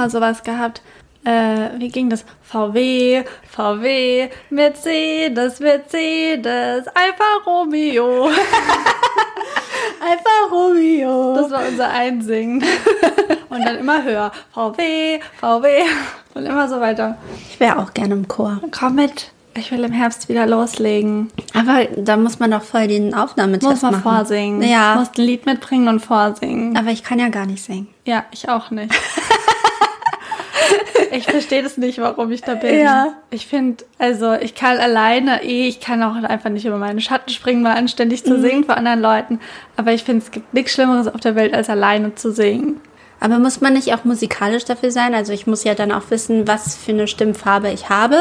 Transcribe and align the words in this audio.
mal 0.00 0.10
sowas 0.10 0.42
gehabt. 0.42 0.80
Äh, 1.24 1.78
wie 1.78 1.90
ging 1.90 2.08
das? 2.08 2.24
VW, 2.42 3.22
VW, 3.50 4.30
Mercedes, 4.48 5.60
Mercedes, 5.60 6.86
Alfa 6.88 7.30
Romeo. 7.46 8.28
Alfa 10.00 10.36
Romeo. 10.50 11.34
Das 11.34 11.50
war 11.50 11.68
unser 11.68 11.90
Einsingen. 11.90 12.64
Und 13.50 13.64
dann 13.66 13.76
immer 13.76 14.02
höher. 14.02 14.32
VW, 14.54 15.20
VW. 15.38 15.68
Und 16.32 16.46
immer 16.46 16.66
so 16.68 16.80
weiter. 16.80 17.18
Ich 17.50 17.60
wäre 17.60 17.78
auch 17.78 17.92
gerne 17.92 18.14
im 18.14 18.26
Chor. 18.26 18.58
Komm 18.70 18.94
mit. 18.94 19.32
Ich 19.58 19.70
will 19.72 19.84
im 19.84 19.92
Herbst 19.92 20.30
wieder 20.30 20.46
loslegen. 20.46 21.30
Aber 21.52 21.84
da 21.96 22.16
muss 22.16 22.38
man 22.38 22.52
doch 22.52 22.62
voll 22.62 22.86
den 22.86 23.12
Aufnahmetest 23.12 23.68
Muss 23.68 23.82
man 23.82 23.92
machen. 23.92 24.02
vorsingen. 24.04 24.62
Ja. 24.62 24.94
Muss 24.94 25.08
ein 25.18 25.24
Lied 25.26 25.44
mitbringen 25.44 25.88
und 25.88 26.00
vorsingen. 26.00 26.78
Aber 26.78 26.90
ich 26.90 27.02
kann 27.02 27.18
ja 27.18 27.28
gar 27.28 27.44
nicht 27.44 27.62
singen. 27.62 27.88
Ja, 28.06 28.24
ich 28.30 28.48
auch 28.48 28.70
nicht. 28.70 28.94
ich 31.12 31.24
verstehe 31.24 31.62
das 31.62 31.76
nicht, 31.76 31.98
warum 31.98 32.30
ich 32.30 32.42
da 32.42 32.54
bin. 32.54 32.78
Ja. 32.78 33.14
Ich 33.30 33.46
finde, 33.46 33.84
also 33.98 34.32
ich 34.34 34.54
kann 34.54 34.78
alleine 34.78 35.42
eh, 35.42 35.68
ich 35.68 35.80
kann 35.80 36.02
auch 36.02 36.14
einfach 36.14 36.50
nicht 36.50 36.66
über 36.66 36.78
meinen 36.78 37.00
Schatten 37.00 37.30
springen, 37.30 37.62
mal 37.62 37.76
anständig 37.76 38.24
zu 38.24 38.40
singen 38.40 38.64
vor 38.64 38.76
anderen 38.76 39.00
Leuten. 39.00 39.40
Aber 39.76 39.92
ich 39.92 40.04
finde, 40.04 40.24
es 40.24 40.30
gibt 40.30 40.52
nichts 40.54 40.72
Schlimmeres 40.72 41.08
auf 41.08 41.20
der 41.20 41.34
Welt, 41.34 41.54
als 41.54 41.68
alleine 41.68 42.14
zu 42.14 42.32
singen. 42.32 42.80
Aber 43.20 43.38
muss 43.38 43.60
man 43.60 43.74
nicht 43.74 43.92
auch 43.92 44.04
musikalisch 44.04 44.64
dafür 44.64 44.90
sein? 44.90 45.14
Also 45.14 45.32
ich 45.32 45.46
muss 45.46 45.64
ja 45.64 45.74
dann 45.74 45.92
auch 45.92 46.10
wissen, 46.10 46.48
was 46.48 46.76
für 46.76 46.92
eine 46.92 47.06
Stimmfarbe 47.06 47.70
ich 47.70 47.90
habe. 47.90 48.16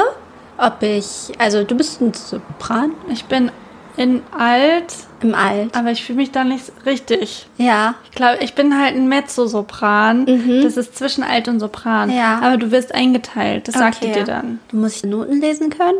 Ob 0.57 0.83
ich, 0.83 1.31
also 1.37 1.63
du 1.63 1.75
bist 1.75 2.01
ein 2.01 2.13
Sopran 2.13 2.91
Ich 3.09 3.25
bin 3.25 3.49
in 3.95 4.21
alt, 4.37 4.93
im 5.23 5.35
Alt. 5.35 5.75
aber 5.75 5.91
ich 5.91 6.03
fühle 6.03 6.17
mich 6.17 6.31
da 6.31 6.43
nicht 6.43 6.71
richtig. 6.85 7.47
Ja. 7.57 7.95
Ich 8.05 8.11
glaube, 8.11 8.37
ich 8.41 8.53
bin 8.55 8.79
halt 8.79 8.95
ein 8.95 9.07
Mezzosopran. 9.09 10.25
Das 10.63 10.77
ist 10.77 10.97
zwischen 10.97 11.23
Alt 11.23 11.47
und 11.47 11.59
Sopran. 11.59 12.09
Mhm. 12.09 12.15
Ja. 12.15 12.39
Aber 12.41 12.57
du 12.57 12.71
wirst 12.71 12.93
eingeteilt. 12.93 13.67
Das 13.67 13.75
sagt 13.75 14.03
die 14.03 14.07
Okay. 14.07 14.19
dir 14.19 14.23
dann. 14.25 14.59
Du 14.69 14.77
musst 14.77 15.05
Noten 15.05 15.39
lesen 15.41 15.69
können? 15.69 15.97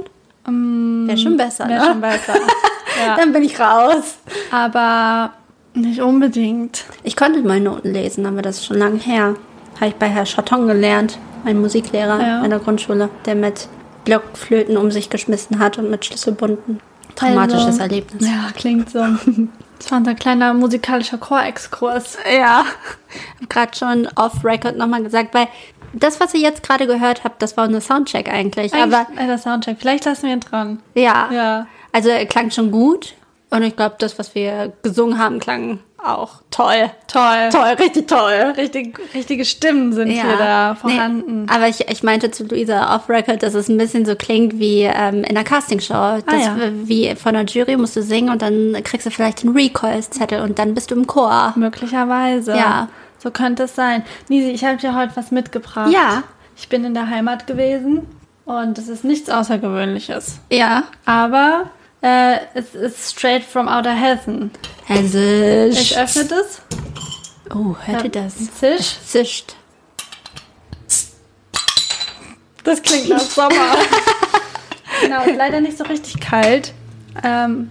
Wäre 1.08 1.18
schon 1.18 1.38
besser, 1.38 1.68
Wäre 1.70 1.80
ne? 1.82 1.86
schon 1.92 2.02
besser. 2.02 2.34
ja. 3.06 3.16
Dann 3.18 3.32
bin 3.34 3.44
ich 3.44 3.60
raus. 3.60 4.18
Aber 4.52 5.32
nicht 5.76 6.02
unbedingt. 6.02 6.86
Ich 7.04 7.16
konnte 7.16 7.42
mal 7.42 7.60
Noten 7.60 7.92
lesen, 7.94 8.26
aber 8.26 8.42
das 8.42 8.58
ist 8.58 8.66
schon 8.66 8.78
lange 8.80 8.98
her. 8.98 9.36
Habe 9.76 9.88
ich 9.90 9.96
bei 9.96 10.08
Herr 10.10 10.24
Chaton 10.26 10.68
gelernt, 10.68 11.20
mein 11.44 11.62
Musiklehrer 11.62 12.20
Ja. 12.22 12.44
in 12.44 12.50
der 12.50 12.60
Grundschule, 12.60 13.10
der 13.26 13.36
mit 13.36 13.68
Blockflöten 14.06 14.76
um 14.78 14.90
sich 14.92 15.10
geschmissen 15.10 15.60
hat 15.60 15.78
und 15.78 15.90
mit 15.92 16.04
Schlüsselbunden. 16.06 16.80
Traumatisches 17.20 17.66
Also, 17.66 17.82
Erlebnis. 17.82 18.28
Ja, 18.28 18.50
klingt 18.56 18.90
so. 18.90 19.00
Das 19.80 19.92
war 19.92 19.98
unser 20.00 20.16
kleiner 20.16 20.54
musikalischer 20.54 21.18
Chorexkurs. 21.18 22.18
Ja. 22.38 22.66
Ich 23.10 23.36
habe 23.38 23.48
gerade 23.48 23.78
schon 23.78 24.08
off-Record 24.16 24.78
nochmal 24.78 25.04
gesagt, 25.04 25.34
weil 25.34 25.48
das, 25.94 26.20
was 26.20 26.34
ihr 26.34 26.42
jetzt 26.42 26.64
gerade 26.64 26.86
gehört 26.86 27.24
habt, 27.24 27.42
das 27.42 27.56
war 27.58 27.66
unser 27.66 27.82
Soundcheck 27.82 28.30
eigentlich. 28.30 28.74
Aber 28.74 29.00
Aber 29.00 29.08
der 29.26 29.38
Soundcheck. 29.38 29.78
Vielleicht 29.80 30.06
lassen 30.06 30.24
wir 30.28 30.34
ihn 30.34 30.40
dran. 30.42 30.80
ja, 30.96 31.30
Ja. 31.32 31.68
also 31.92 32.10
er 32.10 32.26
klang 32.26 32.52
schon 32.52 32.72
gut. 32.72 33.16
Und 33.52 33.64
ich 33.64 33.76
glaube, 33.76 33.96
das, 34.00 34.20
was 34.20 34.36
wir 34.36 34.72
gesungen 34.84 35.18
haben, 35.18 35.40
klang 35.40 35.80
auch 36.04 36.42
toll. 36.52 36.90
Toll. 37.08 37.50
Toll, 37.52 37.74
richtig 37.80 38.08
toll. 38.08 38.54
Richtig, 38.58 38.98
richtige 39.14 39.46
Stimmen 39.46 39.94
sind 39.94 40.10
hier 40.10 40.38
da 40.38 40.76
vorhanden. 40.76 41.46
Nee, 41.46 41.52
aber 41.52 41.68
ich, 41.68 41.90
ich 41.90 42.04
meinte 42.04 42.32
zu 42.32 42.46
Luisa 42.46 42.96
off-Record, 42.96 43.44
dass 43.44 43.54
es 43.54 43.70
ein 43.70 43.78
bisschen 43.78 44.06
so 44.06 44.16
klingt 44.16 44.60
wie 44.60 44.84
ähm, 44.84 45.24
in 45.24 45.38
einer 45.38 45.44
Castingshow. 45.44 46.22
Das, 46.26 46.46
ja. 46.46 46.58
Wie 46.84 47.16
von 47.16 47.34
der 47.34 47.46
Jury 47.46 47.78
musst 47.78 47.96
du 47.96 48.02
singen 48.02 48.30
und 48.30 48.42
dann 48.42 48.78
kriegst 48.84 49.06
du 49.06 49.12
vielleicht 49.12 49.44
einen 49.44 49.56
Recoils-Zettel 49.56 50.42
und 50.42 50.60
dann 50.60 50.74
bist 50.74 50.92
du 50.92 50.96
im 50.96 51.08
Chor. 51.08 51.54
Möglicherweise. 51.56 52.56
Ja. 52.56 52.90
So 53.18 53.32
könnte 53.32 53.64
es 53.64 53.76
sein. 53.76 54.04
Nisi, 54.30 54.50
ich 54.52 54.64
habe 54.64 54.78
dir 54.78 54.96
heute 54.96 55.16
was 55.16 55.32
mitgebracht. 55.32 55.92
Ja. 55.92 56.24
Ich 56.56 56.70
bin 56.70 56.86
in 56.86 56.94
der 56.94 57.10
Heimat 57.10 57.48
gewesen 57.48 58.08
und 58.46 58.78
es 58.78 58.88
ist 58.88 59.04
nichts 59.04 59.30
Außergewöhnliches. 59.30 60.40
Ja. 60.52 60.84
Aber 61.06 61.70
äh, 62.02 62.38
es 62.54 62.76
ist 62.76 63.12
straight 63.12 63.44
from 63.44 63.68
outer 63.68 63.94
heaven. 63.94 64.52
Hessisch. 64.86 65.80
Ich 65.80 65.98
öffne 65.98 66.26
das. 66.26 66.62
Oh, 67.54 67.76
hört 67.86 68.04
ihr 68.04 68.10
das? 68.10 68.36
Zisch. 68.56 68.80
Es 68.80 69.08
zischt. 69.08 69.56
Das 72.64 72.82
klingt 72.82 73.10
nach 73.10 73.20
Sommer. 73.20 73.78
genau, 75.02 75.24
leider 75.36 75.60
nicht 75.60 75.78
so 75.78 75.84
richtig 75.86 76.20
kalt. 76.20 76.74
Ähm, 77.24 77.70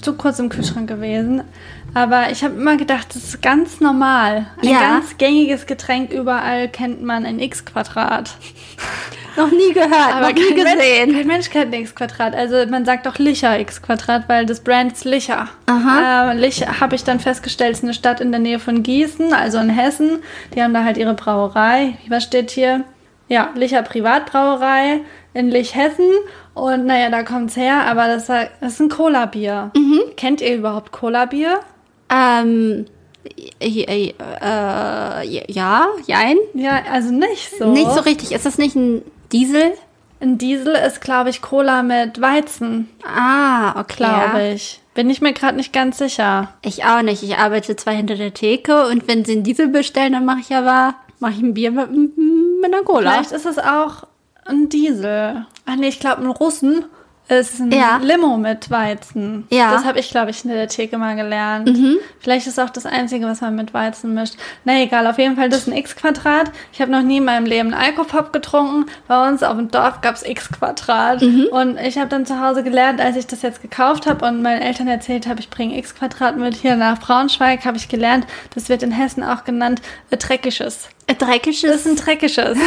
zu 0.00 0.14
kurz 0.14 0.38
im 0.38 0.48
Kühlschrank 0.48 0.88
gewesen. 0.88 1.42
Aber 1.96 2.30
ich 2.30 2.44
habe 2.44 2.54
immer 2.54 2.76
gedacht, 2.76 3.06
das 3.14 3.24
ist 3.24 3.40
ganz 3.42 3.80
normal. 3.80 4.48
Ein 4.62 4.68
Ja. 4.68 4.80
ganz 4.80 5.16
gängiges 5.16 5.64
Getränk. 5.64 6.12
Überall 6.12 6.68
kennt 6.68 7.02
man 7.02 7.24
ein 7.24 7.38
X-Quadrat. 7.40 8.32
Noch 9.36 9.50
nie 9.50 9.72
gehört, 9.74 10.20
noch 10.22 10.32
nie 10.32 10.54
gesehen. 10.54 10.64
Mensch, 11.12 11.14
kein 11.16 11.26
Mensch 11.26 11.50
kennt 11.50 11.74
ein 11.74 11.80
X-Quadrat. 11.82 12.34
Also 12.34 12.64
man 12.70 12.84
sagt 12.86 13.04
doch 13.06 13.18
Licher 13.18 13.58
X-Quadrat, 13.60 14.28
weil 14.28 14.44
das 14.46 14.60
Brand 14.60 14.92
ist 14.92 15.04
Licher. 15.04 15.48
Aha. 15.66 16.32
Ähm, 16.32 16.38
Licher 16.38 16.80
habe 16.80 16.94
ich 16.96 17.04
dann 17.04 17.18
festgestellt, 17.20 17.72
ist 17.72 17.82
eine 17.84 17.92
Stadt 17.94 18.20
in 18.22 18.30
der 18.30 18.40
Nähe 18.40 18.58
von 18.58 18.82
Gießen, 18.82 19.32
also 19.34 19.58
in 19.58 19.68
Hessen. 19.70 20.20
Die 20.54 20.62
haben 20.62 20.72
da 20.74 20.84
halt 20.84 20.96
ihre 20.98 21.12
Brauerei. 21.14 21.98
Was 22.08 22.24
steht 22.24 22.50
hier? 22.50 22.84
Ja, 23.28 23.50
Licher 23.54 23.82
Privatbrauerei 23.82 25.00
in 25.34 25.48
Lichhessen. 25.50 26.08
Und 26.54 26.86
naja, 26.86 27.10
da 27.10 27.22
kommt's 27.22 27.56
her, 27.56 27.82
aber 27.86 28.06
das, 28.06 28.26
das 28.26 28.48
ist 28.62 28.80
ein 28.80 28.88
Cola-Bier. 28.88 29.70
Mhm. 29.76 30.00
Kennt 30.16 30.40
ihr 30.40 30.56
überhaupt 30.56 30.92
Cola-Bier? 30.92 31.60
Ähm, 32.10 32.86
äh, 33.60 34.12
äh, 34.12 35.52
ja, 35.52 35.88
jein. 36.06 36.36
Ja, 36.54 36.82
also 36.90 37.12
nicht 37.12 37.50
so. 37.58 37.72
Nicht 37.72 37.90
so 37.90 38.00
richtig. 38.00 38.32
Ist 38.32 38.46
das 38.46 38.58
nicht 38.58 38.76
ein 38.76 39.02
Diesel? 39.32 39.72
Ein 40.20 40.38
Diesel 40.38 40.74
ist, 40.74 41.00
glaube 41.00 41.30
ich, 41.30 41.42
Cola 41.42 41.82
mit 41.82 42.20
Weizen, 42.20 42.88
Ah, 43.04 43.78
okay. 43.78 43.96
glaube 43.98 44.38
ja. 44.38 44.52
ich. 44.52 44.80
Bin 44.94 45.10
ich 45.10 45.20
mir 45.20 45.34
gerade 45.34 45.56
nicht 45.56 45.74
ganz 45.74 45.98
sicher. 45.98 46.54
Ich 46.62 46.84
auch 46.84 47.02
nicht. 47.02 47.22
Ich 47.22 47.36
arbeite 47.36 47.76
zwar 47.76 47.92
hinter 47.92 48.14
der 48.14 48.32
Theke 48.32 48.86
und 48.86 49.06
wenn 49.08 49.26
sie 49.26 49.32
einen 49.32 49.42
Diesel 49.42 49.68
bestellen, 49.68 50.14
dann 50.14 50.24
mache 50.24 50.40
ich 50.40 50.54
aber 50.54 50.94
mache 51.20 51.32
ich 51.32 51.42
ein 51.42 51.52
Bier 51.54 51.70
mit, 51.70 51.90
mit 51.90 52.72
einer 52.72 52.82
Cola. 52.82 53.10
Vielleicht 53.12 53.32
ist 53.32 53.44
es 53.46 53.58
auch 53.58 54.04
ein 54.46 54.68
Diesel. 54.70 55.44
Ach 55.66 55.76
nee, 55.76 55.88
ich 55.88 56.00
glaube, 56.00 56.22
ein 56.22 56.30
Russen 56.30 56.84
ist 57.28 57.60
ein 57.60 57.72
Ja. 57.72 57.98
Limo 58.02 58.36
mit 58.36 58.70
Weizen. 58.70 59.46
Ja. 59.50 59.68
Mhm. 59.68 59.72
Das 59.72 59.84
habe 59.84 59.98
ich, 59.98 60.10
glaube 60.10 60.30
ich, 60.30 60.44
in 60.44 60.50
der 60.50 60.68
Theke 60.68 60.96
mal 60.98 61.16
gelernt. 61.16 61.70
Vielleicht 62.20 62.46
ist 62.46 62.60
auch 62.60 62.70
das 62.70 62.86
Einzige, 62.86 63.26
was 63.26 63.40
man 63.40 63.56
mit 63.56 63.74
Weizen 63.74 64.14
mischt. 64.14 64.34
Na 64.64 64.80
egal, 64.80 65.06
auf 65.06 65.18
jeden 65.18 65.36
Fall, 65.36 65.48
das 65.48 65.60
ist 65.60 65.68
ein 65.68 65.76
X-Quadrat. 65.76 66.50
Ich 66.72 66.80
habe 66.80 66.90
noch 66.92 67.02
nie 67.02 67.18
in 67.18 67.24
meinem 67.24 67.46
Leben 67.46 67.74
einen 67.74 67.82
Alkopop 67.82 68.32
getrunken. 68.32 68.86
Bei 69.08 69.28
uns 69.28 69.42
auf 69.42 69.56
dem 69.56 69.70
Dorf 69.70 70.00
gab 70.00 70.14
es 70.14 70.24
X-Quadrat. 70.24 71.22
Mhm. 71.22 71.46
Und 71.50 71.78
ich 71.78 71.98
habe 71.98 72.08
dann 72.08 72.26
zu 72.26 72.40
Hause 72.40 72.62
gelernt, 72.62 73.00
als 73.00 73.16
ich 73.16 73.26
das 73.26 73.42
jetzt 73.42 73.62
gekauft 73.62 74.06
habe 74.06 74.24
und 74.26 74.42
meinen 74.42 74.62
Eltern 74.62 74.88
erzählt 74.88 75.26
habe, 75.26 75.40
ich 75.40 75.50
bringe 75.50 75.76
X-Quadrat 75.78 76.36
mit 76.36 76.54
hier 76.54 76.76
nach 76.76 76.98
Braunschweig, 77.00 77.64
habe 77.64 77.76
ich 77.76 77.88
gelernt, 77.88 78.26
das 78.54 78.68
wird 78.68 78.82
in 78.82 78.92
Hessen 78.92 79.22
auch 79.24 79.44
genannt 79.44 79.82
äh, 80.10 80.16
Dreckisches. 80.16 80.88
Ein 81.08 81.18
dreckiges. 81.18 81.60
Das 81.62 81.76
ist 81.76 81.86
ein 81.86 81.96
Dreckisches. 81.96 82.58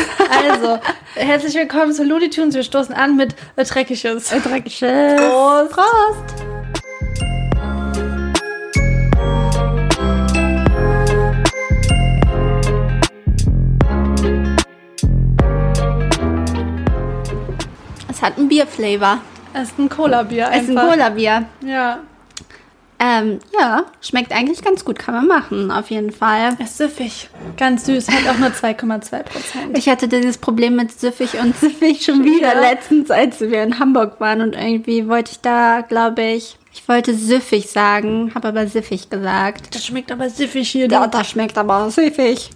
Also, 0.44 0.80
herzlich 1.16 1.56
willkommen 1.56 1.92
zu 1.94 2.04
Looney 2.06 2.30
Tunes. 2.30 2.56
Wir 2.56 2.64
stoßen 2.64 2.96
an 2.96 3.18
mit 3.18 3.36
äh, 3.58 3.66
Dreckisches. 3.66 4.30
dreckiges. 4.30 4.80
Prost. 5.20 5.72
Prost. 5.72 6.46
Es 18.10 18.22
hat 18.22 18.38
einen 18.38 18.48
Bierflavor. 18.50 19.20
Es 19.54 19.70
ist 19.70 19.80
ein 19.80 19.90
Cola-Bier 19.90 20.50
Es 20.54 20.64
ist 20.64 20.78
ein. 20.78 20.90
Cola-Bier. 20.90 21.46
Ja. 21.66 22.00
Ähm, 23.02 23.40
ja, 23.58 23.86
schmeckt 24.02 24.34
eigentlich 24.34 24.62
ganz 24.62 24.84
gut, 24.84 25.00
kann 25.00 25.14
man 25.16 25.26
machen, 25.28 25.72
auf 25.72 25.90
jeden 25.90 26.12
Fall. 26.12 26.58
Ist 26.62 26.78
süffig. 26.78 27.30
Ganz 27.56 27.86
süß. 27.86 28.10
Hat 28.10 28.28
auch 28.36 28.38
nur 28.40 28.50
2,2 28.50 29.24
Prozent. 29.24 29.78
Ich 29.78 29.88
hatte 29.88 30.10
dieses 30.10 30.38
Problem 30.38 30.76
mit 30.76 30.92
süffig 31.00 31.40
und 31.42 31.56
süffig 31.58 32.04
schon 32.04 32.26
wieder 32.26 32.56
Ja. 32.56 32.60
letztens, 32.72 33.10
als 33.10 33.40
wir 33.40 33.64
in 33.64 33.80
Hamburg 33.80 34.20
waren 34.20 34.42
und 34.42 34.54
irgendwie 34.54 35.08
wollte 35.08 35.32
ich 35.32 35.40
da, 35.40 35.80
glaube 35.82 36.24
ich, 36.24 36.58
ich 36.74 36.88
wollte 36.90 37.14
süffig 37.16 37.70
sagen, 37.70 38.32
habe 38.36 38.50
aber 38.50 38.68
siffig 38.68 39.10
gesagt. 39.10 39.74
Das 39.74 39.86
schmeckt 39.86 40.12
aber 40.12 40.30
süffig 40.30 40.70
hier. 40.70 40.88
Ja, 40.90 41.08
das 41.08 41.30
schmeckt 41.30 41.58
aber 41.58 41.90
süffig. 41.90 42.50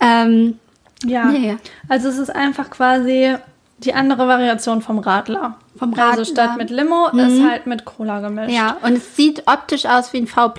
Ähm, 0.00 0.58
Ja. 1.04 1.24
Nee. 1.26 1.56
Also, 1.88 2.08
es 2.08 2.18
ist 2.18 2.30
einfach 2.34 2.70
quasi 2.70 3.34
die 3.78 3.94
andere 3.94 4.26
Variation 4.28 4.82
vom 4.82 4.98
Radler. 4.98 5.54
Vom 5.78 5.90
Also, 5.94 6.02
Radler. 6.02 6.20
Mhm. 6.22 6.24
statt 6.26 6.56
mit 6.56 6.70
Limo 6.70 7.06
ist 7.08 7.42
halt 7.42 7.66
mit 7.66 7.84
Cola 7.84 8.20
gemischt. 8.20 8.50
ja, 8.54 8.76
und 8.82 8.94
es 8.96 9.14
sieht 9.16 9.44
optisch 9.46 9.86
aus 9.86 10.12
wie 10.12 10.18
ein 10.18 10.26
V+. 10.26 10.50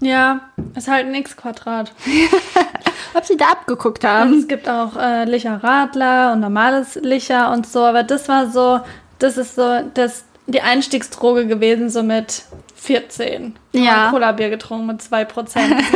Ja, 0.00 0.40
ist 0.76 0.88
halt 0.88 1.06
ein 1.06 1.14
X-Quadrat. 1.14 1.92
Ob 3.14 3.24
sie 3.24 3.36
da 3.36 3.46
abgeguckt 3.46 4.04
Und 4.04 4.10
haben? 4.10 4.38
es 4.38 4.48
gibt 4.48 4.68
auch 4.68 4.96
äh, 4.96 5.24
Licher 5.24 5.62
Radler 5.62 6.32
und 6.32 6.40
normales 6.40 6.94
Licher 6.96 7.50
und 7.52 7.66
so, 7.66 7.80
aber 7.84 8.02
das 8.04 8.28
war 8.28 8.48
so, 8.50 8.80
das 9.18 9.36
ist 9.36 9.54
so 9.56 9.80
das, 9.94 10.24
die 10.46 10.60
Einstiegsdroge 10.62 11.46
gewesen, 11.46 11.90
so 11.90 12.02
mit 12.02 12.42
14. 12.82 13.54
Ja. 13.72 14.10
Cola-Bier 14.10 14.50
getrunken 14.50 14.86
mit 14.86 15.00
2%. 15.00 15.26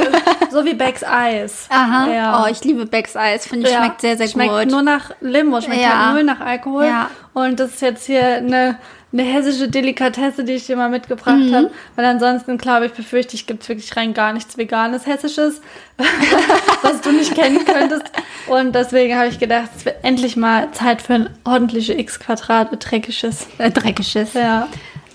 so 0.52 0.64
wie 0.64 0.74
Becks 0.74 1.02
Eis. 1.02 1.66
Aha. 1.68 2.08
Ja. 2.12 2.44
Oh, 2.44 2.48
ich 2.50 2.62
liebe 2.62 2.86
Becks 2.86 3.16
Eis. 3.16 3.46
Finde 3.46 3.66
ich, 3.66 3.72
Ja. 3.74 3.80
schmeckt 3.82 4.00
sehr, 4.00 4.16
sehr 4.16 4.28
schmeckt 4.28 4.52
gut. 4.52 4.70
nur 4.70 4.82
nach 4.82 5.10
Limo, 5.20 5.60
schmeckt 5.60 5.82
Ja. 5.82 6.06
halt 6.06 6.14
null 6.14 6.22
nach 6.24 6.40
Alkohol. 6.40 6.84
Ja. 6.86 7.10
Und 7.34 7.58
das 7.58 7.70
ist 7.70 7.82
jetzt 7.82 8.06
hier 8.06 8.24
eine, 8.36 8.78
eine 9.12 9.22
hessische 9.24 9.68
Delikatesse, 9.68 10.44
die 10.44 10.52
ich 10.52 10.66
dir 10.66 10.76
mal 10.76 10.88
mitgebracht 10.88 11.36
Mhm. 11.36 11.54
habe. 11.54 11.70
Weil 11.96 12.04
ansonsten, 12.04 12.56
glaube 12.56 12.86
ich, 12.86 12.92
befürchte 12.92 13.34
ich, 13.34 13.46
gibt 13.48 13.64
es 13.64 13.68
wirklich 13.68 13.96
rein 13.96 14.14
gar 14.14 14.32
nichts 14.32 14.56
Veganes, 14.56 15.06
Hessisches, 15.06 15.60
was 16.82 17.00
du 17.00 17.10
nicht 17.12 17.34
kennen 17.34 17.64
könntest. 17.64 18.04
Und 18.46 18.74
deswegen 18.76 19.16
habe 19.16 19.26
ich 19.26 19.38
gedacht, 19.40 19.70
es 19.76 19.84
wird 19.84 19.96
endlich 20.04 20.36
mal 20.36 20.70
Zeit 20.70 21.02
für 21.02 21.14
ein 21.14 21.30
ordentliche 21.44 21.94
X-Quadrat 21.98 22.68
dreckiges. 22.78 23.48
Äh, 23.58 23.70
Dreckiges. 23.72 24.34
Ja. 24.34 24.68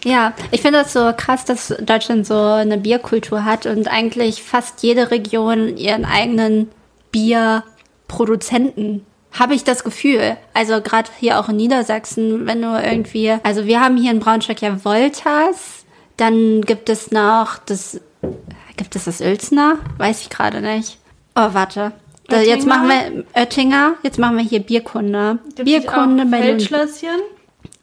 Ja, 0.03 0.33
ich 0.51 0.61
finde 0.61 0.79
das 0.79 0.93
so 0.93 1.11
krass, 1.15 1.45
dass 1.45 1.73
Deutschland 1.79 2.25
so 2.25 2.35
eine 2.35 2.77
Bierkultur 2.77 3.45
hat 3.45 3.65
und 3.65 3.87
eigentlich 3.87 4.41
fast 4.41 4.81
jede 4.83 5.11
Region 5.11 5.77
ihren 5.77 6.05
eigenen 6.05 6.69
Bierproduzenten. 7.11 9.05
Habe 9.31 9.53
ich 9.53 9.63
das 9.63 9.83
Gefühl. 9.83 10.37
Also 10.53 10.81
gerade 10.81 11.09
hier 11.19 11.39
auch 11.39 11.49
in 11.49 11.55
Niedersachsen, 11.55 12.47
wenn 12.47 12.61
du 12.61 12.67
irgendwie, 12.69 13.37
also 13.43 13.65
wir 13.65 13.79
haben 13.79 13.95
hier 13.95 14.11
in 14.11 14.19
Braunschweig 14.19 14.61
ja 14.61 14.83
Voltas, 14.83 15.85
dann 16.17 16.61
gibt 16.61 16.89
es 16.89 17.11
noch 17.11 17.57
das, 17.59 18.01
gibt 18.75 18.95
es 18.95 19.05
das 19.05 19.21
Uelzner? 19.21 19.77
Weiß 19.97 20.21
ich 20.21 20.29
gerade 20.29 20.61
nicht. 20.61 20.97
Oh, 21.35 21.49
warte. 21.53 21.93
Da, 22.27 22.41
jetzt 22.41 22.65
Oettinger? 22.65 22.75
machen 22.75 22.89
wir 22.89 23.23
Oettinger, 23.41 23.93
jetzt 24.03 24.19
machen 24.19 24.37
wir 24.37 24.43
hier 24.43 24.59
Bierkunde. 24.59 25.39
Gibt's 25.55 25.63
Bierkunde 25.63 26.25
bei. 26.25 26.41
Feldschlösschen. 26.41 27.19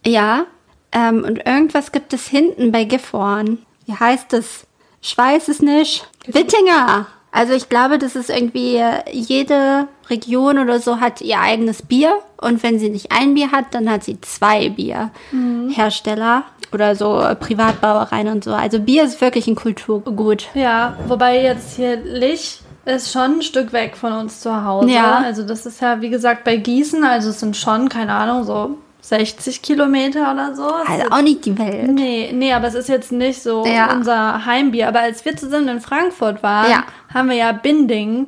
Ja, 0.06 0.46
ähm, 0.92 1.24
und 1.24 1.46
irgendwas 1.46 1.92
gibt 1.92 2.12
es 2.12 2.26
hinten 2.26 2.72
bei 2.72 2.84
Gifhorn. 2.84 3.58
Wie 3.86 3.94
heißt 3.94 4.32
es? 4.32 4.66
Ich 5.00 5.16
weiß 5.16 5.48
es 5.48 5.60
nicht. 5.60 6.08
Wittinger! 6.26 7.06
Also 7.30 7.52
ich 7.52 7.68
glaube, 7.68 7.98
das 7.98 8.16
ist 8.16 8.30
irgendwie, 8.30 8.76
äh, 8.76 9.02
jede 9.12 9.86
Region 10.08 10.58
oder 10.58 10.80
so 10.80 11.00
hat 11.00 11.20
ihr 11.20 11.40
eigenes 11.40 11.82
Bier. 11.82 12.18
Und 12.40 12.62
wenn 12.62 12.78
sie 12.78 12.88
nicht 12.88 13.12
ein 13.12 13.34
Bier 13.34 13.52
hat, 13.52 13.66
dann 13.72 13.90
hat 13.90 14.04
sie 14.04 14.20
zwei 14.20 14.70
Bierhersteller 14.70 16.44
oder 16.72 16.96
so 16.96 17.20
äh, 17.20 17.34
Privatbrauereien 17.34 18.28
und 18.28 18.44
so. 18.44 18.52
Also 18.52 18.80
Bier 18.80 19.04
ist 19.04 19.20
wirklich 19.20 19.46
ein 19.46 19.56
Kulturgut. 19.56 20.48
Ja, 20.54 20.96
wobei 21.06 21.42
jetzt 21.42 21.76
hier 21.76 21.96
Lich 21.96 22.60
ist 22.84 23.12
schon 23.12 23.38
ein 23.38 23.42
Stück 23.42 23.72
weg 23.72 23.96
von 23.96 24.12
uns 24.12 24.40
zu 24.40 24.64
Hause. 24.64 24.90
Ja. 24.90 25.18
Also 25.18 25.42
das 25.42 25.66
ist 25.66 25.80
ja, 25.80 26.00
wie 26.00 26.10
gesagt, 26.10 26.44
bei 26.44 26.56
Gießen, 26.56 27.04
also 27.04 27.30
es 27.30 27.40
sind 27.40 27.56
schon, 27.56 27.88
keine 27.88 28.14
Ahnung, 28.14 28.44
so 28.44 28.78
60 29.08 29.62
Kilometer 29.62 30.32
oder 30.32 30.54
so. 30.54 30.64
Also 30.64 31.10
auch 31.10 31.22
nicht 31.22 31.44
die 31.44 31.58
Welt. 31.58 31.88
Nee, 31.90 32.30
nee, 32.32 32.52
aber 32.52 32.68
es 32.68 32.74
ist 32.74 32.88
jetzt 32.88 33.10
nicht 33.12 33.42
so 33.42 33.64
Ja. 33.66 33.92
unser 33.92 34.44
Heimbier. 34.44 34.88
Aber 34.88 35.00
als 35.00 35.24
wir 35.24 35.36
zusammen 35.36 35.68
in 35.68 35.80
Frankfurt 35.80 36.42
waren, 36.42 36.70
Ja. 36.70 36.84
haben 37.12 37.28
wir 37.30 37.36
ja 37.36 37.52
Binding 37.52 38.26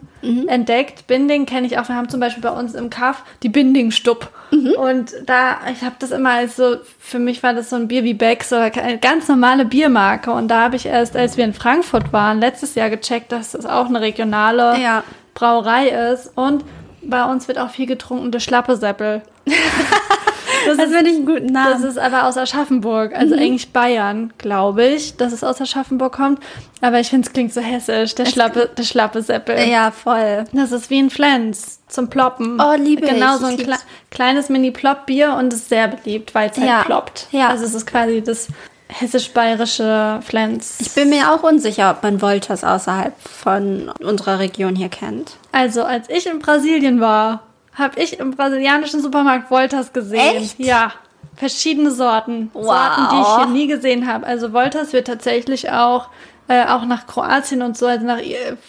entdeckt. 0.49 1.07
Binding 1.07 1.47
kenne 1.47 1.67
ich 1.67 1.79
auch. 1.79 1.89
Wir 1.89 1.97
haben 1.97 2.09
zum 2.09 2.21
Beispiel 2.21 2.43
bei 2.43 2.51
uns 2.51 2.75
im 2.75 2.91
Kaff 2.91 3.23
die 3.43 3.49
Binding-Stub. 3.49 4.29
Und 4.79 5.13
da, 5.27 5.57
ich 5.73 5.83
habe 5.83 5.95
das 5.99 6.11
immer 6.11 6.31
als 6.31 6.57
so, 6.57 6.77
für 6.99 7.19
mich 7.19 7.43
war 7.43 7.55
das 7.55 7.71
so 7.71 7.77
ein 7.77 7.89
Bier 7.89 8.05
wie 8.05 8.15
Becks 8.15 8.53
oder 8.53 8.71
eine 8.83 8.99
ganz 8.99 9.29
normale 9.29 9.65
Biermarke. 9.65 10.31
Und 10.33 10.49
da 10.49 10.63
habe 10.65 10.77
ich 10.77 10.87
erst, 10.87 11.17
als 11.17 11.37
wir 11.37 11.45
in 11.45 11.55
Frankfurt 11.55 12.13
waren, 12.13 12.41
letztes 12.41 12.75
Jahr 12.75 12.91
gecheckt, 12.91 13.33
dass 13.33 13.53
das 13.53 13.65
auch 13.67 13.87
eine 13.87 14.01
regionale 14.01 14.79
Ja. 14.81 15.05
Brauerei 15.35 15.89
ist. 16.13 16.33
Und 16.37 16.65
bei 17.03 17.25
uns 17.25 17.49
wird 17.49 17.59
auch 17.59 17.71
viel 17.71 17.87
getrunken, 17.87 18.31
der 18.31 18.41
Schlappesäppel. 18.41 19.23
Das 20.67 20.77
Das 20.77 20.91
finde 20.91 21.11
ich 21.11 21.17
einen 21.17 21.27
guten 21.27 21.53
das 21.55 21.71
Namen. 21.81 21.85
ist 21.85 21.99
aber 21.99 22.27
aus 22.27 22.37
Aschaffenburg, 22.37 23.15
also 23.17 23.35
Mhm. 23.35 23.43
eigentlich 23.43 23.73
Bayern, 23.73 24.33
glaube 24.39 24.85
ich, 24.87 25.17
dass 25.17 25.33
es 25.33 25.43
aus 25.45 25.61
Aschaffenburg 25.61 26.13
kommt. 26.13 26.41
Aber 26.81 27.01
ich 27.01 27.09
finde, 27.11 27.27
es 27.27 27.33
klingt 27.33 27.53
so 27.53 27.61
hessisch, 27.61 28.15
der 28.15 28.27
schlappe, 28.27 28.71
der 28.77 28.83
schlappe 28.85 29.23
Seppel. 29.23 29.59
ja, 29.69 29.91
voll. 29.91 30.45
Das 30.53 30.73
ist 30.73 30.91
wie 30.91 30.99
ein 31.01 31.11
Flens 31.11 31.81
zum 31.89 32.09
Ploppen. 32.09 32.61
Oh, 32.61 32.75
liebe 32.77 33.05
ich. 33.05 33.11
Genau, 33.11 33.37
so 33.37 33.47
Ich 33.47 33.53
ein 33.53 33.57
lieb's. 33.59 33.65
kle 33.69 33.77
kleines 34.11 34.49
Mini-Plop-Bier 34.49 35.35
und 35.39 35.53
ist 35.53 35.69
sehr 35.69 35.89
beliebt, 35.89 36.35
weil 36.35 36.51
es 36.51 36.57
halt 36.59 36.69
Ja. 36.69 36.83
ploppt. 36.85 37.27
Ja. 37.33 37.49
Also 37.49 37.65
es 37.65 37.75
ist 37.75 37.87
quasi 37.87 38.23
das 38.23 38.49
hessisch-bayerische 38.89 40.21
Flens. 40.23 40.79
Ich 40.81 40.93
bin 40.95 41.11
mir 41.11 41.33
auch 41.33 41.43
unsicher, 41.43 41.91
ob 41.91 42.03
man 42.03 42.21
Voltas 42.23 42.65
außerhalb 42.65 43.13
von 43.21 43.91
unserer 44.01 44.39
Region 44.39 44.75
hier 44.77 44.89
kennt. 44.89 45.37
Also, 45.53 45.85
als 45.85 46.09
ich 46.09 46.27
in 46.27 46.39
Brasilien 46.39 47.01
war, 47.01 47.43
habe 47.81 48.01
ich 48.01 48.19
im 48.21 48.33
brasilianischen 48.33 49.01
Supermarkt 49.03 49.51
Voltas 49.51 49.93
gesehen. 49.93 50.37
Echt? 50.37 50.59
Ja. 50.59 50.93
Verschiedene 51.37 51.91
Sorten. 51.91 52.51
Wow. 52.53 52.67
Sorten, 52.67 53.03
die 53.11 53.21
ich 53.21 53.37
hier 53.37 53.47
nie 53.47 53.67
gesehen 53.67 54.07
habe. 54.07 54.27
Also 54.27 54.53
Voltas 54.53 54.93
wird 54.93 55.07
tatsächlich 55.07 55.71
auch, 55.71 56.09
äh, 56.49 56.67
auch 56.67 56.85
nach 56.85 57.07
Kroatien 57.07 57.63
und 57.63 57.77
so, 57.77 57.87
also 57.87 58.05
nach, 58.05 58.19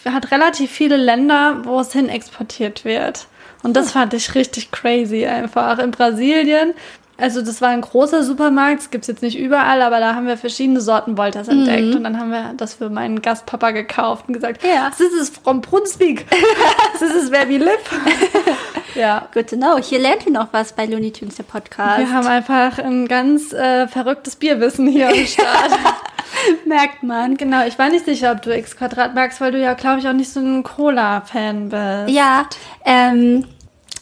hat 0.05 0.31
relativ 0.31 0.71
viele 0.71 0.97
Länder, 0.97 1.61
wo 1.63 1.79
es 1.79 1.91
hin 1.91 2.09
exportiert 2.09 2.85
wird. 2.85 3.27
Und 3.63 3.75
das 3.75 3.91
fand 3.91 4.13
ich 4.13 4.33
richtig 4.33 4.71
crazy 4.71 5.25
einfach. 5.27 5.77
In 5.79 5.91
Brasilien, 5.91 6.73
also 7.21 7.41
das 7.41 7.61
war 7.61 7.69
ein 7.69 7.81
großer 7.81 8.23
Supermarkt, 8.23 8.79
das 8.79 8.89
gibt 8.89 9.03
es 9.03 9.07
jetzt 9.07 9.21
nicht 9.21 9.37
überall, 9.37 9.81
aber 9.81 9.99
da 9.99 10.15
haben 10.15 10.27
wir 10.27 10.37
verschiedene 10.37 10.81
Sorten 10.81 11.17
Voltas 11.17 11.47
entdeckt. 11.47 11.95
Und 11.95 12.03
dann 12.03 12.19
haben 12.19 12.31
wir 12.31 12.53
das 12.57 12.73
für 12.73 12.89
meinen 12.89 13.21
Gastpapa 13.21 13.71
gekauft 13.71 14.25
und 14.27 14.33
gesagt, 14.33 14.63
Ja. 14.63 14.89
this 14.97 15.13
is 15.13 15.29
from 15.29 15.61
Brunswick. 15.61 16.25
this 16.99 17.13
is 17.13 17.31
where 17.31 17.47
we 17.47 17.57
live. 17.57 17.79
ja. 18.95 19.27
Good 19.33 19.49
to 19.51 19.55
know. 19.55 19.77
Hier 19.77 19.99
lernt 19.99 20.25
ihr 20.25 20.31
noch 20.31 20.47
was 20.51 20.73
bei 20.73 20.85
Looney 20.85 21.11
Tunes, 21.11 21.35
der 21.35 21.43
Podcast. 21.43 21.99
Wir 21.99 22.11
haben 22.11 22.27
einfach 22.27 22.79
ein 22.79 23.07
ganz 23.07 23.53
äh, 23.53 23.87
verrücktes 23.87 24.35
Bierwissen 24.35 24.87
hier 24.87 25.09
am 25.09 25.25
Start. 25.25 25.71
merkt 26.65 27.03
man. 27.03 27.37
genau, 27.37 27.65
ich 27.65 27.77
war 27.77 27.89
nicht 27.89 28.05
sicher, 28.05 28.31
ob 28.31 28.41
du 28.41 28.55
X 28.55 28.75
Quadrat 28.77 29.13
magst, 29.13 29.41
weil 29.41 29.51
du 29.51 29.59
ja, 29.59 29.73
glaube 29.73 29.99
ich, 29.99 30.07
auch 30.07 30.13
nicht 30.13 30.31
so 30.31 30.39
ein 30.39 30.63
Cola-Fan 30.63 31.69
bist. 31.69 32.15
Ja, 32.15 32.45
ähm, 32.85 33.45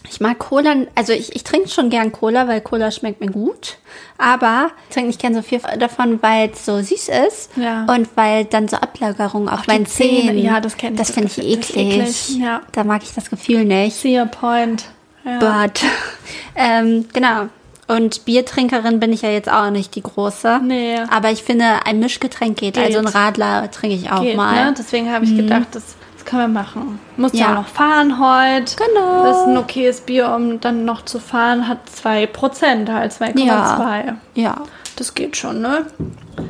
ich 0.09 0.19
mag 0.19 0.39
Cola, 0.39 0.73
also 0.95 1.13
ich, 1.13 1.35
ich 1.35 1.43
trinke 1.43 1.69
schon 1.69 1.89
gern 1.89 2.11
Cola, 2.11 2.47
weil 2.47 2.61
Cola 2.61 2.91
schmeckt 2.91 3.21
mir 3.21 3.29
gut. 3.31 3.77
Aber 4.17 4.71
ich 4.87 4.93
trinke 4.93 5.07
nicht 5.07 5.21
gern 5.21 5.35
so 5.35 5.41
viel 5.41 5.59
davon, 5.77 6.21
weil 6.21 6.49
es 6.51 6.65
so 6.65 6.81
süß 6.81 7.09
ist. 7.27 7.51
Ja. 7.55 7.85
Und 7.85 8.09
weil 8.15 8.45
dann 8.45 8.67
so 8.67 8.77
Ablagerungen 8.77 9.49
auf, 9.49 9.67
meinen 9.67 9.85
Zähne, 9.85 10.31
Zähnen. 10.31 10.39
ja, 10.39 10.59
das 10.59 10.77
kenn 10.77 10.93
ich. 10.93 10.99
Das 10.99 11.11
finde 11.11 11.29
ich 11.29 11.37
eklig. 11.37 11.77
eklig, 11.77 12.37
ja. 12.39 12.61
Da 12.71 12.83
mag 12.83 13.03
ich 13.03 13.13
das 13.13 13.29
Gefühl 13.29 13.65
nicht. 13.65 13.95
See 13.95 14.17
a 14.17 14.25
point. 14.25 14.85
Ja. 15.23 15.39
But, 15.39 15.81
ähm, 16.55 17.05
genau. 17.13 17.49
Und 17.87 18.25
Biertrinkerin 18.25 18.99
bin 18.99 19.11
ich 19.13 19.23
ja 19.23 19.29
jetzt 19.29 19.51
auch 19.51 19.71
nicht 19.71 19.95
die 19.95 20.03
große. 20.03 20.59
Nee. 20.63 20.99
Aber 21.09 21.31
ich 21.31 21.41
finde, 21.43 21.85
ein 21.85 21.99
Mischgetränk 21.99 22.57
geht. 22.57 22.75
Geht. 22.75 22.83
Also 22.83 22.99
ein 22.99 23.07
Radler 23.07 23.71
trinke 23.71 23.95
ich 23.95 24.11
auch 24.11 24.21
Geht, 24.21 24.37
mal. 24.37 24.65
ne? 24.65 24.75
Deswegen 24.77 25.11
habe 25.11 25.25
ich 25.25 25.35
gedacht, 25.35 25.67
das, 25.71 25.95
das 26.19 26.25
können 26.25 26.53
wir 26.53 26.61
machen. 26.61 26.99
Musst 27.17 27.33
ja 27.35 27.41
Ja. 27.45 27.51
auch 27.51 27.61
noch 27.61 27.67
fahren 27.67 28.19
heute. 28.19 28.75
Genau. 28.75 29.23
Das 29.23 29.37
ist 29.37 29.47
ein 29.47 29.57
okayes 29.57 30.01
Bier, 30.01 30.33
um 30.35 30.59
dann 30.59 30.85
noch 30.85 31.05
zu 31.05 31.19
fahren, 31.19 31.67
hat 31.67 31.79
2%, 31.89 32.91
halt 32.91 33.13
2,2. 33.13 34.05
Ja. 34.05 34.17
Ja. 34.35 34.61
Das 34.95 35.13
geht 35.15 35.37
schon, 35.37 35.61
ne? 35.61 35.85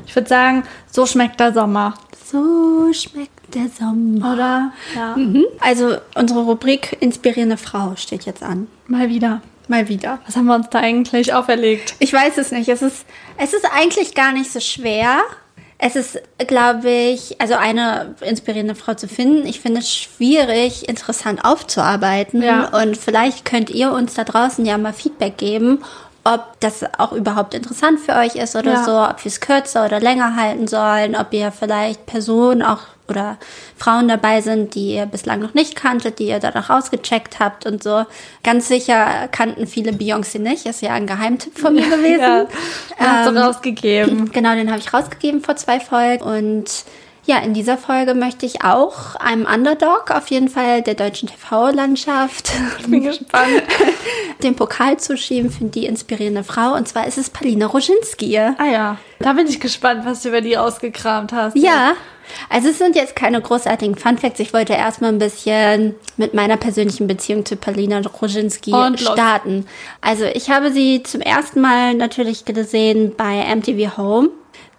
Ich 0.08 0.16
würde 0.16 0.28
sagen, 0.28 0.64
so 0.92 1.06
schmeckt 1.06 1.40
der 1.40 1.54
Sommer, 1.54 1.94
So 2.26 2.92
schmeckt 2.94 3.54
der 3.54 3.68
Sommer. 3.70 4.34
oder? 4.34 4.72
Ja. 4.96 5.16
Mhm. 5.16 5.46
Also 5.60 5.98
unsere 6.16 6.42
Rubrik 6.42 6.98
Inspirierende 7.00 7.58
Frau 7.58 7.94
steht 7.96 8.26
jetzt 8.26 8.42
an. 8.44 8.68
Mal 8.88 9.10
wieder. 9.10 9.42
Mal 9.68 9.88
wieder. 9.88 10.18
Was 10.26 10.36
haben 10.36 10.46
wir 10.48 10.56
uns 10.56 10.70
da 10.72 10.80
eigentlich 10.80 11.32
auferlegt? 11.34 11.94
Ich 12.00 12.12
weiß 12.12 12.40
es 12.40 12.52
nicht. 12.52 12.70
Es 12.70 12.82
ist, 12.82 13.06
es 13.38 13.54
ist 13.54 13.66
eigentlich 13.76 14.16
gar 14.16 14.32
nicht 14.32 14.52
so 14.52 14.60
schwer. 14.60 15.20
Es 15.82 15.96
ist, 15.96 16.22
glaube 16.38 16.90
ich, 16.90 17.40
also 17.40 17.56
eine 17.56 18.14
inspirierende 18.20 18.76
Frau 18.76 18.96
zu 18.96 19.08
finden. 19.08 19.48
Ich 19.48 19.62
finde 19.62 19.80
es 19.80 19.90
schwierig, 19.90 20.90
interessant 20.90 21.46
aufzuarbeiten. 21.46 22.42
Ja. 22.44 22.68
Und 22.82 22.98
vielleicht 22.98 23.46
könnt 23.46 23.70
ihr 23.70 23.94
uns 23.94 24.14
da 24.14 24.26
draußen 24.26 24.66
ja 24.66 24.78
mal 24.78 24.92
Feedback 24.92 25.38
geben, 25.38 25.82
ob 26.26 26.60
das 26.60 26.84
auch 26.98 27.14
überhaupt 27.14 27.54
interessant 27.54 28.02
für 28.02 28.14
euch 28.16 28.36
ist 28.36 28.58
oder 28.58 28.74
Ja. 28.74 28.84
so, 28.84 29.00
ob 29.02 29.24
wir 29.24 29.30
es 29.30 29.40
kürzer 29.40 29.86
oder 29.86 30.02
länger 30.02 30.36
halten 30.36 30.68
sollen, 30.68 31.16
ob 31.16 31.32
ihr 31.34 31.50
vielleicht 31.54 32.06
Personen 32.06 32.62
auch 32.62 32.82
oder 33.10 33.38
Frauen 33.78 34.08
dabei 34.08 34.42
sind, 34.42 34.76
die 34.76 34.96
ihr 34.96 35.06
bislang 35.06 35.40
noch 35.40 35.54
nicht 35.54 35.76
kanntet, 35.76 36.20
die 36.20 36.28
ihr 36.28 36.40
danach 36.40 36.70
ausgecheckt 36.70 37.40
habt 37.40 37.66
und 37.66 37.82
so. 37.84 38.06
Ganz 38.44 38.68
sicher 38.68 39.28
kannten 39.32 39.68
viele 39.68 39.92
Beyoncé 39.92 40.40
nicht, 40.40 40.66
ist 40.66 40.82
ja 40.82 40.92
ein 40.94 41.08
Geheimtipp 41.08 41.58
von 41.58 41.74
mir 41.74 41.84
gewesen. 41.90 42.20
Ja, 42.22 42.46
hast 42.98 43.28
Ähm, 43.28 43.36
du 43.36 43.42
rausgegeben. 43.44 44.32
Genau, 44.40 44.54
den 44.56 44.70
habe 44.70 44.80
ich 44.80 44.94
rausgegeben 44.94 45.42
vor 45.42 45.56
zwei 45.56 45.80
Folgen. 45.80 46.24
Und 46.24 46.66
ja, 47.30 47.38
in 47.38 47.54
dieser 47.54 47.78
Folge 47.78 48.16
möchte 48.16 48.48
ich 48.48 48.64
auch 48.64 49.14
einem 49.16 49.46
Underdog 49.46 50.10
auf 50.10 50.28
jeden 50.32 50.50
Fall 50.50 50.82
der 50.82 50.96
deutschen 50.96 51.30
TV-Landschaft 51.30 52.52
Ich 52.80 52.88
bin 52.88 53.04
gespannt. 53.04 53.62
den 54.44 54.56
Pokal 54.56 54.98
zuschieben 54.98 55.52
für 55.52 55.66
die 55.66 55.86
inspirierende 55.86 56.44
Frau. 56.44 56.74
Und 56.74 56.88
zwar 56.88 57.06
ist 57.06 57.20
es 57.20 57.30
Palina 57.30 57.68
Roginski. 57.68 58.36
Ah 58.36 58.56
ja, 58.66 58.98
da 59.20 59.34
bin 59.34 59.46
ich 59.46 59.60
gespannt, 59.60 60.06
was 60.06 60.24
du 60.24 60.30
über 60.30 60.42
die 60.42 60.58
ausgekramt 60.58 61.32
hast. 61.32 61.56
Ja, 61.56 61.94
also 62.50 62.70
es 62.70 62.80
sind 62.80 62.96
jetzt 62.96 63.16
keine 63.16 63.40
großartigen 63.40 63.96
Funfacts. 63.96 64.40
Ich 64.40 64.52
wollte 64.52 64.74
erstmal 64.74 65.12
ein 65.12 65.20
bisschen 65.20 65.94
mit 66.18 66.34
meiner 66.34 66.58
persönlichen 66.58 67.06
Beziehung 67.06 67.46
zu 67.46 67.58
Palina 67.58 68.02
Roginski 68.02 68.74
starten. 68.96 69.68
Also 70.02 70.26
ich 70.26 70.50
habe 70.50 70.72
sie 70.72 71.04
zum 71.04 71.22
ersten 71.22 71.62
Mal 71.62 71.94
natürlich 71.94 72.46
gesehen 72.46 73.14
bei 73.16 73.56
MTV 73.56 73.98
Home. 73.98 74.30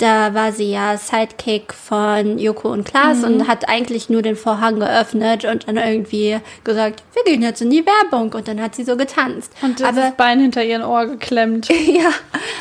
Da 0.01 0.33
war 0.35 0.51
sie 0.53 0.71
ja 0.73 0.97
Sidekick 0.97 1.75
von 1.75 2.39
Joko 2.39 2.73
und 2.73 2.85
Klaas 2.85 3.19
Mhm. 3.19 3.25
und 3.25 3.49
hat 3.49 3.69
eigentlich 3.69 4.09
nur 4.09 4.23
den 4.23 4.35
Vorhang 4.35 4.81
geöffnet 4.81 5.45
und 5.45 5.69
dann 5.69 5.77
irgendwie 5.77 6.39
gesagt, 6.65 7.03
wir 7.15 7.25
gehen 7.25 7.43
jetzt 7.43 7.61
in 7.61 7.69
die 7.69 7.85
Werbung. 7.85 8.33
Und 8.33 8.49
dann 8.49 8.63
hat 8.63 8.75
sie 8.75 8.85
so 8.85 8.97
getanzt. 8.97 9.53
Und 9.61 9.79
das 9.81 9.89
aber 9.89 10.13
Bein 10.17 10.41
hinter 10.41 10.65
ihren 10.65 10.83
Ohr 10.83 11.05
geklemmt. 11.07 11.69
ja, 11.87 12.11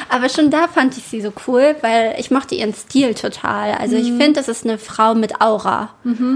aber 0.10 0.28
schon 0.28 0.52
da 0.52 0.68
fand 0.68 0.98
ich 0.98 1.04
sie 1.06 1.22
so 1.22 1.32
cool, 1.48 1.76
weil 1.82 2.16
ich 2.18 2.30
mochte 2.30 2.56
ihren 2.56 2.74
Stil 2.74 3.14
total. 3.14 3.72
Also 3.80 3.96
ich 3.96 4.08
finde, 4.08 4.34
das 4.34 4.50
ist 4.50 4.66
eine 4.66 4.78
Frau 4.78 5.16
mit 5.16 5.40
Aura. 5.42 5.90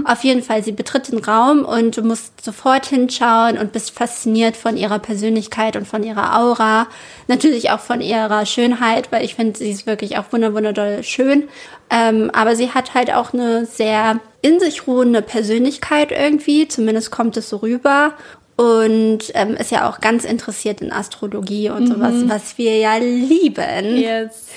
Auf 0.06 0.24
jeden 0.24 0.42
Fall, 0.42 0.62
sie 0.62 0.72
betritt 0.72 1.12
den 1.12 1.18
Raum 1.18 1.64
und 1.66 1.96
du 1.98 2.02
musst 2.02 2.42
sofort 2.42 2.86
hinschauen 2.86 3.58
und 3.58 3.72
bist 3.72 3.90
fasziniert 3.90 4.56
von 4.56 4.76
ihrer 4.78 4.98
Persönlichkeit 5.00 5.76
und 5.76 5.86
von 5.86 6.02
ihrer 6.02 6.38
Aura. 6.38 6.86
Natürlich 7.28 7.70
auch 7.70 7.80
von 7.80 8.00
ihrer 8.00 8.46
Schönheit, 8.46 9.10
weil 9.12 9.24
ich 9.24 9.34
finde, 9.34 9.58
sie 9.58 9.70
ist 9.70 9.86
wirklich 9.86 10.16
auch 10.18 10.24
wunder 10.30 10.54
schön. 11.02 11.48
Ähm, 11.90 12.30
aber 12.32 12.56
sie 12.56 12.70
hat 12.70 12.94
halt 12.94 13.12
auch 13.12 13.32
eine 13.32 13.66
sehr 13.66 14.20
in 14.42 14.60
sich 14.60 14.86
ruhende 14.86 15.22
Persönlichkeit 15.22 16.12
irgendwie. 16.12 16.68
Zumindest 16.68 17.10
kommt 17.10 17.36
es 17.36 17.48
so 17.48 17.58
rüber 17.58 18.14
und 18.56 19.20
ähm, 19.34 19.54
ist 19.56 19.70
ja 19.70 19.88
auch 19.88 20.00
ganz 20.00 20.24
interessiert 20.24 20.80
in 20.80 20.92
Astrologie 20.92 21.70
und 21.70 21.88
sowas, 21.88 22.14
was 22.26 22.56
wir 22.56 22.76
ja 22.76 22.96
lieben. 22.96 23.96
Yes. 23.96 24.48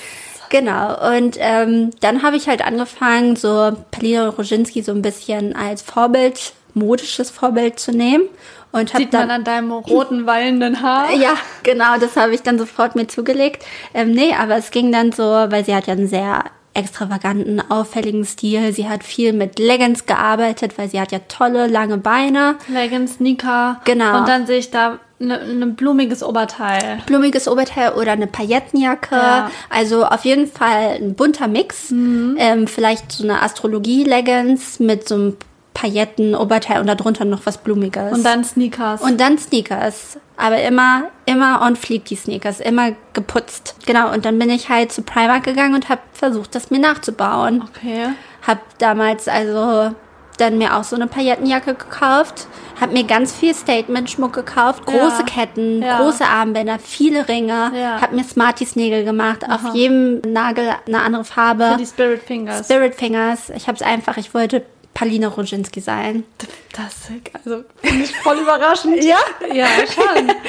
Genau. 0.50 1.14
Und 1.14 1.36
ähm, 1.40 1.90
dann 2.00 2.22
habe 2.22 2.36
ich 2.36 2.48
halt 2.48 2.64
angefangen, 2.64 3.36
so 3.36 3.72
Palina 3.90 4.28
Roginski 4.28 4.82
so 4.82 4.92
ein 4.92 5.02
bisschen 5.02 5.54
als 5.54 5.82
Vorbild, 5.82 6.52
modisches 6.74 7.30
Vorbild 7.30 7.78
zu 7.78 7.92
nehmen. 7.92 8.24
Und 8.70 8.90
Sieht 8.90 9.12
man 9.12 9.28
dann 9.28 9.30
an 9.30 9.44
deinem 9.44 9.72
roten, 9.72 10.26
wallenden 10.26 10.82
Haar. 10.82 11.10
ja, 11.14 11.34
genau, 11.62 11.98
das 11.98 12.16
habe 12.16 12.34
ich 12.34 12.42
dann 12.42 12.58
sofort 12.58 12.96
mir 12.96 13.06
zugelegt. 13.06 13.64
Ähm, 13.94 14.12
nee, 14.12 14.34
aber 14.38 14.56
es 14.56 14.70
ging 14.70 14.92
dann 14.92 15.12
so, 15.12 15.22
weil 15.22 15.64
sie 15.64 15.74
hat 15.74 15.86
ja 15.86 15.94
einen 15.94 16.06
sehr 16.06 16.44
extravaganten, 16.74 17.60
auffälligen 17.70 18.24
Stil. 18.24 18.72
Sie 18.72 18.88
hat 18.88 19.02
viel 19.02 19.32
mit 19.32 19.58
Leggings 19.58 20.06
gearbeitet, 20.06 20.78
weil 20.78 20.88
sie 20.88 21.00
hat 21.00 21.12
ja 21.12 21.18
tolle, 21.28 21.66
lange 21.66 21.98
Beine. 21.98 22.56
Leggings, 22.68 23.14
Sneaker. 23.14 23.80
Genau. 23.84 24.18
Und 24.18 24.28
dann 24.28 24.46
sehe 24.46 24.58
ich 24.58 24.70
da 24.70 24.98
ein 25.20 25.26
ne, 25.26 25.54
ne 25.54 25.66
blumiges 25.66 26.22
Oberteil. 26.22 27.02
blumiges 27.06 27.48
Oberteil 27.48 27.94
oder 27.94 28.12
eine 28.12 28.28
Paillettenjacke. 28.28 29.16
Ja. 29.16 29.50
Also 29.68 30.04
auf 30.04 30.24
jeden 30.24 30.46
Fall 30.46 30.98
ein 31.00 31.14
bunter 31.14 31.48
Mix. 31.48 31.90
Ähm, 31.90 32.66
vielleicht 32.68 33.10
so 33.10 33.24
eine 33.24 33.42
Astrologie-Leggings 33.42 34.78
mit 34.78 35.08
so 35.08 35.14
einem 35.16 35.36
Pailletten-Oberteil 35.80 36.80
und 36.80 36.86
darunter 36.88 37.24
noch 37.24 37.46
was 37.46 37.58
Blumiges. 37.58 38.12
Und 38.12 38.24
dann 38.24 38.42
Sneakers. 38.44 39.00
Und 39.02 39.20
dann 39.20 39.38
Sneakers. 39.38 40.18
Aber 40.36 40.60
immer, 40.60 41.04
immer 41.24 41.62
on 41.62 41.76
fleek 41.76 42.04
die 42.06 42.16
Sneakers. 42.16 42.60
Immer 42.60 42.92
geputzt. 43.12 43.76
Genau. 43.86 44.12
Und 44.12 44.24
dann 44.24 44.38
bin 44.38 44.50
ich 44.50 44.68
halt 44.68 44.90
zu 44.92 45.02
Primark 45.02 45.44
gegangen 45.44 45.74
und 45.74 45.88
habe 45.88 46.00
versucht, 46.12 46.54
das 46.54 46.70
mir 46.70 46.80
nachzubauen. 46.80 47.62
okay. 47.62 48.08
Hab 48.46 48.78
damals 48.78 49.28
also 49.28 49.94
dann 50.38 50.58
mir 50.58 50.76
auch 50.76 50.84
so 50.84 50.94
eine 50.96 51.08
Paillettenjacke 51.08 51.74
gekauft. 51.74 52.46
Hab 52.80 52.92
mir 52.92 53.02
ganz 53.04 53.32
viel 53.34 53.52
Statement-Schmuck 53.54 54.32
gekauft. 54.32 54.86
Große 54.86 55.20
Ja. 55.20 55.24
Ketten, 55.24 55.82
Ja. 55.82 55.98
große 55.98 56.24
Armbänder, 56.24 56.78
viele 56.78 57.28
Ringe. 57.28 57.72
Ja. 57.74 58.00
Hab 58.00 58.12
mir 58.12 58.22
Smarties-Nägel 58.24 59.04
gemacht. 59.04 59.44
Auf 59.48 59.74
jedem 59.74 60.20
Nagel 60.20 60.70
eine 60.86 61.02
andere 61.02 61.24
Farbe. 61.24 61.70
Für 61.72 61.76
die 61.78 61.86
Spirit 61.86 62.22
Fingers. 62.22 62.66
Spirit 62.66 62.94
Fingers. 62.94 63.50
Ich 63.50 63.66
hab's 63.68 63.82
einfach, 63.82 64.16
ich 64.16 64.32
wollte 64.32 64.64
Palina 64.98 65.28
Roginski 65.28 65.80
sein. 65.80 66.24
Das 66.72 67.08
also 67.44 67.62
finde 67.80 68.04
ich 68.04 68.16
voll 68.16 68.38
überraschend. 68.38 69.04
ja? 69.04 69.18
Ja, 69.52 69.66
schon. 69.86 70.32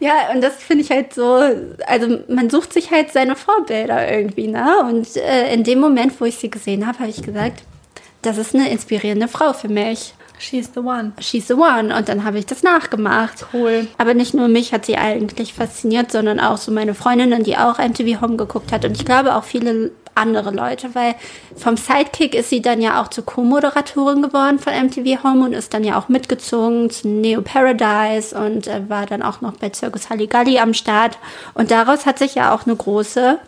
Ja, 0.00 0.32
und 0.34 0.40
das 0.40 0.54
finde 0.56 0.82
ich 0.82 0.90
halt 0.90 1.14
so, 1.14 1.40
also 1.86 2.18
man 2.26 2.50
sucht 2.50 2.72
sich 2.72 2.90
halt 2.90 3.12
seine 3.12 3.36
Vorbilder 3.36 4.10
irgendwie, 4.10 4.48
ne? 4.48 4.80
Und 4.80 5.16
äh, 5.16 5.54
in 5.54 5.62
dem 5.62 5.78
Moment, 5.78 6.20
wo 6.20 6.24
ich 6.24 6.38
sie 6.38 6.50
gesehen 6.50 6.88
habe, 6.88 6.98
habe 6.98 7.10
ich 7.10 7.22
gesagt, 7.22 7.62
das 8.22 8.36
ist 8.36 8.52
eine 8.52 8.68
inspirierende 8.70 9.28
Frau 9.28 9.52
für 9.52 9.68
mich. 9.68 10.14
She's 10.40 10.70
the 10.74 10.80
one. 10.80 11.12
She's 11.20 11.46
the 11.46 11.54
one. 11.54 11.94
Und 11.96 12.08
dann 12.08 12.24
habe 12.24 12.38
ich 12.38 12.46
das 12.46 12.64
nachgemacht. 12.64 13.46
Cool. 13.52 13.86
Aber 13.96 14.14
nicht 14.14 14.34
nur 14.34 14.48
mich 14.48 14.72
hat 14.72 14.86
sie 14.86 14.96
eigentlich 14.96 15.54
fasziniert, 15.54 16.10
sondern 16.10 16.40
auch 16.40 16.56
so 16.56 16.72
meine 16.72 16.94
Freundinnen, 16.94 17.44
die 17.44 17.56
auch 17.56 17.78
MTV 17.78 18.20
Home 18.20 18.36
geguckt 18.36 18.72
hat. 18.72 18.84
Und 18.84 18.96
ich 18.96 19.04
glaube 19.04 19.36
auch 19.36 19.44
viele 19.44 19.92
andere 20.14 20.50
Leute, 20.50 20.94
weil 20.94 21.14
vom 21.56 21.76
Sidekick 21.76 22.34
ist 22.34 22.50
sie 22.50 22.62
dann 22.62 22.80
ja 22.80 23.00
auch 23.00 23.08
zur 23.08 23.24
Co-Moderatorin 23.24 24.22
geworden 24.22 24.58
von 24.58 24.72
MTV 24.72 25.22
Home 25.24 25.44
und 25.44 25.52
ist 25.52 25.74
dann 25.74 25.84
ja 25.84 25.98
auch 25.98 26.08
mitgezogen 26.08 26.90
zu 26.90 27.08
Neo 27.08 27.42
Paradise 27.42 28.36
und 28.38 28.66
äh, 28.66 28.88
war 28.88 29.06
dann 29.06 29.22
auch 29.22 29.40
noch 29.40 29.56
bei 29.56 29.70
Circus 29.72 30.10
Halligalli 30.10 30.58
am 30.58 30.74
Start. 30.74 31.18
Und 31.54 31.70
daraus 31.70 32.06
hat 32.06 32.18
sich 32.18 32.34
ja 32.34 32.54
auch 32.54 32.66
eine 32.66 32.76
große 32.76 33.38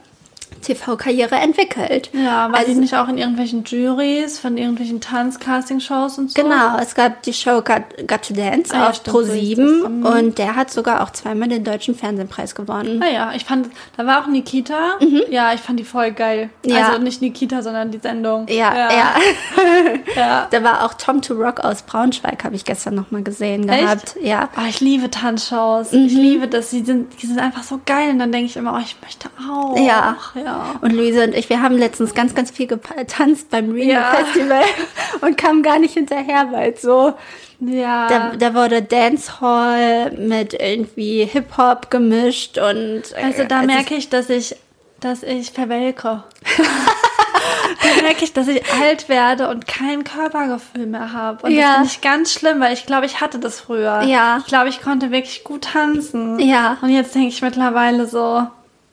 TV-Karriere 0.63 1.35
entwickelt. 1.37 2.11
Ja, 2.13 2.51
war 2.51 2.59
Also- 2.59 2.73
sie 2.73 2.79
nicht 2.81 2.95
auch 2.97 3.09
in 3.09 3.19
irgendwelchen 3.19 3.65
Juries 3.65 4.39
von 4.39 4.57
irgendwelchen 4.57 5.01
Tanz-Casting-Shows 5.01 6.19
und 6.19 6.31
so? 6.31 6.43
Genau, 6.43 6.77
es 6.81 6.95
gab 6.95 7.23
die 7.23 7.33
Show 7.33 7.63
Got, 7.63 7.83
Got 8.07 8.23
to 8.29 8.35
Dance 8.35 8.73
Ah 8.75 8.79
ja, 8.79 8.89
auf 8.89 8.95
ist 8.95 9.09
Pro7 9.09 9.57
das. 9.83 9.91
Mhm. 9.91 10.07
und 10.07 10.39
der 10.39 10.57
hat 10.57 10.71
sogar 10.71 11.03
auch 11.03 11.11
zweimal 11.11 11.49
den 11.49 11.65
deutschen 11.65 11.95
Fernsehpreis 11.95 12.55
gewonnen. 12.55 12.99
Naja, 12.99 13.33
ich 13.35 13.45
fand, 13.45 13.69
da 13.97 14.07
war 14.07 14.23
auch 14.23 14.27
Nikita. 14.27 14.99
Ja, 15.31 15.53
ich 15.53 15.61
fand 15.61 15.79
die 15.81 15.85
voll 15.85 16.13
geil. 16.13 16.51
Mhm. 16.65 16.71
Ja. 16.71 16.89
Also 16.89 17.01
nicht 17.03 17.21
Nikita, 17.23 17.63
sondern 17.63 17.91
die 17.91 17.99
Sendung. 17.99 18.47
Ja, 18.49 18.73
ja. 18.75 18.91
ja. 20.17 20.47
Da 20.51 20.63
war 20.65 20.85
auch 20.85 20.95
Tom 20.95 21.23
to 21.23 21.35
Rock 21.35 21.61
aus 21.61 21.83
Braunschweig, 21.83 22.45
habe 22.45 22.55
ich 22.57 22.65
gestern 22.65 22.95
noch 22.95 23.11
mal 23.11 23.23
gesehen 23.23 23.67
gehabt. 23.67 24.17
Ja. 24.23 24.49
Oh, 24.57 24.67
ich 24.69 24.81
liebe 24.81 25.11
Tanzshows. 25.11 25.93
Mhm. 25.93 26.07
Ich 26.07 26.15
liebe 26.15 26.49
das. 26.49 26.71
Die 26.71 26.85
sind, 26.85 27.21
die 27.23 27.27
sind 27.27 27.39
einfach 27.39 27.63
so 27.63 27.81
geil. 27.85 28.11
Und 28.11 28.19
dann 28.19 28.33
denke 28.33 28.47
ich 28.47 28.57
immer, 28.57 28.75
oh, 28.75 28.81
ich 28.83 28.97
möchte 29.03 29.29
auch. 29.51 29.77
Ja. 29.79 30.17
Ja. 30.45 30.75
Und 30.81 30.93
Luise 30.93 31.25
und 31.25 31.35
ich, 31.35 31.49
wir 31.49 31.63
haben 31.63 31.77
letztens 31.79 32.15
ganz, 32.15 32.35
ganz 32.35 32.51
viel 32.51 32.67
getanzt 32.67 33.51
beim 33.51 33.71
Reno 33.71 33.93
Ja. 33.93 34.15
Festival 34.15 34.63
und 35.23 35.37
kamen 35.39 35.63
gar 35.63 35.79
nicht 35.79 35.95
hinterher, 35.95 36.49
weil 36.53 36.77
so, 36.77 37.15
Ja. 37.61 38.07
da, 38.09 38.37
da 38.37 38.55
wurde 38.55 38.83
Dancehall 38.83 40.13
mit 40.13 40.55
irgendwie 40.55 41.25
Hip-Hop 41.25 41.91
gemischt 41.91 42.59
und 42.59 43.03
also 43.23 43.45
da 43.45 43.63
merke 43.63 43.95
ich, 43.95 44.09
dass 44.11 44.29
ich, 44.31 44.57
dass 45.01 45.23
ich 45.23 45.51
verwelke. 45.53 46.23
da 47.83 48.03
merke 48.03 48.25
ich, 48.25 48.33
dass 48.33 48.49
ich 48.49 48.63
alt 48.73 49.09
werde 49.09 49.49
und 49.49 49.67
kein 49.67 50.05
Körpergefühl 50.05 50.87
mehr 50.87 51.13
habe. 51.13 51.47
Und 51.47 51.53
Ja. 51.53 51.61
das 51.63 51.75
finde 51.75 51.87
ich 51.89 52.01
ganz 52.01 52.33
schlimm, 52.33 52.61
weil 52.61 52.73
ich 52.75 52.87
glaube, 52.87 53.07
ich 53.07 53.21
hatte 53.21 53.39
das 53.39 53.61
früher. 53.61 54.03
Ja. 54.03 54.39
Ich 54.41 54.47
glaube, 54.47 54.69
ich 54.69 54.83
konnte 54.83 55.11
wirklich 55.11 55.45
gut 55.45 55.65
tanzen. 55.73 56.39
Ja. 56.39 56.77
Und 56.83 56.91
jetzt 56.91 57.15
denke 57.15 57.29
ich 57.29 57.43
mittlerweile 57.43 58.07
so, 58.07 58.47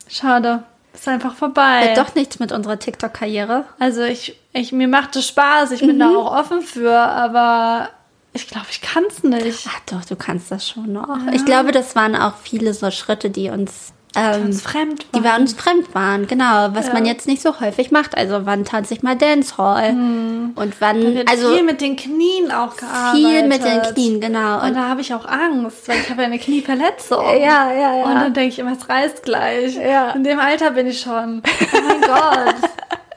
schade, 0.07 0.63
ist 0.93 1.07
einfach 1.07 1.33
vorbei. 1.35 1.89
hat 1.95 1.97
doch 1.97 2.15
nichts 2.15 2.39
mit 2.39 2.51
unserer 2.51 2.77
TikTok-Karriere. 2.79 3.65
Also 3.79 4.01
ich, 4.03 4.35
ich, 4.53 4.71
mir 4.71 4.87
macht 4.87 5.15
es 5.15 5.27
Spaß, 5.27 5.71
ich 5.71 5.79
bin 5.81 5.95
Mhm. 5.95 5.99
da 5.99 6.09
auch 6.15 6.35
offen 6.39 6.61
für, 6.61 6.95
aber 6.97 7.89
ich 8.33 8.47
glaube, 8.47 8.67
ich 8.69 8.81
kann 8.81 9.03
es 9.09 9.23
nicht. 9.23 9.67
Ach 9.69 9.79
doch, 9.87 10.05
du 10.05 10.15
kannst 10.15 10.51
das 10.51 10.67
schon 10.67 10.93
noch. 10.93 11.07
Ich 11.33 11.45
glaube, 11.45 11.71
das 11.71 11.95
waren 11.95 12.15
auch 12.15 12.35
viele 12.41 12.73
so 12.73 12.89
Schritte, 12.91 13.29
die 13.29 13.49
uns 13.49 13.93
ähm, 14.15 14.45
Uns 14.47 14.61
fremd 14.61 15.05
die 15.15 15.23
wir 15.23 15.35
uns 15.35 15.53
fremd 15.53 15.93
waren, 15.95 16.27
genau, 16.27 16.69
was 16.73 16.87
Ja. 16.87 16.93
man 16.93 17.05
jetzt 17.05 17.27
nicht 17.27 17.41
so 17.41 17.59
häufig 17.61 17.91
macht. 17.91 18.17
Also 18.17 18.45
wann 18.45 18.65
tanze 18.65 18.93
ich 18.93 19.03
mal 19.03 19.15
Dancehall 19.15 19.89
und 19.91 20.73
wann, 20.79 21.15
Wird 21.15 21.29
also 21.29 21.53
viel 21.53 21.63
mit 21.63 21.79
den 21.81 21.95
Knien 21.95 22.51
auch 22.51 22.75
gearbeitet. 22.75 23.15
viel 23.15 23.47
mit 23.47 23.63
den 23.63 23.81
Knien, 23.93 24.19
genau. 24.21 24.61
Und 24.65 24.73
da 24.75 24.89
habe 24.89 25.01
ich 25.01 25.13
auch 25.13 25.25
Angst, 25.25 25.87
weil 25.87 25.97
ich 25.99 26.09
habe 26.09 26.21
ja 26.23 26.27
eine 26.27 26.39
Knieverletzung. 26.39 27.23
ja, 27.39 27.71
ja, 27.71 27.95
ja. 27.97 28.03
Und 28.03 28.15
dann 28.15 28.33
denke 28.33 28.49
ich 28.53 28.59
immer, 28.59 28.73
es 28.73 28.89
reißt 28.89 29.23
gleich. 29.23 29.75
Ja. 29.75 30.11
In 30.11 30.23
dem 30.23 30.39
Alter 30.39 30.71
bin 30.71 30.87
ich 30.87 30.99
schon. 30.99 31.41
Oh 31.73 31.77
mein 31.87 32.01
Gott. 32.01 32.55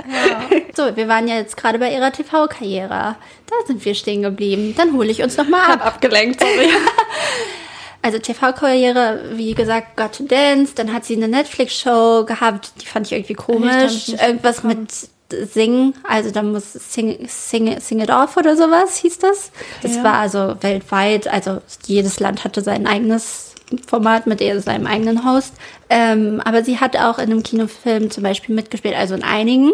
Ja. 0.07 0.59
so, 0.77 0.95
wir 0.97 1.09
waren 1.09 1.27
ja 1.29 1.37
jetzt 1.37 1.57
gerade 1.57 1.79
bei 1.79 1.91
ihrer 1.91 2.13
TV-Karriere. 2.13 3.17
Da 3.47 3.55
sind 3.67 3.83
wir 3.87 3.95
stehen 3.95 4.21
geblieben. 4.21 4.75
Dann 4.77 4.93
hole 4.93 5.11
ich 5.11 5.23
uns 5.23 5.39
noch 5.39 5.49
mal 5.49 5.67
Hab 5.67 5.81
ab. 5.81 5.87
abgelenkt, 5.95 6.41
sorry. 6.41 6.69
Also 8.05 8.19
TV-Karriere, 8.19 9.31
wie 9.33 9.55
gesagt, 9.55 9.97
Got 9.97 10.13
to 10.19 10.25
Dance. 10.25 10.75
Dann 10.75 10.93
hat 10.93 11.07
sie 11.07 11.17
eine 11.17 11.27
Netflix-Show 11.27 12.27
gehabt, 12.27 12.73
die 12.83 12.87
fand 12.87 13.07
ich 13.07 13.13
irgendwie 13.13 13.33
komisch. 13.33 14.09
ich 14.09 14.21
Irgendwas 14.21 14.63
mit 14.63 14.91
Singen, 15.31 15.95
also 16.07 16.31
da 16.31 16.43
muss 16.43 16.75
Sing, 16.75 17.27
Sing, 17.27 17.81
Sing 17.81 18.01
It 18.01 18.11
Off 18.11 18.37
oder 18.37 18.57
sowas 18.59 18.97
hieß 18.99 19.21
das. 19.21 19.51
Das 19.83 19.97
Ja. 19.97 20.05
war 20.05 20.15
also 20.19 20.55
weltweit, 20.61 21.29
also 21.29 21.63
jedes 21.87 22.21
Land 22.21 22.45
hatte 22.45 22.61
sein 22.61 22.87
eigenes 22.87 23.55
Format 23.89 24.27
mit 24.27 24.41
seinem 24.63 24.87
eigenen 24.87 25.25
Host. 25.27 25.55
Ähm, 25.89 26.43
aber 26.45 26.63
sie 26.63 26.79
hat 26.81 26.97
auch 26.99 27.19
in 27.19 27.31
einem 27.31 27.43
Kinofilm 27.43 28.11
zum 28.11 28.23
Beispiel 28.23 28.55
mitgespielt, 28.55 28.95
also 28.97 29.15
in 29.15 29.25
einigen. 29.25 29.73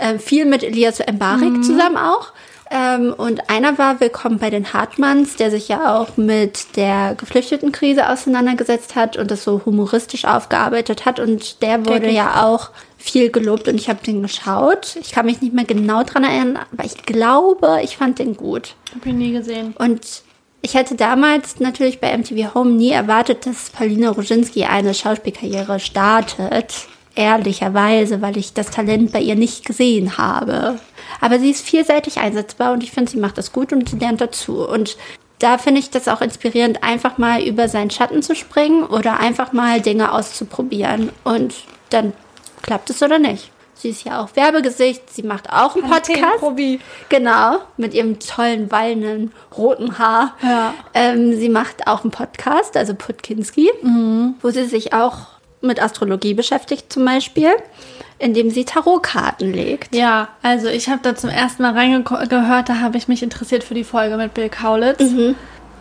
Ähm, 0.00 0.18
viel 0.18 0.46
mit 0.46 0.64
Elias 0.64 0.98
Mbarek 0.98 1.62
zusammen 1.64 1.96
auch. 1.96 2.32
Ähm, 2.70 3.14
und 3.16 3.48
einer 3.48 3.78
war 3.78 4.00
Willkommen 4.00 4.38
bei 4.38 4.50
den 4.50 4.72
Hartmanns, 4.72 5.36
der 5.36 5.50
sich 5.50 5.68
ja 5.68 5.96
auch 5.96 6.16
mit 6.16 6.76
der 6.76 7.14
Geflüchtetenkrise 7.14 8.08
auseinandergesetzt 8.08 8.94
hat 8.94 9.16
und 9.16 9.30
das 9.30 9.44
so 9.44 9.62
humoristisch 9.64 10.24
aufgearbeitet 10.26 11.06
hat. 11.06 11.18
Und 11.18 11.62
der 11.62 11.80
wurde 11.80 12.02
Wirklich? 12.02 12.16
ja 12.16 12.44
auch 12.44 12.70
viel 12.98 13.30
gelobt 13.30 13.68
und 13.68 13.76
ich 13.76 13.88
habe 13.88 14.04
den 14.04 14.22
geschaut. 14.22 14.96
Ich 15.00 15.12
kann 15.12 15.26
mich 15.26 15.40
nicht 15.40 15.54
mehr 15.54 15.64
genau 15.64 16.02
dran 16.02 16.24
erinnern, 16.24 16.58
aber 16.72 16.84
ich 16.84 17.04
glaube, 17.04 17.80
ich 17.82 17.96
fand 17.96 18.18
den 18.18 18.36
gut. 18.36 18.74
Hab 18.94 19.06
ich 19.06 19.12
nie 19.12 19.32
gesehen. 19.32 19.74
Und 19.78 20.22
ich 20.60 20.74
hätte 20.74 20.96
damals 20.96 21.60
natürlich 21.60 22.00
bei 22.00 22.16
MTV 22.16 22.54
Home 22.54 22.72
nie 22.72 22.90
erwartet, 22.90 23.46
dass 23.46 23.70
Paulina 23.70 24.10
Roginski 24.10 24.64
eine 24.64 24.92
Schauspielkarriere 24.92 25.78
startet. 25.80 26.88
Ehrlicherweise, 27.18 28.22
weil 28.22 28.36
ich 28.36 28.54
das 28.54 28.70
Talent 28.70 29.12
bei 29.12 29.20
ihr 29.20 29.34
nicht 29.34 29.66
gesehen 29.66 30.16
habe. 30.16 30.78
Aber 31.20 31.40
sie 31.40 31.50
ist 31.50 31.66
vielseitig 31.66 32.18
einsetzbar 32.18 32.72
und 32.72 32.84
ich 32.84 32.92
finde, 32.92 33.10
sie 33.10 33.18
macht 33.18 33.36
das 33.36 33.52
gut 33.52 33.72
und 33.72 33.88
sie 33.88 33.98
lernt 33.98 34.20
dazu. 34.20 34.66
Und 34.66 34.96
da 35.40 35.58
finde 35.58 35.80
ich 35.80 35.90
das 35.90 36.06
auch 36.06 36.20
inspirierend, 36.20 36.84
einfach 36.84 37.18
mal 37.18 37.42
über 37.42 37.68
seinen 37.68 37.90
Schatten 37.90 38.22
zu 38.22 38.36
springen 38.36 38.84
oder 38.84 39.18
einfach 39.18 39.52
mal 39.52 39.80
Dinge 39.80 40.12
auszuprobieren. 40.12 41.10
Und 41.24 41.54
dann 41.90 42.12
klappt 42.62 42.88
es 42.90 43.02
oder 43.02 43.18
nicht. 43.18 43.50
Sie 43.74 43.90
ist 43.90 44.04
ja 44.04 44.20
auch 44.20 44.34
Werbegesicht, 44.34 45.12
sie 45.12 45.22
macht 45.22 45.50
auch 45.50 45.76
einen 45.76 45.88
Podcast. 45.88 46.38
Probi. 46.38 46.80
Genau, 47.08 47.58
mit 47.76 47.94
ihrem 47.94 48.18
tollen, 48.18 48.70
wallenden, 48.72 49.32
roten 49.56 49.98
Haar. 49.98 50.36
Ja. 50.42 50.74
Ähm, 50.94 51.38
sie 51.38 51.48
macht 51.48 51.86
auch 51.86 52.02
einen 52.02 52.10
Podcast, 52.10 52.76
also 52.76 52.94
Putkinski, 52.94 53.70
wo 54.40 54.50
sie 54.50 54.64
sich 54.64 54.94
auch 54.94 55.37
mit 55.60 55.82
Astrologie 55.82 56.34
beschäftigt 56.34 56.92
zum 56.92 57.04
Beispiel, 57.04 57.50
indem 58.18 58.50
sie 58.50 58.64
Tarotkarten 58.64 59.52
legt. 59.52 59.94
Ja, 59.94 60.28
also 60.42 60.68
ich 60.68 60.88
habe 60.88 61.00
da 61.02 61.14
zum 61.14 61.30
ersten 61.30 61.62
Mal 61.62 61.72
reingehört, 61.72 62.68
da 62.68 62.80
habe 62.80 62.96
ich 62.96 63.08
mich 63.08 63.22
interessiert 63.22 63.64
für 63.64 63.74
die 63.74 63.84
Folge 63.84 64.16
mit 64.16 64.34
Bill 64.34 64.48
Kaulitz. 64.48 65.00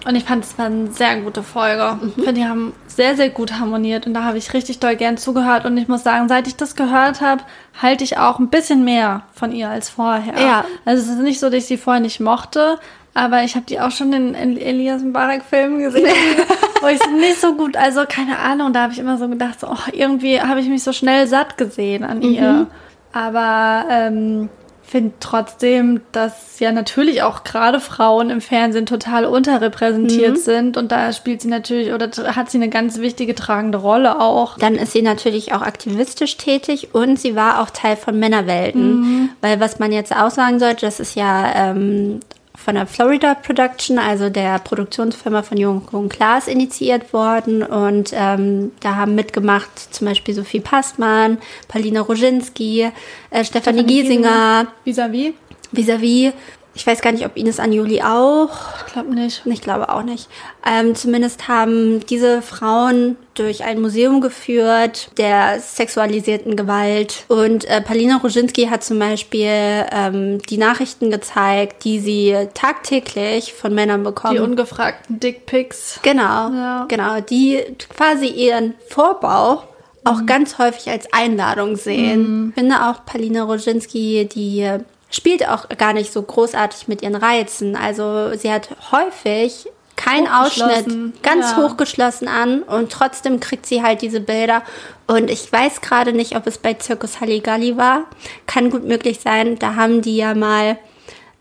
Und 0.05 0.15
ich 0.15 0.23
fand, 0.23 0.45
es 0.45 0.57
war 0.57 0.67
eine 0.67 0.91
sehr 0.91 1.19
gute 1.19 1.43
Folge. 1.43 1.99
Ich 2.07 2.13
finde, 2.13 2.33
die 2.33 2.45
haben 2.45 2.73
sehr, 2.87 3.17
sehr 3.17 3.29
gut 3.29 3.59
harmoniert 3.59 4.07
und 4.07 4.13
da 4.13 4.23
habe 4.23 4.37
ich 4.37 4.53
richtig 4.53 4.79
doll 4.79 4.95
gern 4.95 5.17
zugehört. 5.17 5.65
Und 5.65 5.75
ich 5.75 5.89
muss 5.89 6.03
sagen, 6.03 6.29
seit 6.29 6.47
ich 6.47 6.55
das 6.55 6.75
gehört 6.75 7.19
habe, 7.19 7.43
halte 7.81 8.05
ich 8.05 8.17
auch 8.17 8.39
ein 8.39 8.49
bisschen 8.49 8.85
mehr 8.85 9.23
von 9.33 9.51
ihr 9.51 9.69
als 9.69 9.89
vorher. 9.89 10.39
Ja. 10.39 10.65
Also 10.85 11.03
es 11.03 11.09
ist 11.09 11.21
nicht 11.21 11.39
so, 11.39 11.47
dass 11.47 11.55
ich 11.55 11.65
sie 11.65 11.77
vorher 11.77 12.01
nicht 12.01 12.21
mochte, 12.21 12.79
aber 13.17 13.43
ich 13.43 13.55
habe 13.55 13.65
die 13.65 13.79
auch 13.79 13.91
schon 13.91 14.13
in, 14.13 14.33
in 14.35 14.57
Elias 14.57 15.01
Mbarek-Filmen 15.01 15.79
gesehen, 15.79 16.05
wo 16.81 16.87
ich 16.87 17.01
sie 17.01 17.13
nicht 17.13 17.41
so 17.41 17.55
gut, 17.55 17.75
also 17.75 18.03
keine 18.07 18.37
Ahnung, 18.37 18.73
da 18.73 18.83
habe 18.83 18.93
ich 18.93 18.99
immer 18.99 19.17
so 19.17 19.27
gedacht, 19.27 19.59
so, 19.59 19.67
oh, 19.67 19.91
irgendwie 19.91 20.39
habe 20.39 20.59
ich 20.59 20.69
mich 20.69 20.83
so 20.83 20.93
schnell 20.93 21.25
satt 21.27 21.57
gesehen 21.57 22.03
an 22.03 22.21
ihr. 22.21 22.67
Aber 23.13 23.85
ähm, 23.89 24.49
finde 24.83 25.13
trotzdem, 25.19 26.01
dass 26.11 26.59
ja 26.59 26.71
natürlich 26.71 27.23
auch 27.23 27.43
gerade 27.43 27.79
Frauen 27.79 28.29
im 28.29 28.39
Fernsehen 28.39 28.85
total 28.85 29.25
unterrepräsentiert 29.25 30.37
sind 30.37 30.77
und 30.77 30.91
da 30.91 31.11
spielt 31.11 31.41
sie 31.41 31.47
natürlich 31.47 31.93
oder 31.93 32.09
hat 32.35 32.51
sie 32.51 32.57
eine 32.57 32.69
ganz 32.69 32.99
wichtige 32.99 33.33
tragende 33.33 33.79
Rolle 33.79 34.21
auch. 34.21 34.59
Dann 34.59 34.75
ist 34.75 34.93
sie 34.93 35.01
natürlich 35.01 35.53
auch 35.53 35.61
aktivistisch 35.63 36.37
tätig 36.37 36.89
und 36.93 37.19
sie 37.19 37.35
war 37.35 37.61
auch 37.61 37.71
Teil 37.71 37.95
von 37.97 38.19
Männerwelten. 38.19 39.31
Weil 39.41 39.59
was 39.59 39.79
man 39.79 39.91
jetzt 39.91 40.15
auch 40.15 40.29
sagen 40.29 40.59
sollte, 40.59 40.85
das 40.85 40.99
ist 40.99 41.15
ja 41.15 41.51
ähm, 41.55 42.19
von 42.67 42.75
der 42.75 42.85
Florida 42.85 43.33
Production, 43.33 43.97
also 43.97 44.29
der 44.29 44.59
Produktionsfirma 44.59 45.41
von 45.41 45.57
Jung 45.57 45.87
und 45.93 46.09
Klaas, 46.09 46.49
initiiert 46.49 47.13
worden. 47.13 47.63
Und 47.63 48.11
ähm, 48.13 48.73
da 48.81 48.97
haben 48.97 49.15
mitgemacht 49.15 49.69
zum 49.95 50.05
Beispiel 50.05 50.33
Sophie 50.35 50.59
Passmann, 50.59 51.37
Paulina 51.69 52.01
Roginski, 52.01 52.91
äh, 53.29 53.45
Stefanie 53.45 53.85
Giesinger, 53.85 54.67
Vis-à-vis? 54.83 55.33
vis-à-vis. 55.71 56.33
Ich 56.77 56.85
weiß 56.85 57.01
gar 57.01 57.11
nicht, 57.11 57.25
ob 57.25 57.35
Ines 57.35 57.59
Anjuli 57.59 58.03
auch. 58.03 58.49
Ich 58.85 58.93
glaube 58.93 59.13
nicht. 59.15 59.41
Ich 59.45 59.61
glaube 59.61 59.89
auch 59.89 60.03
nicht. 60.03 60.29
Ähm, 60.63 60.93
zumindest 60.93 61.47
haben 61.47 62.05
diese 62.05 62.43
Frauen 62.43 63.15
durch 63.33 63.63
ein 63.63 63.81
Museum 63.81 64.21
geführt 64.21 65.09
der 65.17 65.59
sexualisierten 65.59 66.55
Gewalt. 66.55 67.25
Und 67.29 67.65
äh, 67.65 67.81
Palina 67.81 68.17
Roginski 68.17 68.67
hat 68.67 68.83
zum 68.83 68.99
Beispiel 68.99 69.49
ähm, 69.91 70.39
die 70.49 70.57
Nachrichten 70.59 71.09
gezeigt, 71.09 71.83
die 71.83 71.99
sie 71.99 72.35
tagtäglich 72.53 73.53
von 73.53 73.73
Männern 73.73 74.03
bekommt. 74.03 74.35
Die 74.35 74.39
ungefragten 74.39 75.19
Dickpics. 75.19 75.99
Genau, 76.03 76.51
Ja. 76.51 76.85
genau, 76.87 77.19
die 77.21 77.59
quasi 77.95 78.27
ihren 78.27 78.75
Vorbau 78.87 79.63
auch 80.03 80.25
ganz 80.27 80.57
häufig 80.59 80.89
als 80.89 81.11
Einladung 81.11 81.75
sehen. 81.75 82.49
Ich 82.55 82.61
finde 82.61 82.75
auch 82.87 83.03
Palina 83.05 83.43
Roginski, 83.43 84.29
die 84.31 84.61
äh, 84.61 84.79
spielt 85.09 85.47
auch 85.47 85.69
gar 85.69 85.93
nicht 85.93 86.11
so 86.11 86.21
großartig 86.21 86.87
mit 86.87 87.01
ihren 87.01 87.15
Reizen. 87.15 87.75
Also 87.75 88.33
sie 88.35 88.51
hat 88.51 88.69
häufig 88.91 89.67
keinen 89.95 90.27
Ausschnitt 90.27 91.21
ganz 91.23 91.51
ja. 91.51 91.57
hochgeschlossen 91.57 92.27
an 92.27 92.61
und 92.61 92.91
trotzdem 92.91 93.39
kriegt 93.39 93.65
sie 93.65 93.81
halt 93.83 94.01
diese 94.01 94.19
Bilder. 94.19 94.63
Und 95.07 95.29
ich 95.29 95.51
weiß 95.51 95.81
gerade 95.81 96.13
nicht, 96.13 96.35
ob 96.35 96.45
es 96.47 96.57
bei 96.57 96.75
Zirkus 96.75 97.19
Halligalli 97.19 97.77
war. 97.77 98.05
Kann 98.45 98.69
gut 98.69 98.83
möglich 98.83 99.19
sein. 99.19 99.57
Da 99.57 99.75
haben 99.75 100.01
die 100.01 100.17
ja 100.17 100.35
mal 100.35 100.77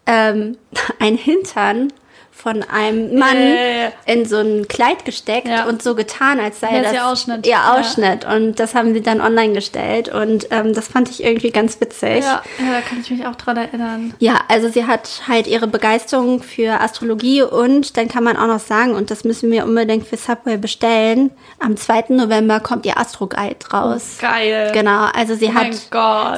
ähm, 0.06 0.56
ein 0.98 1.16
Hintern 1.16 1.92
von 2.36 2.62
einem 2.62 3.18
Mann 3.18 3.36
Äh. 3.36 3.90
in 4.04 4.26
so 4.26 4.36
ein 4.36 4.68
Kleid 4.68 5.04
gesteckt 5.04 5.48
Ja. 5.48 5.64
und 5.66 5.82
so 5.82 5.94
getan, 5.94 6.38
als 6.38 6.60
sei 6.60 6.68
Ja, 6.70 6.76
ist 6.78 6.84
das 6.86 6.92
ihr 6.92 7.06
Ausschnitt. 7.06 7.46
ihr 7.46 7.52
Ja. 7.52 7.74
Ausschnitt. 7.78 8.24
Und 8.26 8.60
das 8.60 8.74
haben 8.74 8.92
sie 8.94 9.00
dann 9.00 9.20
online 9.20 9.54
gestellt 9.54 10.08
und 10.08 10.46
ähm, 10.50 10.74
das 10.74 10.88
fand 10.88 11.08
ich 11.10 11.24
irgendwie 11.24 11.50
ganz 11.50 11.80
witzig. 11.80 12.22
Ja, 12.24 12.42
ja, 12.58 12.72
da 12.74 12.80
kann 12.86 13.00
ich 13.00 13.10
mich 13.10 13.26
auch 13.26 13.34
dran 13.36 13.56
erinnern. 13.56 14.14
Ja, 14.18 14.40
also 14.48 14.68
sie 14.68 14.86
hat 14.86 15.22
halt 15.26 15.46
ihre 15.46 15.66
Begeisterung 15.66 16.42
für 16.42 16.80
Astrologie 16.80 17.42
und 17.42 17.96
dann 17.96 18.08
kann 18.08 18.22
man 18.22 18.36
auch 18.36 18.46
noch 18.48 18.60
sagen, 18.60 18.94
und 18.94 19.10
das 19.10 19.24
müssen 19.24 19.50
wir 19.50 19.64
unbedingt 19.64 20.06
für 20.06 20.16
Subway 20.16 20.58
bestellen, 20.58 21.30
am 21.58 21.76
2. 21.76 22.04
November 22.10 22.60
kommt 22.60 22.84
ihr 22.86 22.98
Astro 22.98 23.26
Guide 23.26 23.56
raus. 23.72 24.18
Geil. 24.20 24.70
Genau, 24.74 25.06
also 25.16 25.34
sie 25.34 25.46
Oh 25.48 25.54
hat 25.54 25.72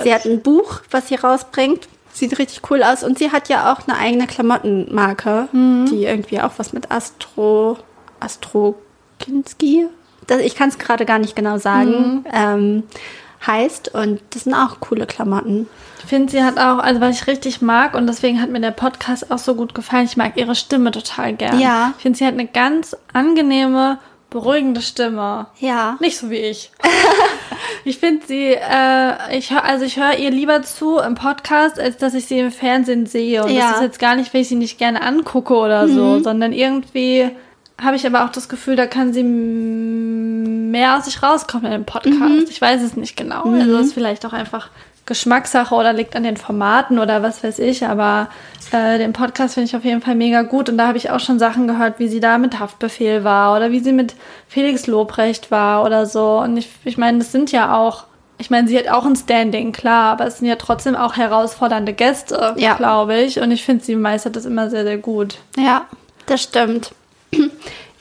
sie 0.05 0.15
hat 0.15 0.25
ein 0.25 0.41
Buch, 0.43 0.81
was 0.91 1.09
sie 1.09 1.17
rausbringt. 1.17 1.89
Sieht 2.19 2.39
richtig 2.39 2.63
cool 2.71 2.83
aus 2.83 3.05
und 3.05 3.19
sie 3.19 3.31
hat 3.31 3.49
ja 3.49 3.73
auch 3.73 3.87
eine 3.87 3.97
eigene 3.99 4.27
Klamottenmarke, 4.27 5.49
Mhm. 5.53 5.87
die 5.91 6.05
irgendwie 6.05 6.41
auch 6.41 6.53
was 6.57 6.73
mit 6.73 6.91
Astro 6.91 7.79
Astrokinski. 8.21 9.87
Das, 10.27 10.41
ich 10.41 10.55
kann 10.55 10.69
es 10.69 10.79
gerade 10.79 11.07
gar 11.07 11.19
nicht 11.19 11.37
genau 11.37 11.55
Mhm. 11.55 11.59
sagen. 11.61 12.25
Ähm, 12.33 12.83
heißt 13.47 13.95
und 13.95 14.21
das 14.31 14.45
sind 14.45 14.55
auch 14.55 14.81
coole 14.81 15.07
Klamotten. 15.07 15.69
Ich 16.01 16.07
finde, 16.07 16.33
sie 16.33 16.43
hat 16.43 16.59
auch, 16.59 16.79
also 16.79 17.01
was 17.01 17.21
ich 17.21 17.27
richtig 17.29 17.63
mag 17.63 17.95
und 17.95 18.09
deswegen 18.09 18.43
hat 18.43 18.51
mir 18.51 18.61
der 18.61 18.73
Podcast 18.73 19.31
auch 19.31 19.39
so 19.39 19.55
gut 19.55 19.77
gefallen. 19.77 20.07
Ich 20.07 20.17
mag 20.17 20.37
ihre 20.37 20.57
Stimme 20.57 20.91
total 20.91 21.35
gern. 21.35 21.61
Ja. 21.61 21.93
Ich 21.97 22.03
finde, 22.03 22.19
sie 22.19 22.27
hat 22.27 22.35
eine 22.35 22.47
ganz 22.49 22.97
angenehme, 23.13 23.99
beruhigende 24.31 24.83
Stimme. 24.83 25.47
Ja. 25.59 25.97
Nicht 26.01 26.19
so 26.19 26.31
wie 26.31 26.37
ich. 26.37 26.71
ich 27.85 27.99
finde 27.99 28.27
sie, 28.27 28.53
äh, 28.55 29.37
ich 29.37 29.51
hör, 29.51 29.65
also 29.65 29.85
ich 29.85 29.97
höre 29.99 30.19
ihr 30.19 30.31
lieber 30.31 30.63
zu 30.63 30.99
im 30.99 31.15
Podcast, 31.15 31.81
als 31.81 31.97
dass 31.97 32.15
ich 32.15 32.27
sie 32.27 32.39
im 32.39 32.51
Fernsehen 32.51 33.07
sehe. 33.07 33.45
Und 33.45 33.51
Ja. 33.51 33.55
Mhm. 33.55 33.61
das 33.69 33.77
ist 33.77 33.83
jetzt 33.83 33.99
gar 33.99 34.17
nicht, 34.17 34.35
weil 34.35 34.43
ich 34.43 34.49
sie 34.49 34.57
nicht 34.57 34.79
gerne 34.79 35.03
angucke 35.03 35.55
oder 35.55 35.89
so, 35.89 36.21
sondern 36.23 36.53
irgendwie 36.53 37.31
habe 37.81 37.97
ich 37.97 38.05
aber 38.07 38.25
auch 38.25 38.31
das 38.31 38.49
Gefühl, 38.49 38.75
da 38.75 38.87
kann 38.87 39.13
sie 39.13 39.23
mehr 39.23 40.97
aus 40.97 41.05
sich 41.05 41.23
rauskommen 41.23 41.67
in 41.67 41.73
dem 41.73 41.85
Podcast. 41.85 42.19
Mhm. 42.19 42.47
Ich 42.51 42.61
weiß 42.61 42.83
es 42.83 42.97
nicht 42.97 43.17
genau. 43.17 43.45
Also 43.45 43.79
ist 43.79 43.95
vielleicht 43.95 44.27
auch 44.27 44.33
einfach 44.33 44.71
Geschmackssache 45.09 45.75
oder 45.75 45.93
liegt 45.93 46.15
an 46.15 46.23
den 46.23 46.37
Formaten 46.37 46.99
oder 47.01 47.23
was 47.23 47.43
weiß 47.43 47.59
ich, 47.59 47.85
aber 47.85 48.29
äh, 48.71 48.99
den 48.99 49.13
Podcast 49.13 49.55
finde 49.55 49.67
ich 49.69 49.75
auf 49.77 49.85
jeden 49.85 50.03
Fall 50.03 50.15
mega 50.15 50.43
gut 50.43 50.69
und 50.69 50.79
da 50.79 50.87
habe 50.87 50.99
ich 50.99 51.11
auch 51.11 51.19
schon 51.19 51.39
Sachen 51.41 51.67
gehört, 51.67 51.99
wie 51.99 52.07
sie 52.09 52.21
da 52.21 52.39
mit 52.39 52.61
Haftbefehl 52.61 53.25
war 53.25 53.57
oder 53.57 53.73
wie 53.73 53.81
sie 53.81 53.93
mit 53.93 54.15
Felix 54.47 54.87
Lobrecht 54.87 55.51
war 55.51 55.85
oder 55.85 56.07
so 56.07 56.39
und 56.39 56.57
ich, 56.57 56.69
ich 56.85 56.97
meine, 56.99 57.19
das 57.19 57.33
sind 57.33 57.51
ja 57.51 57.77
auch, 57.77 58.05
ich 58.39 58.51
meine, 58.51 58.69
sie 58.69 58.79
hat 58.79 58.89
auch 58.89 59.05
ein 59.05 59.17
Standing, 59.17 59.73
klar, 59.73 60.13
aber 60.13 60.27
es 60.27 60.39
sind 60.39 60.47
ja 60.47 60.55
trotzdem 60.57 60.95
auch 60.95 61.17
herausfordernde 61.17 61.93
Gäste, 61.95 62.55
Ja. 62.57 62.75
glaube 62.75 63.17
ich 63.19 63.41
und 63.41 63.51
ich 63.51 63.65
finde, 63.65 63.85
sie 63.85 63.97
meistert 63.97 64.37
das 64.37 64.45
immer 64.45 64.71
sehr, 64.71 64.85
sehr 64.85 64.99
gut. 64.99 65.39
Ja, 65.57 65.87
das 66.27 66.43
stimmt. 66.43 66.93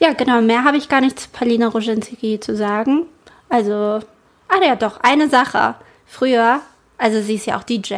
Ja, 0.00 0.12
genau, 0.12 0.40
mehr 0.42 0.62
habe 0.62 0.76
ich 0.76 0.88
gar 0.88 1.00
nicht 1.00 1.18
zu 1.18 1.28
Palina 1.30 1.66
Roginski 1.66 2.38
zu 2.38 2.54
sagen. 2.54 3.06
Also, 3.48 3.72
ah 4.48 4.64
ja, 4.64 4.76
doch, 4.76 5.00
eine 5.02 5.28
Sache. 5.28 5.74
Früher, 6.06 6.60
also 6.98 7.20
sie 7.22 7.34
ist 7.36 7.46
ja 7.46 7.56
auch 7.58 7.62
DJ. 7.62 7.94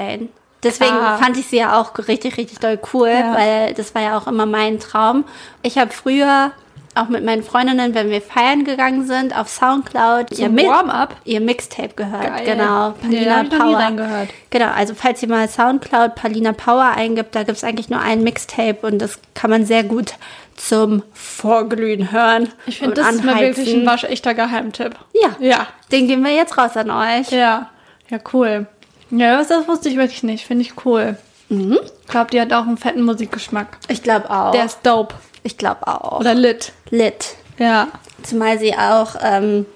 Deswegen 0.62 0.90
Klar. 0.90 1.18
fand 1.18 1.38
ich 1.38 1.46
sie 1.46 1.56
ja 1.56 1.80
auch 1.80 1.96
richtig, 2.06 2.36
richtig 2.36 2.58
doll 2.58 2.78
cool, 2.92 3.08
Ja. 3.08 3.34
weil 3.34 3.74
das 3.74 3.94
war 3.94 4.02
ja 4.02 4.18
auch 4.18 4.26
immer 4.26 4.44
mein 4.46 4.78
Traum. 4.78 5.24
Ich 5.62 5.78
habe 5.78 5.90
früher 5.90 6.52
auch 6.96 7.08
mit 7.08 7.24
meinen 7.24 7.42
Freundinnen, 7.42 7.94
wenn 7.94 8.10
wir 8.10 8.20
feiern 8.20 8.64
gegangen 8.64 9.06
sind, 9.06 9.34
auf 9.34 9.48
Soundcloud 9.48 10.32
ihr, 10.32 10.46
Zum 10.46 10.54
Mi- 10.56 10.66
Warm-up? 10.66 11.14
ihr 11.24 11.40
Mixtape 11.40 11.94
gehört. 11.94 12.24
Geil. 12.26 12.44
Genau, 12.44 12.94
Nee, 13.02 13.20
ich 13.22 13.26
noch 13.52 13.64
nie 13.64 13.74
reingehört. 13.74 14.28
Genau, 14.50 14.66
also 14.76 14.94
falls 14.94 15.22
ihr 15.22 15.28
mal 15.28 15.48
Soundcloud 15.48 16.14
Palina 16.16 16.52
Power 16.52 16.92
eingibt, 16.96 17.34
da 17.36 17.44
gibt 17.44 17.56
es 17.58 17.64
eigentlich 17.64 17.88
nur 17.90 18.00
ein 18.00 18.22
Mixtape 18.24 18.78
und 18.86 18.98
das 18.98 19.18
kann 19.34 19.50
man 19.50 19.64
sehr 19.64 19.84
gut 19.84 20.14
zum 20.56 21.02
Vorglühen 21.14 22.10
hören. 22.12 22.48
Ich 22.66 22.80
finde, 22.80 22.94
das 22.96 23.14
ist 23.14 23.24
mal 23.24 23.40
wirklich 23.40 23.68
ein 23.72 23.80
anheizen. 23.82 23.86
waschechter 23.86 24.34
Geheimtipp. 24.34 24.94
Ja, 25.14 25.30
Ja, 25.38 25.66
den 25.92 26.06
geben 26.08 26.22
wir 26.24 26.32
jetzt 26.34 26.58
raus 26.58 26.76
an 26.76 26.90
euch. 26.90 27.30
Ja, 27.30 27.70
ja, 28.10 28.18
cool. 28.34 28.66
Ja, 29.10 29.38
das, 29.38 29.48
das 29.48 29.66
wusste 29.68 29.88
ich 29.88 29.96
wirklich 29.96 30.22
nicht. 30.22 30.46
Finde 30.46 30.62
ich 30.62 30.84
cool. 30.84 31.16
Ich 31.50 32.06
glaube, 32.08 32.30
die 32.30 32.40
hat 32.40 32.52
auch 32.52 32.66
einen 32.66 32.76
fetten 32.76 33.02
Musikgeschmack. 33.02 33.78
Ich 33.88 34.02
glaube 34.04 34.30
auch. 34.30 34.52
Der 34.52 34.66
ist 34.66 34.78
dope. 34.84 35.16
ich 35.42 35.58
glaube 35.58 35.86
auch. 35.88 36.20
Oder 36.20 36.34
lit. 36.34 36.72
Lit. 36.90 37.34
Ja. 37.58 37.88
Zumal 38.22 38.58
sie 38.58 38.74
auch, 38.74 39.16
ähm, 39.20 39.66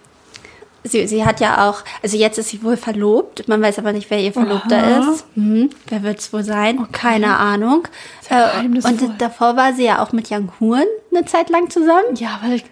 sie, 0.85 1.07
sie 1.09 1.25
hat 1.25 1.41
ja 1.41 1.69
auch, 1.69 1.83
also 2.03 2.17
jetzt 2.17 2.39
ist 2.39 2.51
sie 2.51 2.63
wohl 2.63 2.77
verlobt, 2.77 3.49
man 3.49 3.61
weiß 3.61 3.79
aber 3.79 3.93
nicht, 3.93 4.09
wer 4.11 4.21
ihr 4.21 4.33
Verlobter 4.33 4.77
Aha. 4.77 5.13
ist. 5.13 5.25
Hm, 5.35 5.71
wer 5.89 6.03
wird 6.03 6.21
es 6.21 6.33
wohl 6.33 6.45
sein? 6.45 6.87
Keine 6.93 7.37
Ahnung. 7.37 7.89
Äh, 8.29 8.67
und 8.67 9.21
davor 9.21 9.57
war 9.57 9.73
sie 9.73 9.85
ja 9.85 10.03
auch 10.03 10.13
mit 10.13 10.31
Young 10.31 10.53
Huren 10.61 10.87
eine 11.11 11.25
Zeit 11.25 11.51
lang 11.51 11.71
zusammen. 11.71 12.15
Ja, 12.17 12.39
weil 12.43 12.55
ich, 12.55 12.65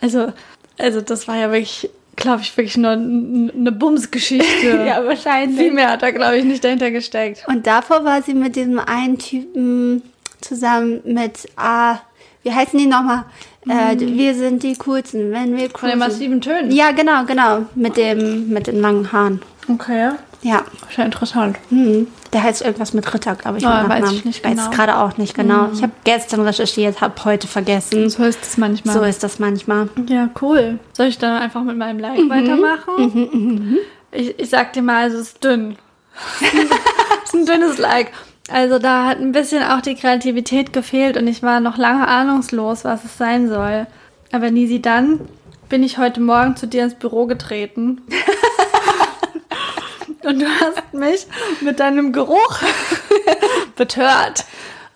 also, 0.00 0.32
also 0.78 1.00
das 1.00 1.28
war 1.28 1.36
ja 1.36 1.50
wirklich 1.50 1.88
glaube 2.16 2.42
ich, 2.42 2.56
wirklich 2.56 2.76
nur 2.76 2.90
eine 2.92 3.72
Bumsgeschichte. 3.72 4.84
Ja, 4.86 5.04
wahrscheinlich. 5.04 5.58
Viel 5.58 5.72
mehr 5.72 5.90
hat 5.90 6.02
da, 6.02 6.10
glaube 6.10 6.36
ich, 6.38 6.44
nicht 6.44 6.62
dahinter 6.64 6.90
gesteckt. 6.90 7.44
Und 7.46 7.66
davor 7.66 8.04
war 8.04 8.22
sie 8.22 8.34
mit 8.34 8.56
diesem 8.56 8.78
einen 8.78 9.18
Typen 9.18 10.02
zusammen 10.40 11.00
mit, 11.04 11.48
ah, 11.56 11.96
wie 12.42 12.52
heißen 12.52 12.78
die 12.78 12.86
nochmal? 12.86 13.24
Äh, 13.68 13.98
wir 13.98 14.34
sind 14.34 14.62
die 14.62 14.74
coolsten, 14.76 15.32
wenn 15.32 15.56
wir 15.56 15.68
Mhm. 15.68 15.70
Von 15.72 15.90
den 15.90 15.98
cruisen. 15.98 15.98
massiven 15.98 16.40
Tönen. 16.40 16.70
Ja, 16.72 16.92
genau, 16.92 17.24
genau. 17.26 17.66
Mit 17.74 17.96
dem, 17.98 18.48
mit 18.48 18.66
den 18.66 18.80
langen 18.80 19.12
Haaren. 19.12 19.42
Okay. 19.68 20.12
Ja. 20.42 20.64
Schon 20.88 21.06
interessant. 21.06 21.58
Hm. 21.68 22.06
Der 22.32 22.42
heißt 22.42 22.62
irgendwas 22.62 22.94
mit 22.94 23.12
Ritter, 23.12 23.34
glaube 23.34 23.58
ich. 23.58 23.64
Mit 23.64 23.72
weiß 23.72 23.88
Nachnamen. 23.88 24.14
ich 24.14 24.24
nicht 24.24 24.44
Weiß 24.44 24.52
genau. 24.52 24.70
es 24.70 24.70
gerade 24.70 24.96
auch 24.96 25.16
nicht 25.18 25.34
genau. 25.34 25.68
Ich 25.72 25.82
habe 25.82 25.92
gestern 26.04 26.40
recherchiert, 26.40 27.00
habe 27.00 27.14
heute 27.24 27.46
vergessen. 27.46 28.08
So 28.08 28.24
ist 28.24 28.42
es 28.42 28.56
manchmal. 28.56 28.94
So 28.94 29.02
ist 29.02 29.22
das 29.22 29.38
manchmal. 29.38 29.88
Ja, 30.08 30.30
cool. 30.40 30.78
Soll 30.92 31.06
ich 31.06 31.18
dann 31.18 31.40
einfach 31.40 31.62
mit 31.62 31.76
meinem 31.76 31.98
Like 31.98 32.28
weitermachen? 32.28 33.78
Ich, 34.12 34.38
ich 34.38 34.50
sag 34.50 34.72
dir 34.72 34.82
mal, 34.82 35.08
es 35.08 35.14
ist 35.14 35.44
dünn. 35.44 35.76
es 36.40 37.32
ist 37.32 37.34
ein 37.34 37.46
dünnes 37.46 37.78
Like. 37.78 38.10
Also 38.50 38.78
da 38.78 39.06
hat 39.06 39.18
ein 39.18 39.32
bisschen 39.32 39.62
auch 39.62 39.80
die 39.80 39.94
Kreativität 39.94 40.72
gefehlt 40.72 41.16
und 41.16 41.28
ich 41.28 41.42
war 41.42 41.60
noch 41.60 41.76
lange 41.76 42.08
ahnungslos, 42.08 42.84
was 42.84 43.04
es 43.04 43.16
sein 43.16 43.48
soll. 43.48 43.86
Aber 44.32 44.50
Nisi, 44.50 44.82
dann 44.82 45.20
bin 45.68 45.84
ich 45.84 45.98
heute 45.98 46.20
Morgen 46.20 46.56
zu 46.56 46.66
dir 46.66 46.84
ins 46.84 46.94
Büro 46.94 47.26
getreten. 47.26 48.02
und 50.24 50.40
du 50.40 50.46
hast 50.46 50.92
mich 50.94 51.26
mit 51.60 51.80
deinem 51.80 52.12
Geruch 52.12 52.60
betört. 53.76 54.44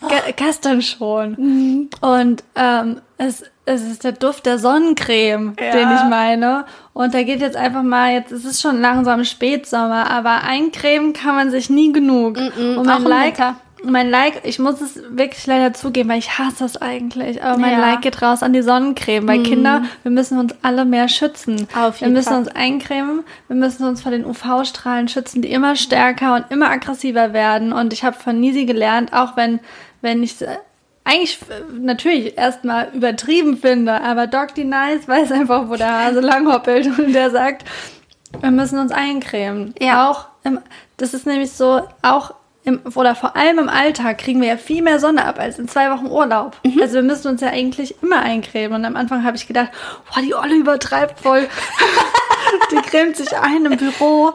Ge 0.08 0.34
gestern 0.36 0.82
schon. 0.82 1.88
Und 2.02 2.44
ähm, 2.56 3.00
es, 3.16 3.42
es 3.64 3.82
ist 3.82 4.04
der 4.04 4.12
Duft 4.12 4.44
der 4.44 4.58
Sonnencreme, 4.58 5.54
Ja. 5.58 5.70
den 5.72 5.90
ich 5.94 6.04
meine. 6.10 6.66
Und 6.92 7.14
da 7.14 7.22
geht 7.22 7.40
jetzt 7.40 7.56
einfach 7.56 7.82
mal, 7.82 8.12
jetzt 8.12 8.30
ist 8.30 8.44
es 8.44 8.60
schon 8.60 8.80
langsam 8.82 9.24
Spätsommer, 9.24 10.10
aber 10.10 10.42
eincremen 10.42 11.14
kann 11.14 11.34
man 11.36 11.50
sich 11.50 11.70
nie 11.70 11.92
genug. 11.92 12.36
Und 12.36 12.78
auch 12.80 12.84
mein 12.84 13.02
im 13.02 13.08
Like, 13.08 13.38
Winter. 13.38 13.56
Mein 13.84 14.10
Like, 14.10 14.42
ich 14.44 14.58
muss 14.58 14.80
es 14.80 15.00
wirklich 15.10 15.46
leider 15.46 15.72
zugeben, 15.74 16.08
weil 16.08 16.18
ich 16.18 16.38
hasse 16.38 16.64
es 16.64 16.76
eigentlich. 16.80 17.42
Aber 17.42 17.58
mein 17.58 17.72
Ja. 17.72 17.76
Mhm. 17.78 17.82
Like 17.82 18.02
geht 18.02 18.22
raus 18.22 18.42
an 18.42 18.52
die 18.52 18.62
Sonnencreme, 18.62 19.26
weil 19.28 19.42
Kinder, 19.42 19.82
wir 20.02 20.10
müssen 20.10 20.38
uns 20.38 20.54
alle 20.62 20.84
mehr 20.84 21.08
schützen. 21.08 21.68
Auf 21.76 22.00
wir 22.00 22.06
jeden 22.06 22.14
müssen 22.14 22.30
Fall. 22.30 22.38
uns 22.38 22.48
eincremen, 22.48 23.24
wir 23.48 23.56
müssen 23.56 23.86
uns 23.86 24.02
vor 24.02 24.10
den 24.10 24.24
UV-Strahlen 24.24 25.08
schützen, 25.08 25.42
die 25.42 25.50
immer 25.52 25.76
stärker 25.76 26.34
und 26.34 26.46
immer 26.50 26.70
aggressiver 26.70 27.32
werden. 27.32 27.72
Und 27.72 27.92
ich 27.92 28.04
habe 28.04 28.16
von 28.16 28.40
Nisi 28.40 28.64
gelernt, 28.64 29.12
auch 29.12 29.36
wenn, 29.36 29.60
wenn 30.00 30.22
ich 30.22 30.36
eigentlich 31.04 31.38
äh, 31.42 31.62
natürlich 31.78 32.36
erstmal 32.36 32.88
übertrieben 32.94 33.58
finde, 33.58 34.00
aber 34.00 34.26
Doc 34.26 34.54
D 34.54 34.64
Nice 34.64 35.06
weiß 35.06 35.32
einfach, 35.32 35.68
wo 35.68 35.76
der 35.76 35.92
Hase 35.92 36.20
langhoppelt 36.20 36.86
und 36.98 37.12
der 37.12 37.30
sagt, 37.30 37.64
wir 38.40 38.50
müssen 38.50 38.78
uns 38.78 38.90
eincremen. 38.90 39.74
Ja. 39.78 40.10
Auch 40.10 40.26
im, 40.42 40.58
das 40.96 41.14
ist 41.14 41.26
nämlich 41.26 41.52
so, 41.52 41.82
auch 42.02 42.34
im, 42.64 42.80
oder 42.94 43.14
vor 43.14 43.36
allem 43.36 43.58
im 43.58 43.68
Alltag 43.68 44.18
kriegen 44.18 44.40
wir 44.40 44.48
ja 44.48 44.56
viel 44.56 44.82
mehr 44.82 44.98
Sonne 44.98 45.24
ab 45.24 45.38
als 45.38 45.58
in 45.58 45.68
zwei 45.68 45.90
Wochen 45.90 46.06
Urlaub. 46.06 46.56
Also 46.80 46.94
wir 46.94 47.02
müssen 47.02 47.28
uns 47.28 47.42
ja 47.42 47.48
eigentlich 47.48 48.02
immer 48.02 48.20
eincremen. 48.20 48.74
Und 48.74 48.84
am 48.86 48.96
Anfang 48.96 49.22
habe 49.22 49.36
ich 49.36 49.46
gedacht, 49.46 49.68
boah, 50.12 50.22
die 50.22 50.34
Olle 50.34 50.54
übertreibt 50.54 51.20
voll. 51.20 51.46
die 52.70 52.76
cremt 52.76 53.16
sich 53.16 53.36
ein 53.36 53.66
im 53.66 53.76
Büro. 53.76 54.32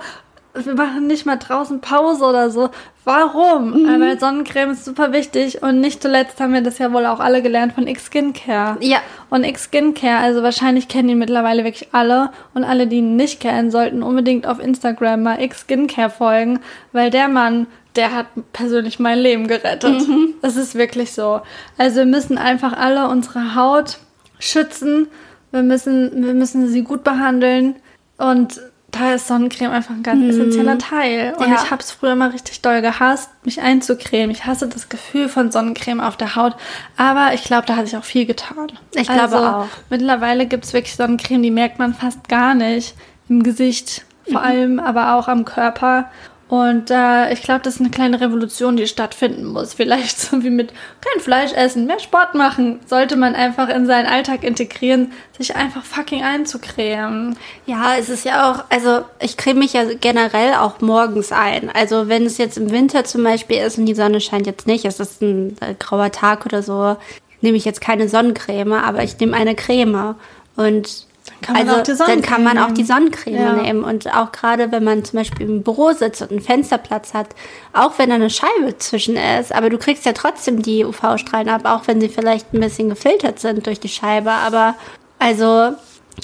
Wir 0.65 0.75
machen 0.75 1.07
nicht 1.07 1.25
mal 1.25 1.37
draußen 1.37 1.81
Pause 1.81 2.25
oder 2.25 2.49
so. 2.49 2.69
Warum? 3.05 3.87
Aber 3.87 4.17
Sonnencreme 4.17 4.71
ist 4.71 4.85
super 4.85 5.11
wichtig. 5.13 5.63
Und 5.63 5.79
nicht 5.79 6.01
zuletzt 6.01 6.39
haben 6.39 6.53
wir 6.53 6.61
das 6.61 6.77
ja 6.77 6.91
wohl 6.93 7.05
auch 7.05 7.19
alle 7.19 7.41
gelernt 7.41 7.73
von 7.73 7.87
X 7.87 8.07
Skincare. 8.07 8.77
Ja. 8.81 8.99
Und 9.29 9.43
X 9.43 9.65
Skincare, 9.65 10.19
also 10.19 10.43
wahrscheinlich 10.43 10.87
kennen 10.87 11.09
ihn 11.09 11.17
mittlerweile 11.17 11.63
wirklich 11.63 11.89
alle. 11.91 12.31
Und 12.53 12.63
alle, 12.63 12.87
die 12.87 12.97
ihn 12.97 13.15
nicht 13.15 13.39
kennen, 13.39 13.71
sollten 13.71 14.03
unbedingt 14.03 14.45
auf 14.45 14.59
Instagram 14.59 15.23
mal 15.23 15.41
X 15.41 15.61
Skincare 15.61 16.09
folgen, 16.09 16.59
weil 16.91 17.09
der 17.09 17.29
Mann, 17.29 17.67
der 17.95 18.13
hat 18.13 18.27
persönlich 18.53 18.99
mein 18.99 19.19
Leben 19.19 19.47
gerettet. 19.47 20.03
Das 20.41 20.55
ist 20.55 20.75
wirklich 20.75 21.13
so. 21.13 21.41
Also 21.77 21.97
wir 21.97 22.05
müssen 22.05 22.37
einfach 22.37 22.73
alle 22.73 23.07
unsere 23.07 23.55
Haut 23.55 23.97
schützen. 24.39 25.07
Wir 25.51 25.63
müssen, 25.63 26.25
wir 26.25 26.33
müssen 26.33 26.67
sie 26.67 26.83
gut 26.83 27.03
behandeln. 27.03 27.75
Und 28.17 28.61
da 28.91 29.13
ist 29.13 29.27
Sonnencreme 29.27 29.71
einfach 29.71 29.93
ein 29.93 30.03
ganz 30.03 30.23
essentieller 30.25 30.77
Teil. 30.77 31.33
Und 31.37 31.47
Ja. 31.49 31.55
ich 31.63 31.71
habe 31.71 31.81
es 31.81 31.91
früher 31.91 32.15
mal 32.15 32.29
richtig 32.29 32.61
doll 32.61 32.81
gehasst, 32.81 33.29
mich 33.43 33.61
einzucremen. 33.61 34.31
Ich 34.31 34.45
hasse 34.45 34.67
das 34.67 34.89
Gefühl 34.89 35.29
von 35.29 35.51
Sonnencreme 35.51 35.99
auf 36.01 36.17
der 36.17 36.35
Haut. 36.35 36.55
Aber 36.97 37.33
ich 37.33 37.43
glaube, 37.43 37.65
da 37.65 37.75
hat 37.75 37.85
sich 37.87 37.97
auch 37.97 38.03
viel 38.03 38.25
getan. 38.25 38.71
Ich 38.93 39.07
glaube 39.07 39.37
auch. 39.37 39.67
Mittlerweile 39.89 40.45
gibt 40.47 40.65
es 40.65 40.73
wirklich 40.73 40.95
Sonnencreme, 40.95 41.43
die 41.43 41.51
merkt 41.51 41.79
man 41.79 41.93
fast 41.93 42.27
gar 42.27 42.55
nicht. 42.55 42.95
Im 43.27 43.43
Gesicht 43.43 44.05
vor 44.31 44.41
allem, 44.41 44.79
aber 44.79 45.15
auch 45.15 45.27
am 45.27 45.45
Körper. 45.45 46.09
Und 46.49 46.89
äh, 46.89 47.31
ich 47.31 47.43
glaube, 47.43 47.61
das 47.61 47.75
ist 47.75 47.79
eine 47.79 47.91
kleine 47.91 48.19
Revolution, 48.19 48.75
die 48.75 48.87
stattfinden 48.87 49.45
muss. 49.45 49.75
Vielleicht 49.75 50.19
so 50.19 50.43
wie 50.43 50.49
mit 50.49 50.73
kein 50.99 51.21
Fleisch 51.21 51.53
essen, 51.53 51.85
mehr 51.85 51.99
Sport 51.99 52.33
machen. 52.33 52.79
Sollte 52.87 53.17
man 53.17 53.35
einfach 53.35 53.69
in 53.69 53.85
seinen 53.85 54.07
Alltag 54.07 54.43
integrieren, 54.43 55.13
sich 55.37 55.55
einfach 55.55 55.85
fucking 55.85 56.23
einzucremen. 56.23 57.37
Ja, 57.67 57.97
es 57.99 58.09
ist 58.09 58.25
ja 58.25 58.51
auch, 58.51 58.63
also 58.69 59.05
ich 59.21 59.37
creme 59.37 59.59
mich 59.59 59.73
ja 59.73 59.83
generell 59.93 60.55
auch 60.55 60.81
morgens 60.81 61.31
ein. 61.31 61.69
Also 61.69 62.07
wenn 62.07 62.25
es 62.25 62.39
jetzt 62.39 62.57
im 62.57 62.71
Winter 62.71 63.03
zum 63.03 63.23
Beispiel 63.23 63.57
ist 63.57 63.77
und 63.77 63.85
die 63.85 63.93
Sonne 63.93 64.19
scheint 64.19 64.47
jetzt 64.47 64.65
nicht, 64.65 64.85
es 64.85 64.99
ist 64.99 65.21
ein 65.21 65.55
äh, 65.61 65.75
grauer 65.77 66.11
Tag 66.11 66.47
oder 66.47 66.63
so, 66.63 66.97
nehme 67.41 67.57
ich 67.57 67.65
jetzt 67.65 67.79
keine 67.79 68.09
Sonnencreme, 68.09 68.73
aber 68.73 69.03
ich 69.03 69.19
nehme 69.19 69.37
eine 69.37 69.53
Creme. 69.53 70.15
Und 70.55 71.05
kann 71.41 71.55
also, 71.55 71.93
dann 72.05 72.21
kann 72.21 72.43
man 72.43 72.57
auch 72.57 72.71
die. 72.71 72.83
Sonnencreme 72.83 73.35
Ja. 73.35 73.53
nehmen. 73.53 73.83
Und 73.83 74.13
auch 74.13 74.31
gerade, 74.31 74.71
wenn 74.71 74.83
man 74.83 75.03
zum 75.03 75.19
Beispiel 75.19 75.47
im 75.47 75.63
Büro 75.63 75.91
sitzt 75.91 76.21
und 76.21 76.31
einen 76.31 76.41
Fensterplatz 76.41 77.13
hat, 77.13 77.29
auch 77.73 77.97
wenn 77.97 78.09
da 78.09 78.15
eine 78.15 78.29
Scheibe 78.29 78.77
zwischen 78.77 79.15
ist, 79.15 79.53
aber 79.53 79.69
du 79.69 79.77
kriegst 79.77 80.05
ja 80.05 80.13
trotzdem 80.13 80.61
die 80.61 80.85
UV-Strahlen 80.85 81.49
ab, 81.49 81.61
auch 81.65 81.87
wenn 81.87 82.01
sie 82.01 82.09
vielleicht 82.09 82.53
ein 82.53 82.59
bisschen 82.59 82.89
gefiltert 82.89 83.39
sind 83.39 83.65
durch 83.67 83.79
die 83.79 83.89
Scheibe. 83.89 84.31
Aber 84.31 84.75
also, 85.19 85.73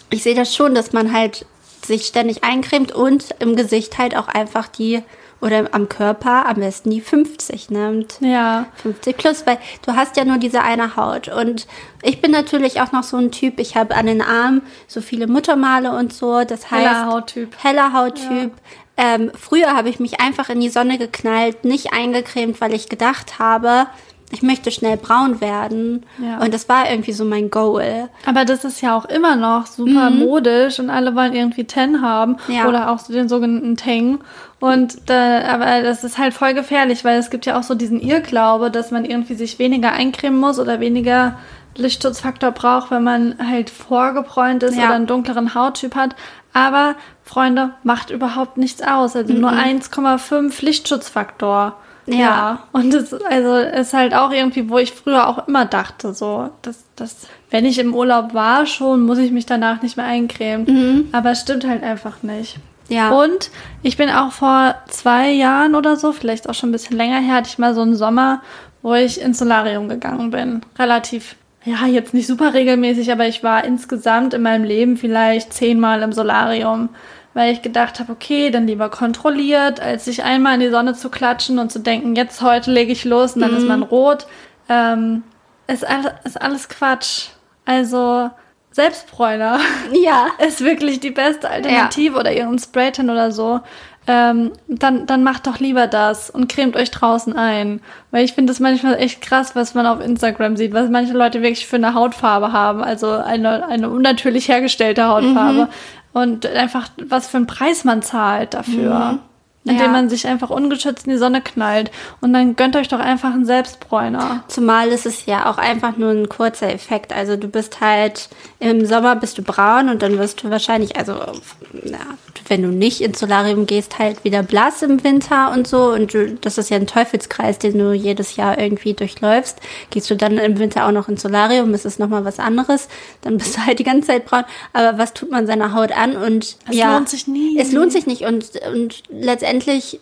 ich 0.09 0.23
sehe 0.23 0.35
das 0.35 0.55
schon, 0.55 0.75
dass 0.75 0.93
man 0.93 1.13
halt 1.13 1.45
sich 1.85 2.05
ständig 2.05 2.43
eincremt 2.43 2.91
und 2.91 3.35
im 3.39 3.55
Gesicht 3.55 3.97
halt 3.97 4.15
auch 4.17 4.27
einfach 4.27 4.67
die, 4.67 5.03
oder 5.45 5.71
am 5.73 5.87
Körper 5.87 6.47
am 6.47 6.55
besten 6.55 6.89
die 6.89 7.01
50 7.01 7.69
nimmt. 7.69 8.17
Ja. 8.19 8.65
50 8.81 9.15
plus, 9.15 9.45
weil 9.45 9.59
du 9.85 9.95
hast 9.95 10.17
ja 10.17 10.25
nur 10.25 10.39
diese 10.39 10.63
eine 10.63 10.95
Haut. 10.95 11.27
Und 11.27 11.67
ich 12.01 12.19
bin 12.19 12.31
natürlich 12.31 12.81
auch 12.81 12.91
noch 12.91 13.03
so 13.03 13.17
ein 13.17 13.31
Typ, 13.31 13.59
ich 13.59 13.77
habe 13.77 13.95
an 13.95 14.07
den 14.07 14.23
Armen 14.23 14.63
so 14.87 15.01
viele 15.01 15.27
Muttermale 15.27 15.95
und 15.95 16.11
so. 16.11 16.43
Das 16.43 16.71
heißt, 16.71 16.87
Heller 16.87 17.05
Hauttyp. 17.05 17.55
Heller 17.63 17.93
Hauttyp. 17.93 18.51
Ähm, 18.97 19.31
früher 19.37 19.75
habe 19.75 19.89
ich 19.89 19.99
mich 19.99 20.19
einfach 20.19 20.49
in 20.49 20.61
die 20.61 20.69
Sonne 20.69 20.97
geknallt, 20.97 21.63
nicht 21.63 21.93
eingecremt, 21.93 22.59
weil 22.61 22.73
ich 22.73 22.89
gedacht 22.89 23.39
habe, 23.39 23.87
ich 24.31 24.41
möchte 24.41 24.71
schnell 24.71 24.97
braun 24.97 25.39
werden. 25.39 26.05
Ja. 26.17 26.39
Und 26.39 26.53
das 26.53 26.67
war 26.67 26.89
irgendwie 26.89 27.11
so 27.13 27.23
mein 27.25 27.49
Goal. 27.51 28.09
Aber 28.25 28.43
das 28.43 28.65
ist 28.65 28.81
ja 28.81 28.95
auch 28.97 29.05
immer 29.05 29.35
noch 29.35 29.67
super 29.67 30.09
modisch 30.09 30.79
und 30.79 30.89
alle 30.89 31.15
wollen 31.15 31.33
irgendwie 31.33 31.65
Ten 31.65 32.01
haben 32.01 32.37
Mhm. 32.47 32.53
Ja. 32.55 32.67
oder 32.67 32.89
auch 32.91 32.99
so 32.99 33.13
den 33.13 33.29
sogenannten 33.29 33.77
Teng. 33.77 34.19
Und 34.59 34.97
da, 35.09 35.41
aber 35.47 35.83
das 35.83 36.03
ist 36.03 36.17
halt 36.17 36.33
voll 36.33 36.53
gefährlich, 36.55 37.05
weil 37.05 37.19
es 37.19 37.29
gibt 37.29 37.45
ja 37.45 37.57
auch 37.59 37.63
so 37.63 37.75
diesen 37.75 37.99
Irrglaube, 38.01 38.71
dass 38.71 38.89
man 38.91 39.05
irgendwie 39.05 39.35
sich 39.35 39.59
weniger 39.59 39.91
eincremen 39.91 40.39
muss 40.39 40.59
oder 40.59 40.79
weniger 40.79 41.37
Lichtschutzfaktor 41.77 42.51
braucht, 42.51 42.89
wenn 42.89 43.03
man 43.03 43.35
halt 43.37 43.69
vorgebräunt 43.69 44.63
ist 44.63 44.75
Ja. 44.77 44.85
oder 44.85 44.95
einen 44.95 45.07
dunkleren 45.07 45.53
Hauttyp 45.55 45.93
hat. 45.95 46.15
Aber 46.53 46.95
Freunde, 47.23 47.71
macht 47.83 48.09
überhaupt 48.11 48.57
nichts 48.57 48.81
aus. 48.81 49.15
Also 49.15 49.33
nur 49.33 49.51
1,5 49.51 50.63
Lichtschutzfaktor. 50.63 51.75
Ja. 52.07 52.17
ja. 52.17 52.63
Und 52.71 52.93
das 52.93 53.13
also 53.13 53.55
ist 53.55 53.93
halt 53.93 54.13
auch 54.13 54.31
irgendwie, 54.31 54.69
wo 54.69 54.77
ich 54.77 54.91
früher 54.91 55.27
auch 55.27 55.47
immer 55.47 55.65
dachte, 55.65 56.13
so, 56.13 56.49
dass, 56.61 56.85
dass 56.95 57.27
wenn 57.49 57.65
ich 57.65 57.79
im 57.79 57.93
Urlaub 57.93 58.33
war, 58.33 58.65
schon 58.65 59.01
muss 59.01 59.17
ich 59.17 59.31
mich 59.31 59.45
danach 59.45 59.81
nicht 59.81 59.97
mehr 59.97 60.05
eincremen. 60.05 60.65
Aber 61.11 61.31
es 61.31 61.41
stimmt 61.41 61.67
halt 61.67 61.83
einfach 61.83 62.23
nicht. 62.23 62.57
Ja. 62.89 63.09
Und 63.09 63.49
ich 63.81 63.97
bin 63.97 64.09
auch 64.09 64.31
vor 64.31 64.75
zwei 64.87 65.31
Jahren 65.31 65.75
oder 65.75 65.95
so, 65.95 66.11
vielleicht 66.11 66.49
auch 66.49 66.53
schon 66.53 66.69
ein 66.69 66.73
bisschen 66.73 66.97
länger 66.97 67.19
her, 67.19 67.35
hatte 67.35 67.49
ich 67.49 67.57
mal 67.57 67.73
so 67.73 67.81
einen 67.81 67.95
Sommer, 67.95 68.41
wo 68.81 68.93
ich 68.93 69.19
ins 69.19 69.39
Solarium 69.39 69.89
gegangen 69.89 70.29
bin. 70.29 70.61
Relativ, 70.77 71.35
ja, 71.63 71.87
jetzt 71.87 72.13
nicht 72.13 72.27
super 72.27 72.53
regelmäßig, 72.53 73.11
aber 73.11 73.27
ich 73.27 73.43
war 73.43 73.63
insgesamt 73.63 74.33
in 74.35 74.43
meinem 74.43 74.63
Leben 74.63 74.97
vielleicht 74.97 75.53
zehnmal 75.53 76.03
im 76.03 76.13
Solarium, 76.13 76.89
weil 77.35 77.53
ich 77.53 77.61
gedacht 77.61 77.99
habe, 77.99 78.13
okay, 78.13 78.49
dann 78.49 78.65
lieber 78.65 78.89
kontrolliert, 78.89 79.79
als 79.81 80.05
sich 80.05 80.23
einmal 80.23 80.55
in 80.55 80.61
die 80.61 80.69
Sonne 80.69 80.93
zu 80.95 81.09
klatschen 81.09 81.59
und 81.59 81.69
zu 81.71 81.79
denken, 81.79 82.15
jetzt 82.15 82.41
heute 82.41 82.71
lege 82.71 82.93
ich 82.93 83.03
los 83.05 83.33
und 83.35 83.41
dann 83.41 83.55
ist 83.55 83.67
man 83.67 83.83
rot. 83.83 84.25
Ähm, 84.69 85.21
ist, 85.67 85.87
alles, 85.87 86.11
ist 86.23 86.41
alles 86.41 86.69
Quatsch. 86.69 87.27
Also 87.65 88.31
Selbstbräuner 88.71 89.59
Ja. 89.93 90.27
ist 90.47 90.61
wirklich 90.61 91.01
die 91.01 91.11
beste 91.11 91.49
Alternative 91.49 92.17
oder 92.17 92.31
irgendein 92.31 92.59
Spraytan 92.59 93.09
oder 93.09 93.31
so, 93.31 93.59
ähm, 94.07 94.51
dann, 94.67 95.07
dann 95.07 95.23
macht 95.23 95.47
doch 95.47 95.59
lieber 95.59 95.87
das 95.87 96.29
und 96.29 96.47
cremt 96.47 96.75
euch 96.75 96.91
draußen 96.91 97.35
ein. 97.35 97.81
Weil 98.11 98.23
ich 98.23 98.33
finde 98.33 98.53
es 98.53 98.59
manchmal 98.59 98.95
echt 98.95 99.21
krass, 99.21 99.55
was 99.55 99.73
man 99.73 99.87
auf 99.87 99.99
Instagram 99.99 100.55
sieht, 100.57 100.73
was 100.73 100.89
manche 100.89 101.13
Leute 101.13 101.41
wirklich 101.41 101.67
für 101.67 101.77
eine 101.77 101.95
Hautfarbe 101.95 102.51
haben, 102.51 102.83
also 102.83 103.09
eine, 103.11 103.67
eine 103.67 103.89
unnatürlich 103.89 104.47
hergestellte 104.47 105.07
Hautfarbe. 105.07 105.69
Und 106.15 106.45
einfach, 106.45 106.87
was 107.09 107.27
für 107.27 107.35
einen 107.35 107.45
Preis 107.45 107.83
man 107.83 108.01
zahlt 108.01 108.53
dafür. 108.53 109.11
Mhm. 109.11 109.19
Indem 109.65 109.79
Ja. 109.81 109.87
man 109.87 110.09
sich 110.09 110.27
einfach 110.27 110.51
ungeschützt 110.51 111.07
in 111.07 111.13
die 111.13 111.17
Sonne 111.17 111.41
knallt. 111.41 111.89
Und 112.21 112.33
dann 112.33 112.55
gönnt 112.55 112.75
euch 112.75 112.87
doch 112.87 112.99
einfach 112.99 113.33
einen 113.33 113.45
Selbstbräuner. 113.45 114.43
Zumal 114.47 114.89
ist 114.89 115.05
es 115.07 115.25
ja 115.25 115.49
auch 115.49 115.57
einfach 115.57 115.97
nur 115.97 116.11
ein 116.11 116.29
kurzer 116.29 116.71
Effekt. 116.71 117.11
Also 117.11 117.35
du 117.35 117.47
bist 117.47 117.81
halt 117.81 118.29
im 118.59 118.85
Sommer 118.85 119.15
bist 119.15 119.37
du 119.37 119.41
braun 119.41 119.89
und 119.89 120.01
dann 120.01 120.17
wirst 120.19 120.43
du 120.43 120.49
wahrscheinlich, 120.51 120.95
also 120.97 121.13
ja, 121.13 121.99
wenn 122.47 122.61
du 122.61 122.67
nicht 122.69 123.01
ins 123.01 123.19
Solarium 123.19 123.65
gehst, 123.65 123.97
halt 123.97 124.23
wieder 124.23 124.43
blass 124.43 124.83
im 124.83 125.03
Winter 125.03 125.51
und 125.51 125.67
so. 125.67 125.91
Und 125.93 126.13
du, 126.13 126.35
das 126.35 126.59
ist 126.59 126.69
ja 126.69 126.77
ein 126.77 126.85
Teufelskreis, 126.85 127.57
den 127.57 127.77
du 127.79 127.91
jedes 127.91 128.35
Jahr 128.35 128.59
irgendwie 128.59 128.93
durchläufst. 128.93 129.59
Gehst 129.89 130.09
du 130.11 130.15
dann 130.15 130.37
im 130.37 130.59
Winter 130.59 130.85
auch 130.87 130.91
noch 130.91 131.09
ins 131.09 131.23
Solarium, 131.23 131.73
ist 131.73 131.85
es 131.85 131.97
nochmal 131.97 132.23
was 132.23 132.37
anderes. 132.37 132.87
Dann 133.21 133.37
bist 133.37 133.57
du 133.57 133.65
halt 133.65 133.79
die 133.79 133.83
ganze 133.83 134.09
Zeit 134.09 134.25
braun. 134.25 134.43
Aber 134.73 134.99
was 134.99 135.13
tut 135.13 135.31
man 135.31 135.47
seiner 135.47 135.73
Haut 135.73 135.91
an? 135.91 136.15
Und 136.15 136.55
Es 136.69 136.75
ja, 136.75 136.93
lohnt 136.95 137.09
sich 137.09 137.25
nie. 137.27 137.57
Es 137.59 137.71
lohnt 137.71 137.91
sich 137.91 138.05
nicht. 138.05 138.21
Und, 138.21 138.45
und 138.71 139.01
letztendlich 139.09 139.54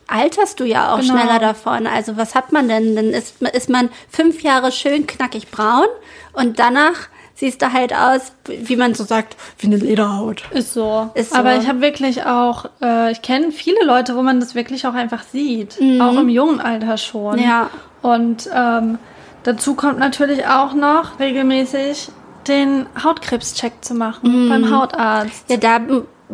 alterst 0.08 0.60
du 0.60 0.64
ja 0.66 0.94
auch 0.94 1.00
Genau. 1.00 1.14
schneller 1.18 1.40
davon. 1.40 1.88
Also 1.88 2.18
was 2.18 2.36
hat 2.36 2.52
man 2.52 2.68
denn? 2.68 2.96
Dann 2.96 3.10
ist, 3.12 3.42
ist 3.42 3.70
man 3.70 3.90
fünf 4.10 4.42
Jahre 4.42 4.72
schön 4.72 5.08
knackig 5.08 5.50
braun 5.52 5.88
und 6.34 6.60
danach 6.60 6.94
siehst 7.36 7.62
du 7.62 7.74
halt 7.74 7.94
aus, 7.96 8.32
wie 8.48 8.76
man 8.76 8.94
so 8.94 9.04
sagt, 9.04 9.36
wie 9.58 9.68
eine 9.68 9.78
Lederhaut. 9.78 10.44
Ist 10.52 10.74
so. 10.74 11.10
Ist 11.16 11.32
so. 11.32 11.36
Aber 11.38 11.56
ich 11.58 11.68
habe 11.68 11.82
wirklich 11.82 12.24
auch, 12.26 12.66
äh, 12.82 13.12
ich 13.12 13.22
kenne 13.22 13.52
viele 13.52 13.84
Leute, 13.84 14.16
wo 14.16 14.22
man 14.22 14.40
das 14.40 14.54
wirklich 14.56 14.86
auch 14.88 14.94
einfach 14.94 15.24
sieht. 15.24 15.78
Auch 16.00 16.18
im 16.18 16.30
jungen 16.30 16.62
Alter 16.62 16.98
schon. 16.98 17.38
Mhm. 17.38 17.44
Ja. 17.44 17.70
Und 18.04 18.50
ähm, 18.54 19.00
dazu 19.44 19.74
kommt 19.76 19.98
natürlich 20.00 20.46
auch 20.46 20.74
noch 20.74 21.20
regelmäßig 21.20 22.10
den 22.48 22.86
Hautkrebscheck 23.04 23.74
zu 23.82 23.94
machen 23.96 24.46
Mhm. 24.46 24.50
beim 24.50 24.76
Hautarzt. 24.78 25.50
Ja, 25.50 25.58
da 25.58 25.80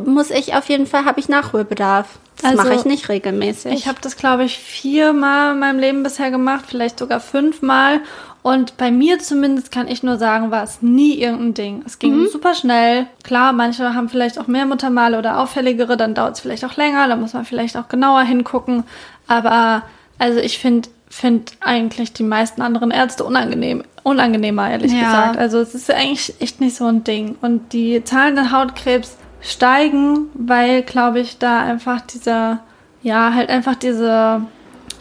muss 0.05 0.29
ich 0.31 0.55
auf 0.55 0.67
jeden 0.69 0.85
Fall, 0.87 1.05
habe 1.05 1.19
ich 1.19 1.29
Nachholbedarf. 1.29 2.07
Das 2.41 2.51
Also, 2.51 2.63
mache 2.63 2.73
ich 2.75 2.85
nicht 2.85 3.09
regelmäßig. 3.09 3.73
Ich 3.73 3.87
habe 3.87 3.97
das, 4.01 4.15
glaube 4.15 4.45
ich, 4.45 4.57
viermal 4.57 5.53
in 5.53 5.59
meinem 5.59 5.79
Leben 5.79 6.03
bisher 6.03 6.31
gemacht, 6.31 6.65
vielleicht 6.67 6.97
sogar 6.99 7.19
fünfmal. 7.19 7.99
Und 8.41 8.77
bei 8.77 8.91
mir 8.91 9.19
zumindest 9.19 9.71
kann 9.71 9.89
ich 9.89 10.01
nur 10.03 10.17
sagen, 10.17 10.49
war 10.49 10.63
es 10.63 10.81
nie 10.81 11.15
irgendein 11.19 11.53
Ding. 11.53 11.83
Es 11.85 11.99
ging 11.99 12.27
super 12.31 12.53
schnell. 12.55 13.07
Klar, 13.23 13.51
manche 13.51 13.93
haben 13.93 14.07
vielleicht 14.07 14.39
auch 14.39 14.47
mehr 14.47 14.65
Muttermale 14.65 15.17
oder 15.19 15.39
auffälligere, 15.39 15.97
dann 15.97 16.15
dauert 16.15 16.35
es 16.35 16.39
vielleicht 16.39 16.63
auch 16.63 16.77
länger, 16.77 17.07
da 17.09 17.17
muss 17.17 17.33
man 17.33 17.43
vielleicht 17.43 17.75
auch 17.75 17.89
genauer 17.89 18.21
hingucken. 18.21 18.83
Aber 19.27 19.83
also 20.17 20.39
ich 20.39 20.59
finde 20.59 20.87
find 21.09 21.53
eigentlich 21.59 22.13
die 22.13 22.23
meisten 22.23 22.61
anderen 22.61 22.91
Ärzte 22.91 23.23
unangenehm, 23.25 23.83
unangenehmer, 24.03 24.69
ehrlich 24.69 24.93
Ja. 24.93 24.99
gesagt. 25.03 25.37
Also 25.37 25.59
es 25.59 25.73
ist 25.75 25.91
eigentlich 25.91 26.35
echt 26.39 26.61
nicht 26.61 26.75
so 26.75 26.85
ein 26.85 27.03
Ding. 27.03 27.35
Und 27.41 27.73
die 27.73 28.03
Zahlen 28.03 28.37
an 28.37 28.51
Hautkrebs 28.51 29.17
steigen, 29.41 30.29
weil, 30.33 30.83
glaube 30.83 31.19
ich, 31.19 31.37
da 31.37 31.59
einfach 31.59 32.01
dieser, 32.01 32.59
ja, 33.01 33.33
halt 33.33 33.49
einfach 33.49 33.75
diese 33.75 34.41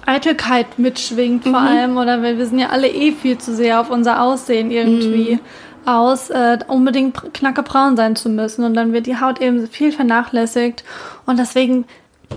Eitelkeit 0.07 0.79
mitschwingt 0.79 1.44
vor 1.44 1.59
allem. 1.59 1.96
Oder 1.96 2.22
weil 2.22 2.38
wir 2.38 2.46
sind 2.46 2.59
ja 2.59 2.68
alle 2.70 2.88
eh 2.88 3.12
viel 3.12 3.38
zu 3.38 3.55
sehr 3.55 3.81
auf 3.81 3.90
unser 3.90 4.22
Aussehen 4.22 4.70
irgendwie 4.70 5.38
aus, 5.85 6.31
äh, 6.31 6.59
unbedingt 6.68 7.35
knackebraun 7.35 7.96
sein 7.96 8.16
zu 8.16 8.29
müssen. 8.29 8.64
Und 8.64 8.74
dann 8.74 8.92
wird 8.92 9.07
die 9.07 9.20
Haut 9.20 9.40
eben 9.40 9.66
viel 9.66 9.92
vernachlässigt. 9.92 10.85
Und 11.27 11.38
deswegen 11.38 11.85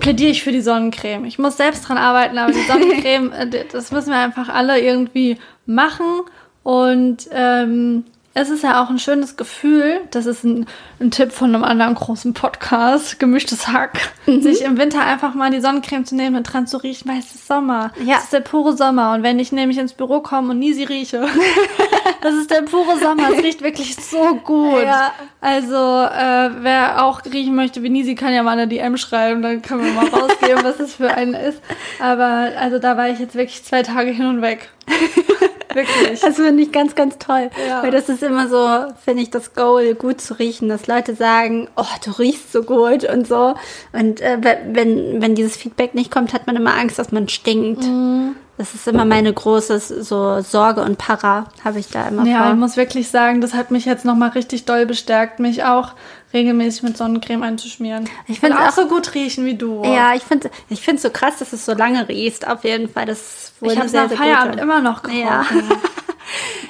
plädiere 0.00 0.30
ich 0.30 0.42
für 0.42 0.52
die 0.52 0.60
Sonnencreme. 0.60 1.24
Ich 1.26 1.38
muss 1.38 1.56
selbst 1.56 1.88
dran 1.88 1.98
arbeiten, 1.98 2.38
aber 2.38 2.52
die 2.52 2.62
Sonnencreme, 2.68 3.32
äh, 3.32 3.64
das 3.70 3.92
müssen 3.92 4.10
wir 4.10 4.18
einfach 4.18 4.48
alle 4.48 4.80
irgendwie 4.80 5.38
machen. 5.66 6.22
Und 6.62 7.28
ähm, 7.32 8.04
es 8.34 8.48
ist 8.50 8.62
ja 8.62 8.82
auch 8.82 8.88
ein 8.90 8.98
schönes 8.98 9.36
Gefühl, 9.36 10.00
das 10.10 10.26
ist 10.26 10.42
ein, 10.44 10.66
ein 11.00 11.10
Tipp 11.10 11.32
von 11.32 11.54
einem 11.54 11.64
anderen 11.64 11.94
großen 11.94 12.32
Podcast, 12.34 13.18
gemischtes 13.18 13.68
Hack, 13.68 14.12
Mhm. 14.26 14.40
sich 14.42 14.62
im 14.62 14.78
Winter 14.78 15.04
einfach 15.04 15.34
mal 15.34 15.50
die 15.50 15.60
Sonnencreme 15.60 16.04
zu 16.04 16.14
nehmen 16.14 16.36
und 16.36 16.44
dran 16.44 16.66
zu 16.66 16.76
riechen, 16.78 17.10
weil 17.10 17.18
es 17.18 17.34
ist 17.34 17.46
Sommer. 17.46 17.90
Ja. 18.04 18.16
Es 18.18 18.24
ist 18.24 18.32
der 18.32 18.40
pure 18.40 18.76
Sommer. 18.76 19.12
Und 19.14 19.22
wenn 19.22 19.38
ich 19.38 19.52
nämlich 19.52 19.78
ins 19.78 19.92
Büro 19.92 20.20
komme 20.20 20.50
und 20.52 20.58
nie 20.60 20.72
sie 20.72 20.84
rieche, 20.84 21.26
das 22.22 22.34
ist 22.34 22.50
der 22.50 22.62
pure 22.62 22.98
Sommer. 22.98 23.30
Es 23.32 23.42
riecht 23.42 23.62
wirklich 23.62 23.96
so 23.96 24.36
gut. 24.36 24.82
Ja. 24.84 25.12
Also, 25.40 25.74
äh, 25.74 26.50
wer 26.62 27.04
auch 27.04 27.22
riechen 27.24 27.54
möchte 27.54 27.82
wie 27.82 27.90
Nisi, 27.90 28.14
kann 28.14 28.32
ja 28.32 28.42
mal 28.42 28.52
eine 28.52 28.68
DM 28.68 28.96
schreiben, 28.96 29.42
dann 29.42 29.60
können 29.62 29.84
wir 29.84 29.92
mal 29.92 30.06
rausgeben, 30.08 30.62
was 30.62 30.78
das 30.78 30.94
für 30.94 31.12
einen 31.12 31.34
ist. 31.34 31.60
Aber 32.00 32.50
also 32.58 32.78
da 32.78 32.96
war 32.96 33.08
ich 33.08 33.18
jetzt 33.18 33.34
wirklich 33.34 33.64
zwei 33.64 33.82
Tage 33.82 34.10
hin 34.10 34.26
und 34.26 34.40
weg. 34.42 34.70
wirklich. 35.74 36.20
Das 36.20 36.36
finde 36.36 36.62
ich 36.62 36.72
ganz, 36.72 36.94
ganz 36.94 37.18
toll. 37.18 37.50
Ja. 37.68 37.82
Weil 37.82 37.90
das 37.90 38.08
ist 38.08 38.22
immer 38.22 38.48
so, 38.48 38.92
finde 39.04 39.22
ich, 39.22 39.30
das 39.30 39.54
Goal, 39.54 39.94
gut 39.94 40.20
zu 40.20 40.34
riechen, 40.38 40.68
dass 40.68 40.86
Leute 40.86 41.14
sagen, 41.14 41.68
oh, 41.76 41.84
du 42.04 42.10
riechst 42.12 42.52
so 42.52 42.62
gut 42.62 43.04
und 43.04 43.26
so. 43.26 43.54
Und 43.92 44.20
äh, 44.20 44.38
wenn, 44.72 45.20
wenn 45.22 45.34
dieses 45.34 45.56
Feedback 45.56 45.94
nicht 45.94 46.10
kommt, 46.10 46.32
hat 46.32 46.46
man 46.46 46.56
immer 46.56 46.74
Angst, 46.74 46.98
dass 46.98 47.12
man 47.12 47.28
stinkt. 47.28 47.82
Mhm. 47.84 48.36
Das 48.58 48.74
ist 48.74 48.86
immer 48.86 49.06
meine 49.06 49.32
große 49.32 49.80
so 49.80 50.40
Sorge 50.42 50.82
und 50.82 50.98
Para, 50.98 51.46
habe 51.64 51.78
ich 51.80 51.88
da 51.88 52.06
immer 52.08 52.24
Ja, 52.26 52.42
ich 52.42 52.46
vor. 52.48 52.54
muss 52.54 52.76
wirklich 52.76 53.08
sagen, 53.08 53.40
das 53.40 53.54
hat 53.54 53.70
mich 53.70 53.86
jetzt 53.86 54.04
nochmal 54.04 54.28
richtig 54.30 54.66
doll 54.66 54.84
bestärkt, 54.86 55.40
mich 55.40 55.64
auch 55.64 55.94
regelmäßig 56.34 56.82
mit 56.82 56.96
Sonnencreme 56.96 57.42
einzuschmieren. 57.42 58.08
Ich 58.28 58.40
find's 58.40 58.56
auch 58.58 58.68
auch- 58.68 58.72
so 58.72 58.86
gut 58.86 59.14
riechen 59.14 59.46
wie 59.46 59.54
du. 59.54 59.82
Ja, 59.84 60.14
ich 60.14 60.22
finde 60.22 60.50
ich 60.68 60.80
find's 60.82 61.02
so 61.02 61.10
krass, 61.10 61.38
dass 61.38 61.52
es 61.54 61.64
so 61.64 61.72
lange 61.72 62.06
riecht. 62.08 62.46
Auf 62.46 62.62
jeden 62.64 62.88
Fall. 62.88 63.06
Das 63.06 63.51
ich 63.62 63.78
habe 63.78 63.90
nach 63.90 64.10
Feierabend 64.10 64.52
gute. 64.52 64.62
immer 64.62 64.80
noch 64.80 65.02
gerochen. 65.02 65.20
Ja. 65.22 65.44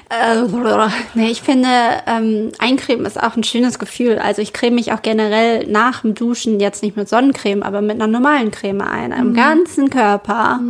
Äh, 0.09 0.43
nee, 1.15 1.31
ich 1.31 1.41
finde, 1.43 1.69
ähm, 2.07 2.53
Eincremen 2.59 3.07
ist 3.07 3.23
auch 3.23 3.37
ein 3.37 3.45
schönes 3.45 3.79
Gefühl. 3.79 4.19
Also 4.19 4.43
ich 4.43 4.53
creme 4.53 4.75
mich 4.75 4.93
auch 4.93 5.01
generell 5.03 5.67
nach 5.69 6.03
dem 6.03 6.15
Duschen 6.15 6.61
jetzt 6.61 6.83
nicht 6.83 6.97
mit 6.97 7.09
Sonnencreme, 7.09 7.63
aber 7.63 7.81
mit 7.81 7.93
einer 7.97 8.07
normalen 8.09 8.51
Creme 8.51 8.83
ein, 8.83 9.11
Mhm. 9.11 9.17
am 9.17 9.35
ganzen 9.35 9.89
Körper. 9.91 10.61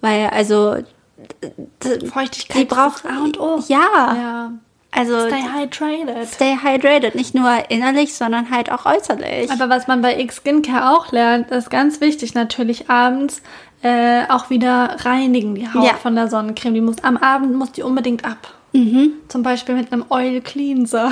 Weil, 0.00 0.28
also, 0.28 0.76
Feuchtigkeit 2.12 2.62
die 2.62 2.64
braucht 2.64 3.04
A 3.04 3.22
und 3.24 3.38
O. 3.40 3.62
Ja, 3.68 3.78
Ja. 4.16 4.52
also 4.90 5.18
Stay 5.26 5.42
hydrated. 5.42 6.28
stay 6.28 6.56
hydrated, 6.62 7.14
nicht 7.14 7.34
nur 7.34 7.50
innerlich, 7.68 8.14
sondern 8.14 8.50
halt 8.50 8.70
auch 8.72 8.86
äußerlich. 8.86 9.50
Aber 9.50 9.68
was 9.68 9.86
man 9.88 10.00
bei 10.00 10.18
X-Skincare 10.20 10.92
auch 10.96 11.12
lernt, 11.12 11.50
ist 11.50 11.70
ganz 11.70 12.00
wichtig, 12.00 12.34
natürlich 12.34 12.88
abends 12.88 13.42
äh, 13.82 14.22
auch 14.28 14.50
wieder 14.50 14.96
reinigen 15.00 15.54
die 15.54 15.68
Haut 15.72 15.84
Ja. 15.84 15.94
von 15.94 16.14
der 16.14 16.28
Sonnencreme. 16.28 16.74
Die 16.74 16.80
muss 16.80 17.02
am 17.04 17.16
Abend 17.16 17.54
muss 17.54 17.72
die 17.72 17.82
unbedingt 17.82 18.24
ab. 18.24 18.54
Zum 19.28 19.42
Beispiel 19.42 19.74
mit 19.74 19.92
einem 19.92 20.04
Oil 20.10 20.40
Cleanser. 20.40 21.10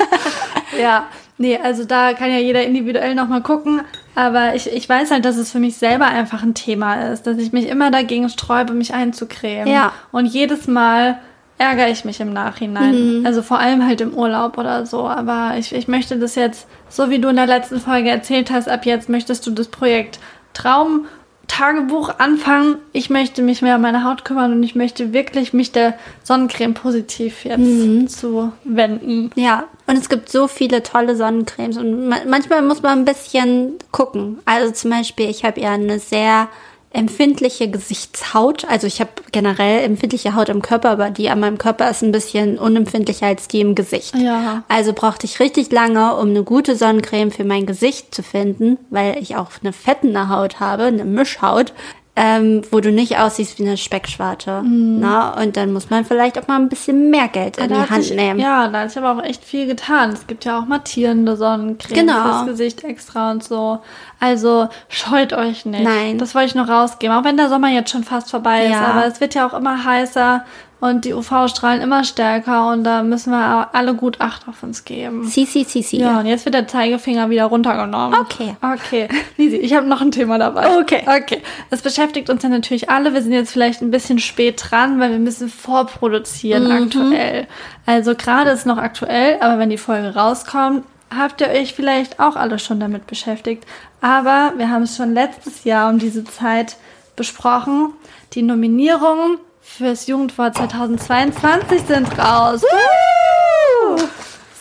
ja, 0.80 1.04
nee, 1.38 1.58
also 1.62 1.84
da 1.84 2.12
kann 2.14 2.30
ja 2.30 2.38
jeder 2.38 2.62
individuell 2.64 3.14
nochmal 3.14 3.42
gucken. 3.42 3.82
Aber 4.14 4.54
ich, 4.54 4.72
ich 4.72 4.88
weiß 4.88 5.10
halt, 5.10 5.24
dass 5.24 5.36
es 5.36 5.52
für 5.52 5.58
mich 5.58 5.76
selber 5.76 6.06
einfach 6.06 6.42
ein 6.42 6.54
Thema 6.54 7.10
ist, 7.12 7.26
dass 7.26 7.36
ich 7.38 7.52
mich 7.52 7.68
immer 7.68 7.90
dagegen 7.90 8.28
sträube, 8.28 8.72
mich 8.72 8.94
einzucremen. 8.94 9.66
Ja. 9.68 9.92
Und 10.12 10.26
jedes 10.26 10.68
Mal 10.68 11.18
ärgere 11.58 11.88
ich 11.90 12.04
mich 12.04 12.20
im 12.20 12.32
Nachhinein. 12.32 13.24
Also 13.26 13.42
vor 13.42 13.58
allem 13.58 13.86
halt 13.86 14.00
im 14.00 14.14
Urlaub 14.14 14.56
oder 14.58 14.86
so. 14.86 15.06
Aber 15.08 15.54
ich, 15.58 15.74
ich 15.74 15.88
möchte 15.88 16.18
das 16.18 16.34
jetzt, 16.34 16.66
so 16.88 17.10
wie 17.10 17.18
du 17.18 17.28
in 17.28 17.36
der 17.36 17.46
letzten 17.46 17.80
Folge 17.80 18.10
erzählt 18.10 18.50
hast, 18.50 18.68
ab 18.68 18.86
jetzt 18.86 19.08
möchtest 19.08 19.46
du 19.46 19.50
das 19.50 19.68
Projekt 19.68 20.18
Traum 20.54 21.06
Tagebuch 21.48 22.18
anfangen. 22.18 22.76
Ich 22.92 23.10
möchte 23.10 23.42
mich 23.42 23.62
mehr 23.62 23.76
um 23.76 23.82
meine 23.82 24.04
Haut 24.04 24.24
kümmern 24.24 24.52
und 24.52 24.62
ich 24.62 24.74
möchte 24.74 25.12
wirklich 25.12 25.52
mich 25.52 25.72
der 25.72 25.94
Sonnencreme 26.22 26.74
positiv 26.74 27.44
jetzt 27.44 28.18
zu 28.18 28.52
wenden. 28.64 29.30
Ja, 29.36 29.64
und 29.86 29.96
es 29.96 30.08
gibt 30.08 30.28
so 30.28 30.48
viele 30.48 30.82
tolle 30.82 31.16
Sonnencremes 31.16 31.76
und 31.76 32.08
ma 32.08 32.16
manchmal 32.26 32.62
muss 32.62 32.82
man 32.82 33.00
ein 33.00 33.04
bisschen 33.04 33.74
gucken. 33.92 34.38
Also 34.44 34.72
zum 34.72 34.90
Beispiel, 34.90 35.30
ich 35.30 35.44
habe 35.44 35.60
ja 35.60 35.72
eine 35.72 35.98
sehr 35.98 36.48
empfindliche 36.96 37.70
Gesichtshaut. 37.70 38.64
Also 38.64 38.86
ich 38.86 39.00
habe 39.00 39.10
generell 39.30 39.84
empfindliche 39.84 40.34
Haut 40.34 40.48
im 40.48 40.62
Körper, 40.62 40.90
aber 40.90 41.10
die 41.10 41.28
an 41.28 41.40
meinem 41.40 41.58
Körper 41.58 41.90
ist 41.90 42.02
ein 42.02 42.10
bisschen 42.10 42.58
unempfindlicher 42.58 43.26
als 43.26 43.48
die 43.48 43.60
im 43.60 43.74
Gesicht. 43.74 44.14
Ja. 44.16 44.64
Also 44.68 44.94
brauchte 44.94 45.26
ich 45.26 45.38
richtig 45.38 45.70
lange, 45.70 46.16
um 46.16 46.30
eine 46.30 46.42
gute 46.42 46.74
Sonnencreme 46.74 47.30
für 47.30 47.44
mein 47.44 47.66
Gesicht 47.66 48.14
zu 48.14 48.22
finden, 48.22 48.78
weil 48.88 49.18
ich 49.20 49.36
auch 49.36 49.50
eine 49.62 49.74
fettende 49.74 50.30
Haut 50.30 50.58
habe, 50.58 50.84
eine 50.84 51.04
Mischhaut. 51.04 51.74
Ähm, 52.18 52.62
wo 52.70 52.80
du 52.80 52.90
nicht 52.90 53.18
aussiehst 53.18 53.58
wie 53.58 53.66
eine 53.66 53.76
Speckschwarte. 53.76 54.62
Na, 54.64 55.38
und 55.38 55.58
dann 55.58 55.70
muss 55.74 55.90
man 55.90 56.06
vielleicht 56.06 56.38
auch 56.38 56.48
mal 56.48 56.56
ein 56.58 56.70
bisschen 56.70 57.10
mehr 57.10 57.28
Geld 57.28 57.58
in 57.58 57.68
die 57.68 57.74
Hand 57.74 58.04
sich, 58.04 58.16
nehmen. 58.16 58.40
Ja, 58.40 58.68
da 58.68 58.80
hat 58.80 58.90
sich 58.90 59.02
aber 59.02 59.20
auch 59.20 59.22
echt 59.22 59.44
viel 59.44 59.66
getan. 59.66 60.10
Es 60.14 60.26
gibt 60.26 60.46
ja 60.46 60.58
auch 60.58 60.64
mattierende 60.64 61.36
Sonnencreme 61.36 61.94
Genau. 62.06 62.22
fürs 62.22 62.46
Gesicht 62.46 62.84
extra 62.84 63.30
und 63.32 63.44
so. 63.44 63.80
Also 64.18 64.68
scheut 64.88 65.34
euch 65.34 65.66
nicht. 65.66 65.84
Nein. 65.84 66.16
Das 66.16 66.34
wollte 66.34 66.48
ich 66.48 66.54
noch 66.54 66.68
rausgeben. 66.70 67.14
Auch 67.14 67.24
wenn 67.24 67.36
der 67.36 67.50
Sommer 67.50 67.68
jetzt 67.68 67.90
schon 67.90 68.02
fast 68.02 68.30
vorbei 68.30 68.64
ist. 68.64 68.70
Ja. 68.72 68.86
Aber 68.86 69.04
es 69.06 69.20
wird 69.20 69.34
ja 69.34 69.46
auch 69.46 69.52
immer 69.52 69.84
heißer 69.84 70.42
und 70.78 71.04
die 71.06 71.14
UV-Strahlen 71.14 71.80
immer 71.80 72.04
stärker. 72.04 72.68
Und 72.70 72.84
da 72.84 73.02
müssen 73.02 73.30
wir 73.30 73.70
alle 73.74 73.94
gut 73.94 74.20
Acht 74.20 74.46
auf 74.46 74.62
uns 74.62 74.84
geben. 74.84 75.26
Si, 75.26 75.46
si, 75.46 75.64
si, 75.64 75.82
si. 75.82 75.98
Ja, 75.98 76.20
und 76.20 76.26
jetzt 76.26 76.44
wird 76.44 76.54
der 76.54 76.68
Zeigefinger 76.68 77.30
wieder 77.30 77.46
runtergenommen. 77.46 78.18
Okay. 78.20 78.56
Okay. 78.60 79.08
Lisi, 79.38 79.56
ich 79.56 79.72
habe 79.74 79.86
noch 79.86 80.00
ein 80.02 80.10
Thema 80.10 80.38
dabei. 80.38 80.78
Okay. 80.78 81.02
Okay. 81.06 81.42
Das 81.70 81.80
beschäftigt 81.82 82.28
uns 82.28 82.42
ja 82.42 82.50
natürlich 82.50 82.90
alle. 82.90 83.14
Wir 83.14 83.22
sind 83.22 83.32
jetzt 83.32 83.52
vielleicht 83.52 83.80
ein 83.80 83.90
bisschen 83.90 84.18
spät 84.18 84.62
dran, 84.68 85.00
weil 85.00 85.10
wir 85.12 85.18
müssen 85.18 85.48
vorproduzieren 85.48 86.64
Mhm. 86.64 86.82
aktuell. 86.84 87.46
Also 87.86 88.14
gerade 88.14 88.50
ist 88.50 88.66
noch 88.66 88.78
aktuell, 88.78 89.38
aber 89.40 89.58
wenn 89.58 89.70
die 89.70 89.78
Folge 89.78 90.14
rauskommt, 90.14 90.84
habt 91.16 91.40
ihr 91.40 91.48
euch 91.48 91.72
vielleicht 91.72 92.20
auch 92.20 92.36
alle 92.36 92.58
schon 92.58 92.80
damit 92.80 93.06
beschäftigt. 93.06 93.64
Aber 94.02 94.52
wir 94.56 94.68
haben 94.70 94.82
es 94.82 94.96
schon 94.96 95.14
letztes 95.14 95.64
Jahr 95.64 95.88
um 95.88 95.98
diese 95.98 96.24
Zeit 96.24 96.76
besprochen. 97.14 97.92
Die 98.34 98.42
Nominierungen 98.42 99.38
fürs 99.76 100.06
Jugendwort 100.06 100.56
2022 100.56 101.82
sind 101.82 102.18
raus. 102.18 102.62
Woo! 102.62 103.96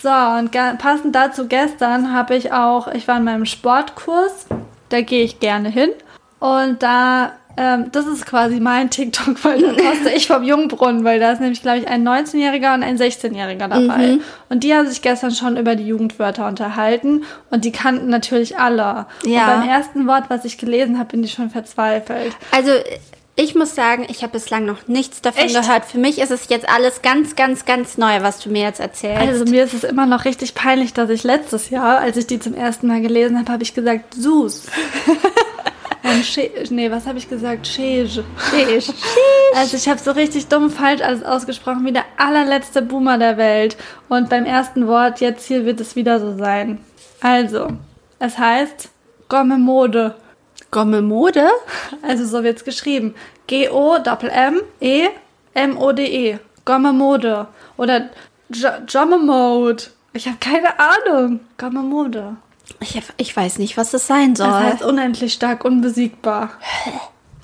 So, 0.01 0.09
und 0.09 0.51
passend 0.77 1.15
dazu 1.15 1.47
gestern 1.47 2.13
habe 2.13 2.35
ich 2.35 2.51
auch, 2.51 2.87
ich 2.89 3.07
war 3.07 3.17
in 3.17 3.23
meinem 3.23 3.45
Sportkurs, 3.45 4.45
da 4.89 5.01
gehe 5.01 5.23
ich 5.23 5.39
gerne 5.39 5.69
hin. 5.69 5.89
Und 6.39 6.83
da 6.83 7.33
ähm, 7.57 7.89
das 7.91 8.05
ist 8.05 8.25
quasi 8.25 8.59
mein 8.59 8.89
TikTok, 8.89 9.43
weil 9.45 9.61
da 9.61 9.69
koste 9.69 10.11
ich 10.13 10.27
vom 10.27 10.43
Jungbrunnen, 10.43 11.05
weil 11.05 11.19
da 11.19 11.31
ist 11.31 11.39
nämlich, 11.39 11.61
glaube 11.61 11.79
ich, 11.79 11.87
ein 11.87 12.05
19-Jähriger 12.05 12.73
und 12.73 12.83
ein 12.83 12.97
16-Jähriger 12.97 13.69
dabei. 13.69 14.07
Mhm. 14.07 14.21
Und 14.49 14.63
die 14.65 14.73
haben 14.73 14.87
sich 14.87 15.01
gestern 15.01 15.31
schon 15.31 15.55
über 15.55 15.75
die 15.75 15.87
Jugendwörter 15.87 16.47
unterhalten 16.47 17.23
und 17.51 17.63
die 17.63 17.71
kannten 17.71 18.09
natürlich 18.09 18.57
alle. 18.57 19.05
Ja. 19.23 19.45
Und 19.45 19.61
beim 19.61 19.69
ersten 19.69 20.05
Wort, 20.05 20.25
was 20.27 20.43
ich 20.43 20.57
gelesen 20.57 20.99
habe, 20.99 21.11
bin 21.11 21.23
ich 21.23 21.31
schon 21.31 21.49
verzweifelt. 21.49 22.35
Also 22.51 22.71
ich 23.37 23.53
muss 23.53 23.75
sagen, 23.75 24.05
ich 24.07 24.23
habe 24.23 24.33
bislang 24.33 24.65
noch 24.65 24.87
nichts 24.87 25.21
davon 25.21 25.43
Echt? 25.43 25.55
gehört. 25.55 25.85
Für 25.85 25.97
mich 25.97 26.19
ist 26.19 26.31
es 26.31 26.47
jetzt 26.47 26.69
alles 26.69 27.01
ganz, 27.01 27.35
ganz, 27.35 27.65
ganz 27.65 27.97
neu, 27.97 28.21
was 28.21 28.39
du 28.39 28.49
mir 28.49 28.61
jetzt 28.61 28.79
erzählst. 28.79 29.19
Also 29.19 29.45
mir 29.45 29.65
ist 29.65 29.73
es 29.73 29.83
immer 29.83 30.05
noch 30.05 30.23
richtig 30.23 30.55
peinlich, 30.55 30.93
dass 30.93 31.09
ich 31.09 31.23
letztes 31.23 31.69
Jahr, 31.69 31.99
als 31.99 32.15
ich 32.15 32.27
die 32.27 32.39
zum 32.39 32.53
ersten 32.53 32.87
Mal 32.87 33.01
gelesen 33.01 33.37
habe, 33.37 33.51
habe 33.51 33.63
ich 33.63 33.73
gesagt, 33.73 34.13
Sus. 34.13 34.67
Und 36.03 36.71
nee, 36.71 36.91
was 36.91 37.07
habe 37.07 37.17
ich 37.17 37.27
gesagt? 37.27 37.67
Chege. 37.67 38.23
Also 39.55 39.77
ich 39.77 39.87
habe 39.87 39.99
so 39.99 40.11
richtig 40.11 40.47
dumm 40.47 40.69
falsch 40.69 41.01
alles 41.01 41.23
ausgesprochen, 41.23 41.85
wie 41.85 41.93
der 41.93 42.03
allerletzte 42.17 42.81
Boomer 42.81 43.17
der 43.17 43.37
Welt. 43.37 43.77
Und 44.09 44.29
beim 44.29 44.45
ersten 44.45 44.85
Wort 44.87 45.21
jetzt 45.21 45.47
hier 45.47 45.65
wird 45.65 45.79
es 45.79 45.95
wieder 45.95 46.19
so 46.19 46.37
sein. 46.37 46.79
Also, 47.21 47.69
es 48.19 48.37
heißt 48.37 48.89
Gomme 49.29 49.57
Mode. 49.57 50.15
Gomme 50.75 51.01
Mode? 51.01 51.47
Also 52.01 52.25
so 52.25 52.43
wird 52.43 52.57
es 52.57 52.65
geschrieben. 52.65 53.15
G-O-M-M-E-M-O-D-E. 53.47 53.99
Gomme 56.65 56.91
Mode. 56.91 57.47
Oder 57.77 58.09
Jomme 58.89 59.17
Mode. 59.17 59.83
Ich 60.11 60.27
habe 60.27 60.35
keine 60.41 60.77
Ahnung. 60.77 61.39
Gomme 61.57 61.81
Mode. 61.81 62.35
Ich, 62.81 63.01
ich 63.15 63.37
weiß 63.37 63.57
nicht, 63.59 63.77
was 63.77 63.91
das 63.91 64.05
sein 64.05 64.35
soll. 64.35 64.49
Das 64.49 64.63
heißt 64.63 64.83
unendlich 64.83 65.31
stark, 65.31 65.63
unbesiegbar. 65.63 66.49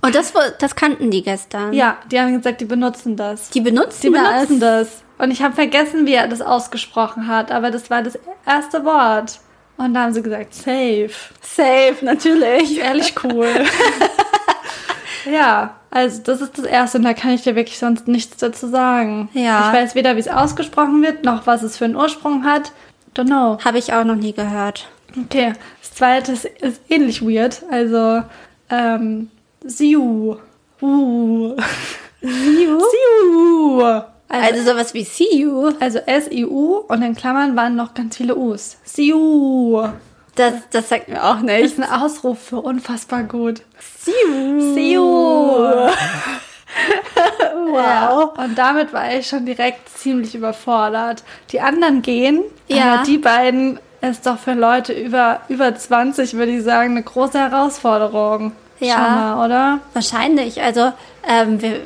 Und 0.01 0.13
das, 0.13 0.33
das 0.59 0.75
kannten 0.75 1.09
die 1.09 1.23
gestern. 1.23 1.71
Ja, 1.71 1.99
die 2.11 2.19
haben 2.19 2.35
gesagt, 2.35 2.59
die 2.59 2.65
benutzen 2.65 3.15
das. 3.15 3.49
Die 3.51 3.61
benutzen 3.61 4.01
die 4.01 4.11
das? 4.11 4.23
Die 4.23 4.33
benutzen 4.33 4.59
das. 4.59 5.03
Und 5.19 5.31
ich 5.31 5.41
habe 5.41 5.55
vergessen, 5.55 6.05
wie 6.05 6.15
er 6.15 6.27
das 6.27 6.41
ausgesprochen 6.41 7.29
hat, 7.29 7.49
aber 7.49 7.71
das 7.71 7.89
war 7.89 8.01
das 8.01 8.19
erste 8.45 8.83
Wort. 8.83 9.39
Und 9.77 9.93
da 9.93 10.03
haben 10.03 10.13
sie 10.13 10.21
gesagt, 10.21 10.53
safe. 10.53 11.11
Safe, 11.41 11.95
natürlich. 12.01 12.79
Ehrlich 12.79 13.15
cool. 13.23 13.49
ja, 15.31 15.75
also 15.89 16.21
das 16.23 16.41
ist 16.41 16.57
das 16.57 16.65
Erste 16.65 16.97
und 16.99 17.03
da 17.03 17.13
kann 17.13 17.31
ich 17.31 17.43
dir 17.43 17.55
wirklich 17.55 17.79
sonst 17.79 18.07
nichts 18.07 18.37
dazu 18.37 18.67
sagen. 18.67 19.29
Ja. 19.33 19.67
Ich 19.67 19.79
weiß 19.79 19.95
weder, 19.95 20.15
wie 20.15 20.19
es 20.19 20.27
ausgesprochen 20.27 21.01
wird, 21.01 21.23
noch 21.23 21.47
was 21.47 21.63
es 21.63 21.77
für 21.77 21.85
einen 21.85 21.95
Ursprung 21.95 22.45
hat. 22.45 22.71
Don't 23.15 23.25
know. 23.25 23.57
Habe 23.63 23.77
ich 23.77 23.91
auch 23.93 24.03
noch 24.03 24.15
nie 24.15 24.33
gehört. 24.33 24.87
Okay, 25.25 25.53
das 25.81 25.93
zweite 25.93 26.31
ist, 26.31 26.45
ist 26.45 26.81
ähnlich 26.87 27.21
weird. 27.21 27.63
Also, 27.69 28.23
ähm, 28.69 29.29
Siu. 29.63 30.37
Uh. 30.81 31.55
Siu? 32.21 32.79
Siu. 32.79 34.01
Also, 34.31 34.59
also 34.59 34.71
sowas 34.71 34.93
wie 34.93 35.03
See 35.03 35.35
you. 35.35 35.73
Also 35.79 35.99
S-I-U 35.99 36.85
und 36.87 37.01
in 37.01 37.15
Klammern 37.15 37.55
waren 37.57 37.75
noch 37.75 37.93
ganz 37.93 38.15
viele 38.15 38.37
U's. 38.37 38.77
See 38.85 39.13
Das, 40.35 40.53
das 40.71 40.87
sagt 40.89 41.09
mir 41.09 41.23
auch 41.23 41.39
nicht. 41.41 41.63
Das 41.63 41.71
ist 41.73 41.79
ein 41.79 42.01
Ausruf 42.01 42.39
für 42.39 42.61
unfassbar 42.61 43.23
gut. 43.23 43.61
See 43.99 44.11
you. 44.25 44.73
See 44.73 44.93
you. 44.93 45.01
wow. 47.71 47.75
Ja, 47.75 48.09
und 48.43 48.57
damit 48.57 48.93
war 48.93 49.13
ich 49.13 49.27
schon 49.27 49.45
direkt 49.45 49.89
ziemlich 49.89 50.33
überfordert. 50.33 51.23
Die 51.51 51.59
anderen 51.59 52.01
gehen, 52.01 52.41
ja. 52.67 52.93
aber 52.93 53.03
die 53.03 53.17
beiden 53.17 53.79
ist 53.99 54.25
doch 54.25 54.39
für 54.39 54.53
Leute 54.53 54.93
über, 54.93 55.41
über 55.49 55.75
20, 55.75 56.35
würde 56.35 56.53
ich 56.53 56.63
sagen, 56.63 56.91
eine 56.91 57.03
große 57.03 57.37
Herausforderung. 57.37 58.53
Ja, 58.79 58.97
mal, 58.97 59.45
oder? 59.45 59.79
Wahrscheinlich. 59.93 60.61
Also 60.61 60.91
ähm, 61.27 61.61
wir, 61.61 61.81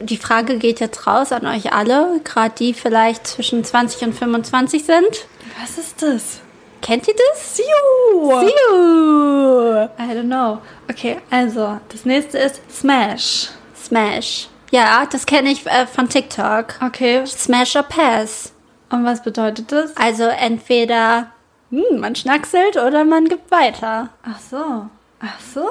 die 0.00 0.16
Frage 0.16 0.58
geht 0.58 0.80
jetzt 0.80 1.06
raus 1.06 1.32
an 1.32 1.46
euch 1.46 1.72
alle, 1.72 2.20
gerade 2.24 2.54
die 2.58 2.74
vielleicht 2.74 3.26
zwischen 3.26 3.64
20 3.64 4.02
und 4.02 4.12
25 4.14 4.84
sind. 4.84 5.26
Was 5.60 5.78
ist 5.78 6.02
das? 6.02 6.40
Kennt 6.82 7.06
ihr 7.06 7.14
das? 7.14 7.56
Siu! 7.56 8.30
Siu! 8.40 9.88
I 9.98 10.12
don't 10.12 10.24
know. 10.24 10.58
Okay, 10.90 11.18
also, 11.30 11.78
das 11.90 12.04
nächste 12.04 12.38
ist 12.38 12.60
Smash. 12.70 13.50
Smash. 13.76 14.48
Ja, 14.70 15.06
das 15.10 15.26
kenne 15.26 15.50
ich 15.50 15.66
äh, 15.66 15.86
von 15.86 16.08
TikTok. 16.08 16.74
Okay. 16.84 17.26
Smash 17.26 17.76
or 17.76 17.82
Pass. 17.82 18.52
Und 18.88 19.04
was 19.04 19.22
bedeutet 19.22 19.70
das? 19.72 19.96
Also 19.96 20.24
entweder 20.24 21.32
hm, 21.70 22.00
man 22.00 22.14
schnackselt 22.14 22.76
oder 22.76 23.04
man 23.04 23.26
gibt 23.26 23.50
weiter. 23.50 24.10
Ach 24.22 24.38
so. 24.38 24.86
Ach 25.22 25.38
so. 25.54 25.68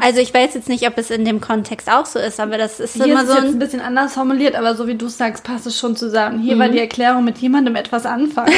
Also 0.00 0.20
ich 0.20 0.32
weiß 0.32 0.54
jetzt 0.54 0.68
nicht, 0.68 0.86
ob 0.86 0.96
es 0.98 1.10
in 1.10 1.24
dem 1.24 1.40
Kontext 1.40 1.90
auch 1.90 2.06
so 2.06 2.20
ist, 2.20 2.38
aber 2.38 2.58
das 2.58 2.78
ist 2.78 2.94
Hier 2.94 3.06
immer 3.06 3.22
ist 3.22 3.28
so 3.28 3.34
ein, 3.34 3.44
ein 3.44 3.58
bisschen 3.58 3.80
anders 3.80 4.14
formuliert, 4.14 4.54
aber 4.54 4.76
so 4.76 4.86
wie 4.86 4.94
du 4.94 5.08
sagst, 5.08 5.42
passt 5.42 5.66
es 5.66 5.76
schon 5.76 5.96
zusammen. 5.96 6.38
Hier 6.38 6.54
mhm. 6.54 6.60
war 6.60 6.68
die 6.68 6.78
Erklärung 6.78 7.24
mit 7.24 7.38
jemandem 7.38 7.74
etwas 7.74 8.06
anfangen. 8.06 8.54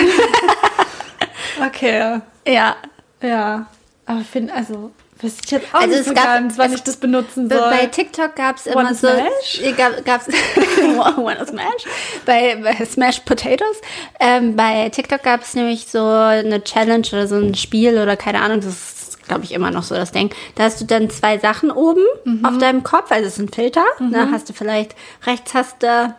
okay. 1.66 2.20
Ja. 2.46 2.76
Ja. 3.22 3.66
Aber 4.04 4.20
finde, 4.20 4.52
also 4.52 4.92
Wüsste 5.18 5.40
ich 5.44 5.50
jetzt 5.50 5.74
auch 5.74 5.80
also 5.80 5.94
nicht 5.94 6.04
so 6.04 6.12
gab, 6.12 6.24
ganz, 6.24 6.58
wann 6.58 6.74
ich 6.74 6.82
das 6.82 6.96
benutzen 6.98 7.48
soll. 7.48 7.70
Bei 7.70 7.86
TikTok 7.86 8.36
gab 8.36 8.56
es 8.56 8.66
immer 8.66 8.94
so... 8.94 9.08
Smash? 9.08 9.74
Gab, 9.74 10.04
gab's, 10.04 10.26
Wanna 11.16 11.46
Smash? 11.46 11.84
Bei, 12.26 12.56
bei 12.56 12.84
Smash 12.84 13.20
Potatoes. 13.20 13.80
Ähm, 14.20 14.56
bei 14.56 14.90
TikTok 14.90 15.22
gab 15.22 15.40
es 15.40 15.54
nämlich 15.54 15.86
so 15.86 16.04
eine 16.04 16.62
Challenge 16.62 17.06
oder 17.12 17.26
so 17.26 17.36
ein 17.36 17.54
Spiel 17.54 17.98
oder 17.98 18.14
keine 18.18 18.42
Ahnung, 18.42 18.60
das 18.60 18.66
ist, 18.66 18.95
glaube 19.26 19.44
ich, 19.44 19.52
immer 19.52 19.70
noch 19.70 19.82
so 19.82 19.94
das 19.94 20.12
Ding. 20.12 20.30
Da 20.54 20.64
hast 20.64 20.80
du 20.80 20.84
dann 20.84 21.10
zwei 21.10 21.38
Sachen 21.38 21.70
oben 21.70 22.04
mhm. 22.24 22.44
auf 22.44 22.58
deinem 22.58 22.82
Kopf, 22.82 23.10
also 23.10 23.26
es 23.26 23.34
ist 23.34 23.38
ein 23.40 23.48
Filter. 23.48 23.84
Mhm. 23.98 24.12
Da 24.12 24.30
hast 24.30 24.48
du 24.48 24.52
vielleicht, 24.52 24.94
rechts 25.26 25.54
hast 25.54 25.82
du... 25.82 26.14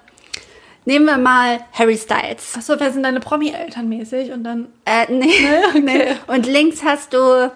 Nehmen 0.86 1.06
wir 1.06 1.18
mal 1.18 1.60
Harry 1.74 1.98
Styles. 1.98 2.54
Achso, 2.56 2.76
wer 2.78 2.94
sind 2.94 3.04
deine 3.04 3.20
Promi-Eltern 3.20 3.90
mäßig 3.90 4.32
und 4.32 4.46
dann... 4.46 4.68
Äh, 4.86 5.12
nee, 5.12 5.34
nee, 5.82 6.02
okay. 6.02 6.16
Und 6.28 6.46
links 6.46 6.82
hast 6.82 7.14
du 7.14 7.52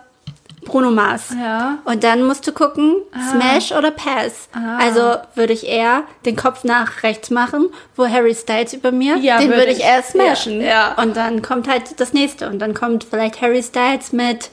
Bruno 0.66 0.92
Mars. 0.92 1.34
Ja. 1.40 1.80
Und 1.86 2.04
dann 2.04 2.24
musst 2.24 2.46
du 2.48 2.52
gucken, 2.52 2.98
ah. 3.12 3.32
Smash 3.32 3.72
oder 3.72 3.92
Pass. 3.92 4.50
Ah. 4.54 4.78
Also 4.78 5.16
würde 5.36 5.54
ich 5.54 5.68
eher 5.68 6.04
den 6.26 6.36
Kopf 6.36 6.64
nach 6.64 7.04
rechts 7.04 7.30
machen, 7.30 7.70
wo 7.96 8.08
Harry 8.08 8.36
Styles 8.36 8.74
über 8.74 8.92
mir, 8.92 9.18
ja, 9.18 9.40
den 9.40 9.50
würde 9.50 9.72
ich 9.72 9.82
eher 9.82 10.04
smashen. 10.04 10.62
Ja, 10.62 10.68
ja. 10.68 11.02
Und 11.02 11.18
dann 11.18 11.42
kommt 11.42 11.68
halt 11.68 12.00
das 12.00 12.14
nächste. 12.14 12.50
Und 12.50 12.60
dann 12.60 12.74
kommt 12.74 13.06
vielleicht 13.06 13.42
Harry 13.42 13.64
Styles 13.64 14.12
mit 14.12 14.50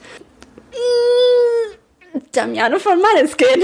Damiano 2.31 2.79
von 2.79 2.99
Maneskin. 2.99 3.61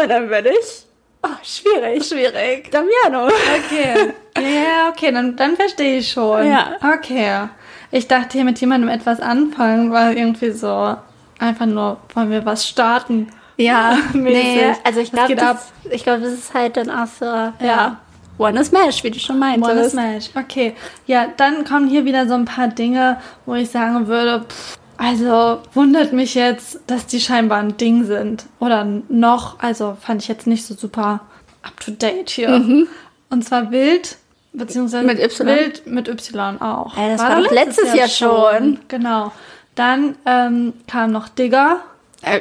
Und 0.00 0.08
dann 0.08 0.28
würde 0.30 0.50
ich 0.50 0.88
Oh, 1.22 1.28
schwierig. 1.42 2.04
Schwierig. 2.04 2.70
Damiano. 2.70 3.26
Okay. 3.26 4.12
Ja, 4.36 4.42
yeah, 4.42 4.88
okay, 4.90 5.10
dann, 5.10 5.36
dann 5.36 5.56
verstehe 5.56 5.98
ich 5.98 6.12
schon. 6.12 6.46
Ja. 6.46 6.76
Okay. 6.94 7.48
Ich 7.90 8.06
dachte 8.06 8.34
hier 8.34 8.44
mit 8.44 8.60
jemandem 8.60 8.88
etwas 8.88 9.20
anfangen, 9.20 9.90
war 9.90 10.12
irgendwie 10.12 10.52
so, 10.52 10.96
einfach 11.38 11.66
nur, 11.66 11.98
wollen 12.14 12.30
wir 12.30 12.44
was 12.44 12.66
starten. 12.68 13.28
Ja, 13.56 13.98
nee, 14.12 14.72
also 14.84 15.00
ich 15.00 15.10
glaube, 15.10 15.34
das, 15.34 15.72
ich 15.90 16.04
glaub, 16.04 16.20
das 16.20 16.32
ist 16.32 16.54
halt 16.54 16.76
dann 16.76 16.90
auch 16.90 17.08
so, 17.08 17.24
ja. 17.24 17.52
ja. 17.60 17.96
One 18.38 18.64
Smash, 18.64 19.02
wie 19.02 19.10
du 19.10 19.18
schon 19.18 19.40
meintest. 19.40 19.72
One 19.72 19.90
Smash, 19.90 20.30
okay. 20.36 20.76
Ja, 21.06 21.26
dann 21.36 21.64
kommen 21.64 21.88
hier 21.88 22.04
wieder 22.04 22.28
so 22.28 22.34
ein 22.34 22.44
paar 22.44 22.68
Dinge, 22.68 23.20
wo 23.46 23.54
ich 23.54 23.70
sagen 23.70 24.06
würde, 24.06 24.44
pff, 24.48 24.77
also 24.98 25.60
wundert 25.74 26.12
mich 26.12 26.34
jetzt, 26.34 26.80
dass 26.88 27.06
die 27.06 27.20
scheinbar 27.20 27.58
ein 27.58 27.76
Ding 27.76 28.04
sind. 28.04 28.46
Oder 28.58 28.84
noch, 29.08 29.60
also 29.60 29.96
fand 30.00 30.22
ich 30.22 30.28
jetzt 30.28 30.46
nicht 30.46 30.66
so 30.66 30.74
super 30.74 31.20
up 31.62 31.80
to 31.80 31.92
date 31.92 32.30
hier. 32.30 32.50
Mhm. 32.50 32.88
Und 33.30 33.44
zwar 33.44 33.70
wild, 33.70 34.16
beziehungsweise 34.52 35.06
mit 35.06 35.20
Y. 35.20 35.46
Wild 35.46 35.86
mit 35.86 36.08
Y 36.08 36.60
auch. 36.60 36.96
Ey, 36.96 37.10
das 37.10 37.20
war, 37.20 37.30
war 37.30 37.42
doch 37.42 37.52
letztes 37.52 37.94
Jahr, 37.94 38.08
schon. 38.08 38.80
Genau. 38.88 39.32
Dann 39.76 40.16
ähm, 40.26 40.72
kam 40.88 41.12
noch 41.12 41.28
Digger. 41.28 41.78
Äh, 42.22 42.40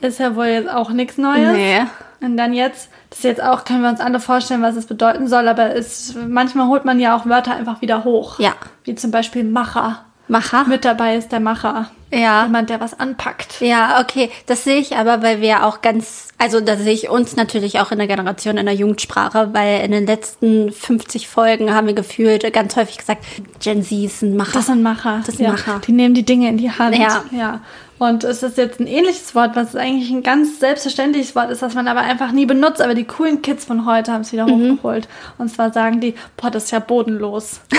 ist 0.00 0.18
ja 0.18 0.34
wohl 0.34 0.46
jetzt 0.46 0.70
auch 0.70 0.90
nichts 0.90 1.16
Neues. 1.16 1.52
Nee. 1.52 1.82
Und 2.20 2.36
dann 2.36 2.54
jetzt, 2.54 2.88
das 3.10 3.18
ist 3.18 3.24
jetzt 3.24 3.42
auch, 3.42 3.64
können 3.64 3.82
wir 3.82 3.90
uns 3.90 4.00
alle 4.00 4.18
vorstellen, 4.18 4.62
was 4.62 4.74
es 4.74 4.86
bedeuten 4.86 5.28
soll, 5.28 5.46
aber 5.46 5.76
es, 5.76 6.14
manchmal 6.26 6.66
holt 6.66 6.84
man 6.84 6.98
ja 6.98 7.16
auch 7.16 7.26
Wörter 7.26 7.54
einfach 7.54 7.82
wieder 7.82 8.02
hoch. 8.02 8.40
Ja. 8.40 8.54
Wie 8.82 8.96
zum 8.96 9.12
Beispiel 9.12 9.44
Macher. 9.44 10.04
Macher? 10.28 10.64
Mit 10.64 10.84
dabei 10.84 11.16
ist 11.16 11.32
der 11.32 11.40
Macher. 11.40 11.90
Ja. 12.12 12.44
Jemand, 12.44 12.70
der 12.70 12.80
was 12.80 12.98
anpackt. 12.98 13.60
Ja, 13.60 14.00
okay. 14.00 14.30
Das 14.46 14.64
sehe 14.64 14.78
ich 14.78 14.96
aber, 14.96 15.22
weil 15.22 15.40
wir 15.40 15.64
auch 15.66 15.82
ganz, 15.82 16.28
also 16.38 16.60
da 16.60 16.76
sehe 16.76 16.92
ich 16.92 17.08
uns 17.10 17.34
natürlich 17.34 17.80
auch 17.80 17.90
in 17.90 17.98
der 17.98 18.06
Generation 18.06 18.56
in 18.56 18.66
der 18.66 18.74
Jugendsprache, 18.74 19.50
weil 19.52 19.84
in 19.84 19.90
den 19.90 20.06
letzten 20.06 20.70
50 20.70 21.28
Folgen 21.28 21.74
haben 21.74 21.88
wir 21.88 21.94
gefühlt 21.94 22.50
ganz 22.52 22.76
häufig 22.76 22.98
gesagt, 22.98 23.24
Gen 23.60 23.82
Z 23.82 23.92
ist 24.04 24.22
ein 24.22 24.36
Macher. 24.36 24.52
Das 24.52 24.66
sind 24.66 24.82
Macher. 24.82 25.22
Das 25.26 25.36
sind 25.36 25.46
ja. 25.46 25.50
Macher. 25.52 25.80
Die 25.86 25.92
nehmen 25.92 26.14
die 26.14 26.24
Dinge 26.24 26.48
in 26.48 26.56
die 26.56 26.70
Hand. 26.70 26.96
Ja. 26.96 27.24
ja. 27.32 27.60
Und 27.98 28.22
es 28.24 28.42
ist 28.42 28.58
jetzt 28.58 28.80
ein 28.80 28.86
ähnliches 28.86 29.34
Wort, 29.34 29.56
was 29.56 29.74
eigentlich 29.76 30.10
ein 30.10 30.22
ganz 30.22 30.60
selbstverständliches 30.60 31.34
Wort 31.34 31.50
ist, 31.50 31.62
was 31.62 31.74
man 31.74 31.88
aber 31.88 32.00
einfach 32.00 32.32
nie 32.32 32.46
benutzt. 32.46 32.80
Aber 32.80 32.94
die 32.94 33.04
coolen 33.04 33.42
Kids 33.42 33.64
von 33.64 33.86
heute 33.86 34.12
haben 34.12 34.20
es 34.22 34.32
wieder 34.32 34.46
Mhm. 34.46 34.72
hochgeholt. 34.78 35.08
Und 35.38 35.48
zwar 35.48 35.72
sagen 35.72 36.00
die, 36.00 36.14
boah, 36.36 36.50
das 36.50 36.64
ist 36.64 36.70
ja 36.70 36.78
bodenlos. 36.78 37.60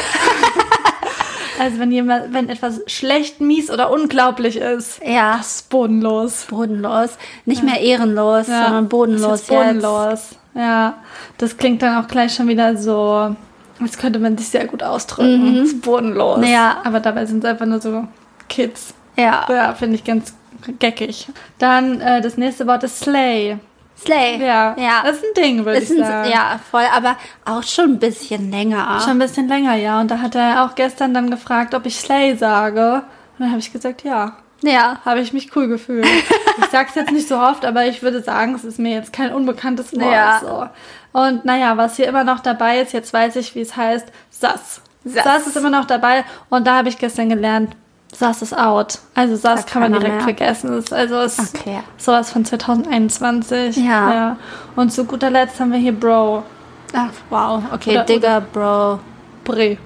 also 1.59 1.79
wenn 1.79 1.91
jemand, 1.91 2.33
wenn 2.33 2.49
etwas 2.49 2.81
schlecht, 2.87 3.41
mies 3.41 3.69
oder 3.71 3.91
unglaublich 3.91 4.57
ist, 4.57 5.01
Ja. 5.05 5.37
das 5.37 5.55
ist 5.57 5.69
bodenlos. 5.69 6.45
bodenlos. 6.49 7.17
Nicht 7.45 7.63
mehr 7.63 7.79
ehrenlos, 7.81 8.47
Ja, 8.47 8.65
sondern 8.65 8.87
bodenlos. 8.89 9.21
Das 9.29 9.41
ist 9.41 9.49
jetzt 9.49 9.57
bodenlos. 9.81 10.29
Ja, 10.55 10.95
das 11.37 11.57
klingt 11.57 11.81
dann 11.81 12.03
auch 12.03 12.07
gleich 12.07 12.33
schon 12.33 12.47
wieder 12.47 12.77
so, 12.77 13.35
als 13.81 13.97
könnte 13.97 14.19
man 14.19 14.37
sich 14.37 14.47
sehr 14.49 14.65
gut 14.67 14.83
ausdrücken. 14.83 15.55
Das 15.57 15.67
ist 15.69 15.81
bodenlos. 15.81 16.37
Mhm. 16.37 16.43
Ja. 16.45 16.77
Aber 16.83 16.99
dabei 16.99 17.25
sind 17.25 17.43
es 17.43 17.49
einfach 17.49 17.65
nur 17.65 17.81
so 17.81 18.05
Kids. 18.47 18.93
Ja. 19.17 19.45
Ja, 19.49 19.73
finde 19.73 19.95
ich 19.95 20.03
ganz 20.03 20.33
geckig. 20.79 21.27
Dann 21.59 21.99
äh, 22.01 22.21
das 22.21 22.37
nächste 22.37 22.67
Wort 22.67 22.83
ist 22.83 22.99
Slay. 23.01 23.57
Slay. 23.97 24.37
Ja, 24.45 24.75
Ja. 24.77 25.03
das 25.03 25.17
ist 25.17 25.23
ein 25.23 25.43
Ding, 25.43 25.65
würde 25.65 25.79
ich 25.79 25.89
ein, 25.89 25.99
sagen. 25.99 26.29
ja, 26.29 26.59
voll, 26.69 26.83
aber 26.93 27.15
auch 27.45 27.63
schon 27.63 27.91
ein 27.93 27.99
bisschen 27.99 28.51
länger. 28.51 28.99
Schon 29.01 29.11
ein 29.11 29.19
bisschen 29.19 29.47
länger, 29.47 29.75
ja. 29.75 29.99
Und 30.01 30.11
da 30.11 30.19
hat 30.19 30.35
er 30.35 30.65
auch 30.65 30.75
gestern 30.75 31.13
dann 31.13 31.29
gefragt, 31.29 31.73
ob 31.73 31.85
ich 31.85 31.97
Slay 31.99 32.35
sage. 32.35 32.95
Und 33.37 33.39
dann 33.39 33.49
habe 33.49 33.59
ich 33.59 33.71
gesagt, 33.71 34.03
ja. 34.03 34.33
Ja. 34.61 34.97
Habe 35.05 35.19
ich 35.21 35.31
mich 35.33 35.55
cool 35.55 35.67
gefühlt. 35.67 36.05
ich 36.05 36.65
sage 36.71 36.87
es 36.89 36.95
jetzt 36.95 37.11
nicht 37.11 37.27
so 37.27 37.37
oft, 37.37 37.65
aber 37.65 37.85
ich 37.85 38.01
würde 38.01 38.21
sagen, 38.21 38.55
es 38.55 38.63
ist 38.63 38.79
mir 38.79 38.91
jetzt 38.93 39.13
kein 39.13 39.33
unbekanntes 39.33 39.93
Wort. 39.93 40.11
Ja. 40.11 40.39
So. 40.41 40.67
Und 41.19 41.45
naja, 41.45 41.77
was 41.77 41.95
hier 41.95 42.07
immer 42.07 42.23
noch 42.23 42.39
dabei 42.39 42.79
ist, 42.81 42.91
jetzt 42.93 43.13
weiß 43.13 43.35
ich, 43.37 43.55
wie 43.55 43.61
es 43.61 43.75
heißt, 43.77 44.07
Sass. 44.29 44.81
Sass. 45.03 45.23
Sass 45.23 45.47
ist 45.47 45.55
immer 45.57 45.69
noch 45.69 45.85
dabei. 45.85 46.25
Und 46.49 46.65
da 46.67 46.77
habe 46.77 46.89
ich 46.89 46.97
gestern 46.97 47.29
gelernt, 47.29 47.75
Sass 48.17 48.41
ist 48.41 48.57
out. 48.57 48.99
Also 49.13 49.35
Sass 49.35 49.61
Sagt 49.61 49.71
kann 49.71 49.81
man 49.81 49.91
direkt 49.93 50.15
mehr. 50.15 50.23
vergessen. 50.23 50.77
Ist 50.77 50.93
also 50.93 51.19
ist 51.21 51.55
Okay. 51.55 51.79
sowas 51.97 52.31
von 52.31 52.45
2021. 52.45 53.77
Ja. 53.77 54.37
Und 54.75 54.91
zu 54.93 55.05
guter 55.05 55.29
Letzt 55.29 55.59
haben 55.59 55.71
wir 55.71 55.79
hier 55.79 55.91
Bro. 55.93 56.43
Ach, 56.93 57.09
wow. 57.29 57.61
Okay, 57.73 57.91
Oder- 57.91 58.03
Digger, 58.05 58.41
Bro. 58.41 58.99
Bre. 59.43 59.77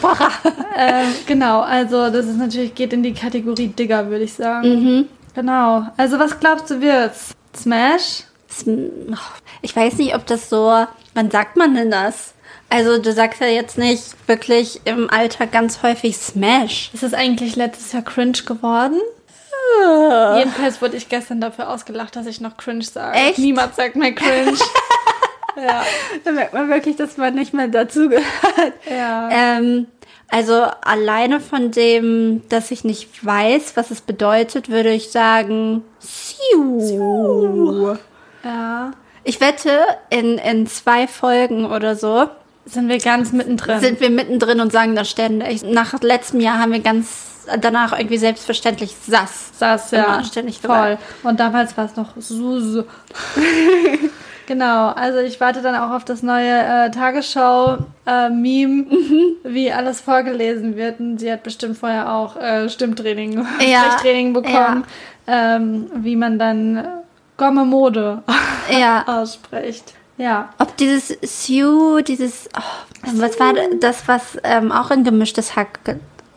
Porra. 0.00 0.30
ähm, 0.76 1.08
genau, 1.26 1.60
also 1.62 2.10
das 2.10 2.26
ist 2.26 2.38
natürlich, 2.38 2.74
geht 2.74 2.92
in 2.92 3.02
die 3.02 3.12
Kategorie 3.14 3.68
Digger, 3.68 4.08
würde 4.08 4.24
ich 4.24 4.32
sagen. 4.32 4.68
Mhm. 4.68 5.08
Genau. 5.34 5.86
Also 5.96 6.18
was 6.18 6.38
glaubst 6.38 6.70
du 6.70 6.80
wird's? 6.80 7.34
Smash? 7.56 8.24
Ich 9.62 9.74
weiß 9.74 9.96
nicht, 9.98 10.14
ob 10.14 10.26
das 10.26 10.48
so. 10.48 10.86
Wann 11.14 11.30
sagt 11.30 11.56
man 11.56 11.74
denn 11.74 11.90
das? 11.90 12.34
Also, 12.74 13.00
du 13.00 13.12
sagst 13.12 13.40
ja 13.40 13.46
jetzt 13.46 13.78
nicht 13.78 14.02
wirklich 14.26 14.80
im 14.84 15.08
Alltag 15.08 15.52
ganz 15.52 15.84
häufig 15.84 16.16
Smash. 16.16 16.90
Ist 16.92 17.04
es 17.04 17.14
eigentlich 17.14 17.54
letztes 17.54 17.92
Jahr 17.92 18.02
cringe 18.02 18.42
geworden? 18.44 19.00
Jedenfalls 20.36 20.82
wurde 20.82 20.96
ich 20.96 21.08
gestern 21.08 21.40
dafür 21.40 21.70
ausgelacht, 21.70 22.16
dass 22.16 22.26
ich 22.26 22.40
noch 22.40 22.56
cringe 22.56 22.82
sage. 22.82 23.16
Echt? 23.16 23.38
Niemand 23.38 23.76
sagt 23.76 23.94
mehr 23.94 24.12
cringe. 24.12 24.58
ja. 25.56 25.84
Da 26.24 26.32
merkt 26.32 26.52
man 26.52 26.68
wirklich, 26.68 26.96
dass 26.96 27.16
man 27.16 27.36
nicht 27.36 27.54
mehr 27.54 27.68
dazu 27.68 28.08
gehört. 28.08 28.72
Ja. 28.90 29.28
Ähm, 29.30 29.86
also, 30.28 30.66
alleine 30.80 31.38
von 31.38 31.70
dem, 31.70 32.42
dass 32.48 32.72
ich 32.72 32.82
nicht 32.82 33.24
weiß, 33.24 33.76
was 33.76 33.92
es 33.92 34.00
bedeutet, 34.00 34.68
würde 34.68 34.90
ich 34.90 35.12
sagen, 35.12 35.84
Siu. 36.00 37.96
ja. 38.42 38.90
Ich 39.22 39.40
wette, 39.40 39.78
in, 40.10 40.38
in 40.38 40.66
zwei 40.66 41.06
Folgen 41.06 41.66
oder 41.66 41.94
so 41.94 42.26
Sind 42.66 42.88
wir 42.88 42.98
ganz 42.98 43.32
mittendrin. 43.32 43.80
sind 43.80 44.00
wir 44.00 44.10
mittendrin 44.10 44.60
und 44.60 44.72
sagen 44.72 44.94
das 44.96 45.10
ständig. 45.10 45.62
Nach 45.62 46.00
letztem 46.02 46.40
Jahr 46.40 46.58
haben 46.58 46.72
wir 46.72 46.80
ganz 46.80 47.46
danach 47.60 47.92
irgendwie 47.98 48.16
selbstverständlich 48.18 48.96
Sass. 49.06 49.50
Sass, 49.58 49.90
ja. 49.90 50.24
ständig 50.24 50.60
Voll. 50.60 50.68
dabei. 50.70 50.98
Und 51.22 51.40
damals 51.40 51.76
war 51.76 51.84
es 51.84 51.94
noch 51.96 52.10
Suse. 52.16 52.86
genau, 54.46 54.88
also 54.88 55.18
ich 55.18 55.40
warte 55.40 55.60
dann 55.62 55.74
auch 55.74 55.94
auf 55.94 56.04
das 56.04 56.22
neue 56.22 56.50
äh, 56.62 56.90
Tagesschau-Meme, 56.90 58.84
Mhm. 58.84 59.20
wie 59.44 59.70
alles 59.72 60.00
vorgelesen 60.00 60.76
wird. 60.76 61.00
Und 61.00 61.18
sie 61.18 61.30
hat 61.30 61.42
bestimmt 61.42 61.76
vorher 61.78 62.10
auch 62.12 62.36
äh, 62.36 62.68
Stimmtraining, 62.68 63.46
Ja, 63.60 63.80
Sprechtraining 63.90 64.32
bekommen, 64.32 64.84
ähm, 65.26 65.90
wie 65.96 66.16
man 66.16 66.38
dann 66.38 66.76
äh, 66.76 66.84
Gomme 67.36 67.64
Mode 67.64 68.22
Ja. 68.70 69.04
ausspricht. 69.06 69.94
Ja. 70.16 70.50
Ob 70.58 70.76
dieses 70.76 71.16
Siu, 71.22 72.00
dieses, 72.00 72.48
oh, 72.56 73.10
was 73.16 73.38
war 73.40 73.52
das, 73.80 74.06
was 74.06 74.38
ähm, 74.44 74.70
auch 74.70 74.90
in 74.90 75.02
gemischtes 75.04 75.56
Hack 75.56 75.80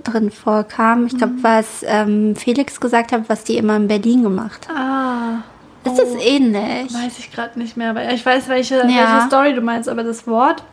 drin 0.03 0.31
vorkam? 0.31 1.05
Ich 1.07 1.17
glaube, 1.17 1.35
was 1.41 1.83
ähm, 1.83 2.35
Felix 2.35 2.79
gesagt 2.79 3.11
hat, 3.11 3.29
was 3.29 3.43
die 3.43 3.57
immer 3.57 3.75
in 3.75 3.87
Berlin 3.87 4.23
gemacht 4.23 4.67
haben. 4.67 4.77
Ah. 4.77 5.43
Ist 5.85 5.99
das 5.99 6.09
ähnlich? 6.19 6.93
Weiß 6.93 7.17
ich 7.19 7.31
gerade 7.31 7.57
nicht 7.57 7.77
mehr, 7.77 7.91
aber 7.91 8.11
ich 8.11 8.25
weiß, 8.25 8.49
welche, 8.49 8.75
Ja. 8.75 8.83
welche 8.87 9.27
Story 9.27 9.53
du 9.53 9.61
meinst, 9.61 9.87
aber 9.87 10.03
das 10.03 10.27
Wort 10.27 10.63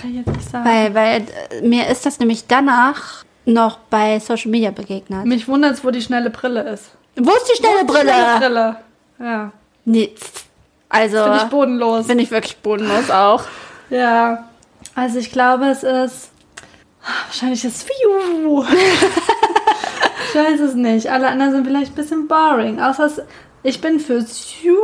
kann 0.00 0.10
ich 0.10 0.16
jetzt 0.16 0.28
nicht 0.28 0.50
sagen. 0.50 0.64
Weil, 0.64 0.94
weil 0.94 1.26
äh, 1.50 1.66
mir 1.66 1.86
ist 1.88 2.06
das 2.06 2.18
nämlich 2.18 2.46
danach 2.48 3.24
noch 3.44 3.78
bei 3.90 4.18
Social 4.20 4.50
Media 4.50 4.70
begegnet. 4.70 5.24
Mich 5.26 5.46
wundert 5.48 5.74
es, 5.74 5.84
wo 5.84 5.90
die 5.90 6.02
schnelle 6.02 6.30
Brille 6.30 6.62
ist. 6.62 6.90
Wo 7.16 7.30
ist 7.30 7.50
die 7.52 7.56
schnelle 7.56 7.84
Brille? 7.84 8.12
Schnelle 8.12 8.38
Brille. 8.38 8.76
Ja. 9.20 9.52
Nee. 9.84 10.12
Also 10.88 11.24
Bin 11.24 11.34
ich 11.34 11.42
bodenlos. 11.44 12.06
bin 12.06 12.18
ich 12.18 12.30
wirklich 12.30 12.56
bodenlos 12.58 13.10
auch. 13.10 13.42
Ja. 13.90 14.44
Also 14.94 15.18
ich 15.18 15.32
glaube, 15.32 15.64
es 15.68 15.82
ist. 15.82 16.30
Wahrscheinlich 17.28 17.64
ist 17.64 17.88
ich 20.28 20.34
weiß 20.34 20.60
es 20.60 20.74
nicht. 20.74 21.10
Alle 21.10 21.28
anderen 21.28 21.52
sind 21.52 21.66
vielleicht 21.66 21.92
ein 21.92 21.94
bisschen 21.94 22.28
boring. 22.28 22.82
Außer 22.82 23.10
ich 23.62 23.80
bin 23.80 23.98
für 23.98 24.20
Siu, 24.20 24.76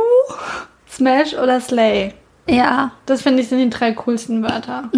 Smash 0.89 1.35
oder 1.35 1.61
Slay. 1.61 2.15
Ja. 2.47 2.89
Das 3.05 3.21
finde 3.21 3.43
ich 3.43 3.49
sind 3.49 3.59
die 3.59 3.69
drei 3.69 3.93
coolsten 3.93 4.41
Wörter. 4.41 4.89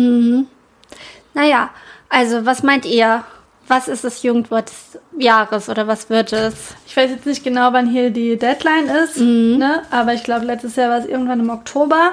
Naja, 1.34 1.70
also 2.08 2.46
was 2.46 2.64
meint 2.64 2.86
ihr? 2.86 3.26
Was 3.68 3.88
ist 3.88 4.04
das 4.04 4.24
Jugendwort 4.24 4.70
des 4.70 5.00
Jahres 5.20 5.68
oder 5.70 5.88
was 5.88 6.10
wird 6.10 6.32
es? 6.32 6.54
Ich 6.86 6.96
weiß 6.96 7.10
jetzt 7.12 7.26
nicht 7.26 7.44
genau, 7.44 7.74
wann 7.74 7.88
hier 7.88 8.10
die 8.12 8.38
Deadline 8.38 8.88
ist, 8.88 9.18
ne? 9.18 9.82
aber 9.92 10.14
ich 10.14 10.24
glaube, 10.24 10.46
letztes 10.46 10.76
Jahr 10.78 10.90
war 10.90 11.00
es 11.00 11.06
irgendwann 11.06 11.42
im 11.42 11.50
Oktober 11.50 12.12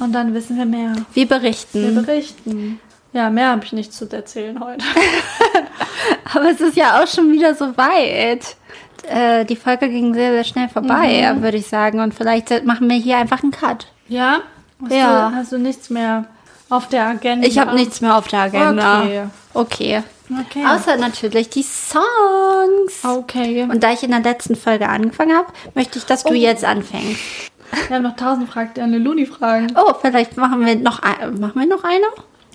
und 0.00 0.12
dann 0.12 0.34
wissen 0.34 0.56
wir 0.58 0.66
mehr. 0.66 0.92
Wir 1.14 1.28
berichten. 1.28 1.94
Wir 1.94 2.02
berichten. 2.02 2.80
Ja, 3.12 3.30
mehr 3.30 3.50
habe 3.50 3.64
ich 3.64 3.72
nicht 3.72 3.92
zu 3.94 4.10
erzählen 4.10 4.60
heute. 4.60 4.84
Aber 6.34 6.50
es 6.50 6.60
ist 6.60 6.76
ja 6.76 7.00
auch 7.02 7.06
schon 7.06 7.32
wieder 7.32 7.54
so 7.54 7.74
weit. 7.78 8.56
Äh, 9.08 9.46
die 9.46 9.56
Folge 9.56 9.88
ging 9.88 10.12
sehr, 10.12 10.32
sehr 10.32 10.44
schnell 10.44 10.68
vorbei, 10.68 11.32
Mhm. 11.34 11.40
würde 11.42 11.56
ich 11.56 11.66
sagen. 11.66 12.00
Und 12.00 12.12
vielleicht 12.12 12.64
machen 12.66 12.90
wir 12.90 12.96
hier 12.96 13.16
einfach 13.16 13.42
einen 13.42 13.52
Cut. 13.52 13.86
Ja? 14.08 14.40
Hast, 14.82 14.92
Ja. 14.92 15.30
Du, 15.30 15.36
hast 15.36 15.52
du 15.52 15.58
nichts 15.58 15.88
mehr 15.88 16.26
auf 16.68 16.88
der 16.88 17.06
Agenda? 17.06 17.46
Ich 17.46 17.58
habe 17.58 17.74
nichts 17.74 18.02
mehr 18.02 18.16
auf 18.18 18.28
der 18.28 18.40
Agenda. 18.40 19.02
Okay. 19.02 19.22
Okay. 19.54 20.02
Okay. 20.28 20.64
Außer 20.66 20.96
natürlich 20.96 21.50
die 21.50 21.62
Songs. 21.62 23.04
okay. 23.04 23.62
Und 23.70 23.82
da 23.82 23.92
ich 23.92 24.02
in 24.02 24.10
der 24.10 24.20
letzten 24.20 24.56
Folge 24.56 24.88
angefangen 24.88 25.36
habe, 25.36 25.48
möchte 25.74 25.98
ich, 25.98 26.04
dass 26.06 26.24
du 26.24 26.30
Oh. 26.30 26.34
jetzt 26.34 26.64
anfängst. 26.64 27.20
Wir 27.88 27.96
haben 27.96 28.02
noch 28.02 28.16
tausend 28.16 28.48
Fragen, 28.48 28.80
eine 28.80 28.98
Luni-Fragen. 28.98 29.74
Oh, 29.76 29.92
vielleicht 30.00 30.36
machen 30.36 30.64
wir 30.64 30.76
noch, 30.76 31.00
ein, 31.02 31.38
machen 31.40 31.60
wir 31.60 31.66
noch 31.66 31.84
eine? 31.84 32.06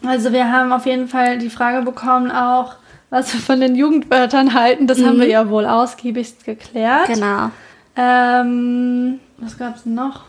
Also 0.06 0.32
wir 0.34 0.52
haben 0.52 0.72
auf 0.74 0.86
jeden 0.86 1.08
Fall 1.08 1.38
die 1.38 1.50
Frage 1.50 1.84
bekommen 1.84 2.32
auch, 2.32 2.76
was 3.10 3.34
wir 3.34 3.40
von 3.42 3.60
den 3.60 3.76
Jugendwörtern 3.76 4.54
halten. 4.54 4.88
Das 4.88 5.04
haben 5.04 5.20
wir 5.20 5.28
ja 5.28 5.50
wohl 5.50 5.66
ausgiebigst 5.66 6.44
geklärt. 6.46 7.08
Genau. 7.08 7.52
Ähm, 7.96 9.20
was 9.38 9.58
gab 9.58 9.76
es 9.76 9.86
noch? 9.86 10.22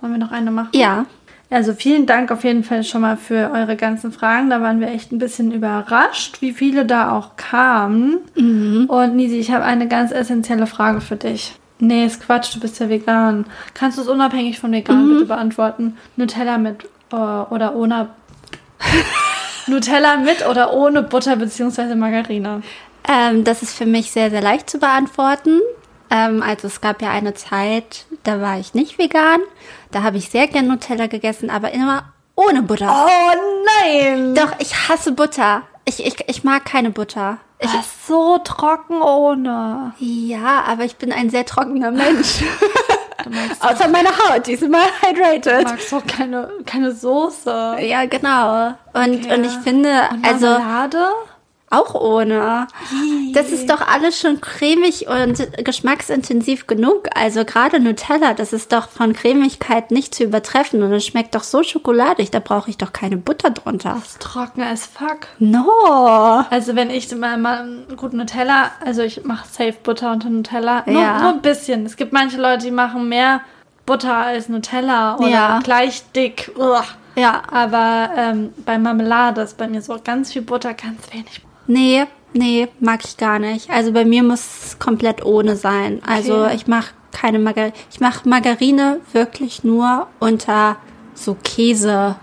Wollen 0.00 0.12
wir 0.12 0.18
noch 0.18 0.32
eine 0.32 0.50
machen? 0.50 0.70
Ja. 0.72 1.06
Also 1.52 1.74
vielen 1.74 2.06
Dank 2.06 2.30
auf 2.30 2.44
jeden 2.44 2.64
Fall 2.64 2.82
schon 2.82 3.02
mal 3.02 3.16
für 3.16 3.50
eure 3.52 3.76
ganzen 3.76 4.10
Fragen. 4.10 4.48
Da 4.48 4.62
waren 4.62 4.80
wir 4.80 4.88
echt 4.88 5.12
ein 5.12 5.18
bisschen 5.18 5.52
überrascht, 5.52 6.40
wie 6.40 6.52
viele 6.52 6.86
da 6.86 7.12
auch 7.12 7.36
kamen. 7.36 8.18
Und 8.88 9.16
Nisi, 9.16 9.36
ich 9.36 9.50
habe 9.50 9.64
eine 9.64 9.86
ganz 9.86 10.12
essentielle 10.12 10.66
Frage 10.66 11.00
für 11.02 11.16
dich. 11.16 11.54
Nee, 11.78 12.06
ist 12.06 12.24
Quatsch, 12.24 12.54
du 12.54 12.60
bist 12.60 12.78
ja 12.80 12.88
vegan. 12.88 13.44
Kannst 13.74 13.98
du 13.98 14.02
es 14.02 14.08
unabhängig 14.08 14.58
von 14.60 14.72
vegan 14.72 15.08
bitte 15.08 15.26
beantworten? 15.26 15.96
Nutella 16.16 16.56
mit 16.56 16.84
äh, 17.12 17.16
oder 17.16 17.74
ohne 17.74 18.08
Nutella 19.66 20.16
mit 20.16 20.46
oder 20.48 20.72
ohne 20.72 21.02
Butter 21.02 21.36
bzw. 21.36 21.94
Margarine? 21.96 22.62
Ähm, 23.08 23.44
das 23.44 23.62
ist 23.62 23.76
für 23.76 23.86
mich 23.86 24.12
sehr, 24.12 24.30
sehr 24.30 24.42
leicht 24.42 24.70
zu 24.70 24.78
beantworten. 24.78 25.60
Ähm, 26.12 26.42
also 26.42 26.66
es 26.66 26.80
gab 26.80 27.00
ja 27.02 27.10
eine 27.10 27.32
Zeit, 27.34 28.04
da 28.24 28.40
war 28.40 28.58
ich 28.58 28.74
nicht 28.74 28.98
vegan. 28.98 29.40
Da 29.90 30.02
habe 30.02 30.18
ich 30.18 30.28
sehr 30.30 30.46
gern 30.46 30.66
Nutella 30.68 31.06
gegessen, 31.06 31.48
aber 31.50 31.72
immer 31.72 32.12
ohne 32.34 32.62
Butter. 32.62 33.06
Oh 33.06 33.32
nein! 33.82 34.34
Doch, 34.34 34.52
ich 34.58 34.88
hasse 34.88 35.12
Butter. 35.12 35.62
Ich, 35.84 36.04
ich, 36.06 36.16
ich 36.28 36.44
mag 36.44 36.64
keine 36.64 36.90
Butter. 36.90 37.38
Ich, 37.58 37.72
ist 37.74 38.06
so 38.08 38.38
trocken 38.38 39.00
ohne. 39.02 39.94
ja, 39.98 40.64
aber 40.66 40.84
ich 40.84 40.96
bin 40.96 41.12
ein 41.12 41.30
sehr 41.30 41.46
trockener 41.46 41.90
Mensch. 42.04 42.42
Außer 43.60 43.86
meine 43.88 44.08
Haut, 44.08 44.46
die 44.48 44.52
ist 44.52 44.62
immer 44.64 44.82
hydrated. 45.00 45.60
Du 45.66 45.70
magst 45.70 45.92
doch 45.92 46.04
keine, 46.06 46.50
keine 46.66 46.90
Soße. 46.92 47.76
Ja, 47.80 48.04
genau. 48.06 48.74
Und, 48.94 49.24
Okay. 49.24 49.34
und 49.34 49.44
ich 49.44 49.52
finde, 49.62 49.90
Und 50.10 50.26
also 50.26 50.46
Marmelade? 50.46 51.08
Auch 51.72 51.94
ohne. 51.94 52.66
Das 53.32 53.50
ist 53.50 53.70
doch 53.70 53.80
alles 53.86 54.18
schon 54.20 54.40
cremig 54.40 55.06
und 55.08 55.64
geschmacksintensiv 55.64 56.66
genug. 56.66 57.08
Also 57.14 57.44
gerade 57.44 57.80
Nutella, 57.80 58.34
das 58.34 58.52
ist 58.52 58.72
doch 58.72 58.88
von 58.88 59.12
Cremigkeit 59.12 59.90
nicht 59.90 60.14
zu 60.14 60.24
übertreffen 60.24 60.82
und 60.82 60.92
es 60.92 61.04
schmeckt 61.06 61.34
doch 61.34 61.42
so 61.42 61.62
schokoladig, 61.62 62.30
da 62.30 62.40
brauche 62.40 62.70
ich 62.70 62.78
doch 62.78 62.92
keine 62.92 63.16
Butter 63.16 63.50
drunter. 63.50 63.94
Das 63.94 64.08
ist 64.12 64.20
trocken 64.22 64.62
as 64.62 64.86
fuck. 64.86 65.28
No. 65.38 66.44
Also 66.50 66.76
wenn 66.76 66.90
ich 66.90 67.14
mal, 67.14 67.36
mal 67.38 67.66
gut 67.96 68.12
Nutella, 68.12 68.70
also 68.84 69.02
ich 69.02 69.24
mache 69.24 69.46
safe 69.50 69.74
Butter 69.82 70.12
unter 70.12 70.28
Nutella. 70.30 70.82
Nur, 70.86 71.00
Ja. 71.00 71.18
nur 71.20 71.30
ein 71.30 71.42
bisschen. 71.42 71.86
Es 71.86 71.96
gibt 71.96 72.12
manche 72.12 72.40
Leute, 72.40 72.64
die 72.66 72.70
machen 72.70 73.08
mehr 73.08 73.40
Butter 73.86 74.16
als 74.16 74.48
Nutella 74.48 75.16
oder 75.16 75.28
Ja. 75.28 75.60
gleich 75.62 76.02
dick. 76.12 76.52
Uah. 76.56 76.84
Ja, 77.14 77.42
Aber 77.50 78.10
ähm, 78.16 78.54
bei 78.64 78.78
Marmelade 78.78 79.42
ist 79.42 79.58
bei 79.58 79.68
mir 79.68 79.82
so 79.82 79.98
ganz 80.02 80.32
viel 80.32 80.40
Butter, 80.42 80.72
ganz 80.72 81.12
wenig. 81.12 81.42
Nee, 81.66 82.04
nee, 82.32 82.68
mag 82.80 83.00
ich 83.04 83.16
gar 83.16 83.38
nicht. 83.38 83.70
Also 83.70 83.92
bei 83.92 84.04
mir 84.04 84.22
muss 84.22 84.40
es 84.64 84.78
komplett 84.78 85.24
ohne 85.24 85.56
sein. 85.56 86.00
Also 86.06 86.44
Okay. 86.44 86.56
ich 86.56 86.66
mache 86.66 86.90
keine 87.12 87.38
Margarine. 87.38 87.72
Ich 87.90 88.00
mache 88.00 88.28
Margarine 88.28 89.00
wirklich 89.12 89.64
nur 89.64 90.06
unter 90.18 90.76
so 91.14 91.36
Käse, 91.44 92.16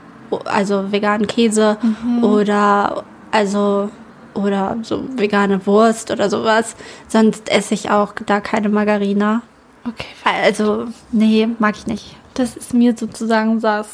also 0.46 0.92
veganen 0.92 1.28
Käse 1.28 1.78
oder 2.22 3.04
also 3.32 3.90
oder 4.34 4.78
so 4.84 5.04
vegane 5.16 5.66
Wurst 5.66 6.12
oder 6.12 6.30
sowas. 6.30 6.76
Sonst 7.08 7.50
esse 7.50 7.74
ich 7.74 7.90
auch 7.92 8.14
da 8.26 8.40
keine 8.40 8.70
Margarine. 8.70 9.42
Okay, 9.88 10.08
Also, 10.24 10.88
nee, 11.12 11.48
mag 11.60 11.76
ich 11.78 11.88
nicht. 11.88 12.16
das 12.36 12.56
ist 12.56 12.74
mir 12.74 12.96
sozusagen 12.98 13.60
sass. 13.60 13.88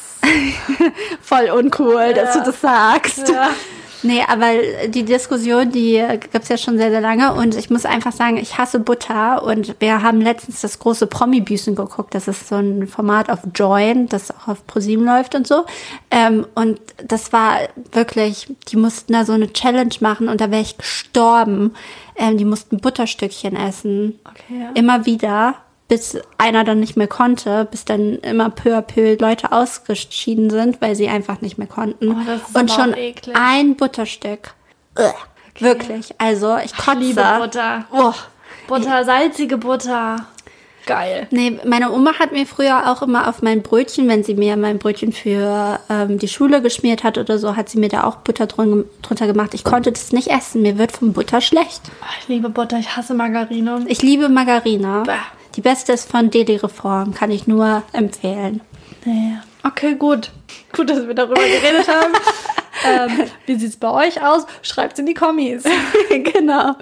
Voll 1.21 1.49
uncool, 1.51 2.13
dass 2.13 2.35
Ja. 2.35 2.41
du 2.41 2.51
das 2.51 2.61
sagst. 2.61 3.29
Ja. 3.29 3.49
Nee, 4.05 4.21
aber 4.27 4.87
die 4.87 5.03
Diskussion, 5.03 5.71
die 5.71 6.03
gibt's 6.31 6.49
ja 6.49 6.57
schon 6.57 6.77
sehr, 6.77 6.91
sehr 6.91 7.01
lange. 7.01 7.33
Und 7.33 7.55
ich 7.55 7.71
muss 7.71 7.85
einfach 7.85 8.11
sagen, 8.11 8.37
ich 8.37 8.57
hasse 8.57 8.79
Butter. 8.79 9.43
Und 9.43 9.75
wir 9.79 10.03
haben 10.03 10.21
letztens 10.21 10.61
das 10.61 10.77
große 10.77 11.07
Promi-Büßen 11.07 11.75
geguckt. 11.75 12.13
Das 12.13 12.27
ist 12.27 12.47
so 12.47 12.55
ein 12.55 12.87
Format 12.87 13.31
auf 13.31 13.39
Join, 13.55 14.07
das 14.07 14.29
auch 14.29 14.47
auf 14.47 14.67
ProSieben 14.67 15.05
läuft 15.05 15.33
und 15.33 15.47
so. 15.47 15.65
Ähm, 16.11 16.45
und 16.53 16.79
das 17.03 17.33
war 17.33 17.57
wirklich, 17.91 18.47
die 18.67 18.77
mussten 18.77 19.13
da 19.13 19.25
so 19.25 19.33
eine 19.33 19.51
Challenge 19.51 19.95
machen 20.01 20.29
und 20.29 20.39
da 20.39 20.51
wäre 20.51 20.61
ich 20.61 20.77
gestorben. 20.77 21.73
Ähm, 22.15 22.37
die 22.37 22.45
mussten 22.45 22.77
Butterstückchen 22.77 23.55
essen. 23.55 24.19
Okay, 24.23 24.61
ja. 24.61 24.71
Immer 24.75 25.05
wieder. 25.07 25.55
Bis 25.87 26.17
einer 26.39 26.63
dann 26.63 26.79
nicht 26.79 26.97
mehr 26.97 27.07
konnte, 27.07 27.67
bis 27.69 27.85
dann 27.85 28.15
immer 28.19 28.49
peu 28.49 28.75
à 28.75 28.81
peu 28.81 29.15
Leute 29.19 29.51
ausgeschieden 29.51 30.49
sind, 30.49 30.81
weil 30.81 30.95
sie 30.95 31.07
einfach 31.07 31.41
nicht 31.41 31.59
mehr 31.59 31.67
konnten. 31.67 32.11
Oh, 32.11 32.59
und 32.59 32.71
schon 32.71 32.93
eklig. 32.95 33.35
ein 33.35 33.75
Butterstück. 33.75 34.55
Ugh. 34.97 35.13
Wirklich. 35.59 36.13
Also 36.17 36.57
ich 36.57 36.75
kotze. 36.75 36.99
liebe 36.99 37.23
Butter. 37.39 37.85
Oh. 37.91 38.13
Butter, 38.67 39.05
salzige 39.05 39.57
Butter. 39.57 40.25
Geil. 40.85 41.27
Nee, 41.31 41.59
meine 41.65 41.91
Oma 41.91 42.19
hat 42.19 42.31
mir 42.31 42.45
früher 42.45 42.91
auch 42.91 43.01
immer 43.01 43.27
auf 43.27 43.41
mein 43.41 43.63
Brötchen, 43.63 44.07
wenn 44.07 44.23
sie 44.23 44.35
mir 44.35 44.55
mein 44.55 44.77
Brötchen 44.77 45.13
für 45.13 45.79
ähm, 45.89 46.19
die 46.19 46.27
Schule 46.27 46.61
geschmiert 46.61 47.03
hat 47.03 47.17
oder 47.17 47.39
so, 47.39 47.55
hat 47.55 47.69
sie 47.69 47.79
mir 47.79 47.89
da 47.89 48.03
auch 48.03 48.17
Butter 48.17 48.45
drun 48.45 48.85
drunter 49.01 49.25
gemacht. 49.25 49.55
Ich 49.55 49.63
konnte 49.63 49.91
das 49.91 50.11
nicht 50.11 50.27
essen. 50.27 50.61
Mir 50.61 50.77
wird 50.77 50.91
vom 50.91 51.13
Butter 51.13 51.41
schlecht. 51.41 51.81
Oh, 52.01 52.05
ich 52.19 52.27
liebe 52.27 52.49
Butter, 52.49 52.77
ich 52.77 52.95
hasse 52.95 53.15
Margarine. 53.15 53.85
Ich 53.87 54.03
liebe 54.03 54.29
Margarine. 54.29 55.03
Bäh. 55.05 55.13
Die 55.55 55.61
beste 55.61 55.93
ist 55.93 56.09
von 56.09 56.29
Deli 56.29 56.57
Reform. 56.57 57.13
Kann 57.13 57.31
ich 57.31 57.47
nur 57.47 57.83
empfehlen. 57.93 58.61
Nee. 59.05 59.37
Okay, 59.63 59.95
gut. 59.95 60.31
Gut, 60.75 60.89
dass 60.89 61.07
wir 61.07 61.13
darüber 61.13 61.41
geredet 61.41 61.87
haben. 61.87 62.13
ähm, 63.11 63.27
wie 63.45 63.55
sieht's 63.55 63.77
bei 63.77 63.89
euch 63.89 64.21
aus? 64.21 64.45
Schreibt's 64.61 64.99
in 64.99 65.05
die 65.05 65.13
Kommis. 65.13 65.63
genau. 66.09 66.75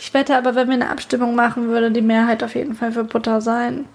Ich 0.00 0.14
wette 0.14 0.36
aber, 0.36 0.54
wenn 0.54 0.68
wir 0.68 0.74
eine 0.74 0.90
Abstimmung 0.90 1.34
machen, 1.34 1.68
würde 1.68 1.90
die 1.90 2.02
Mehrheit 2.02 2.42
auf 2.42 2.54
jeden 2.54 2.74
Fall 2.74 2.92
für 2.92 3.04
Butter 3.04 3.40
sein. 3.40 3.86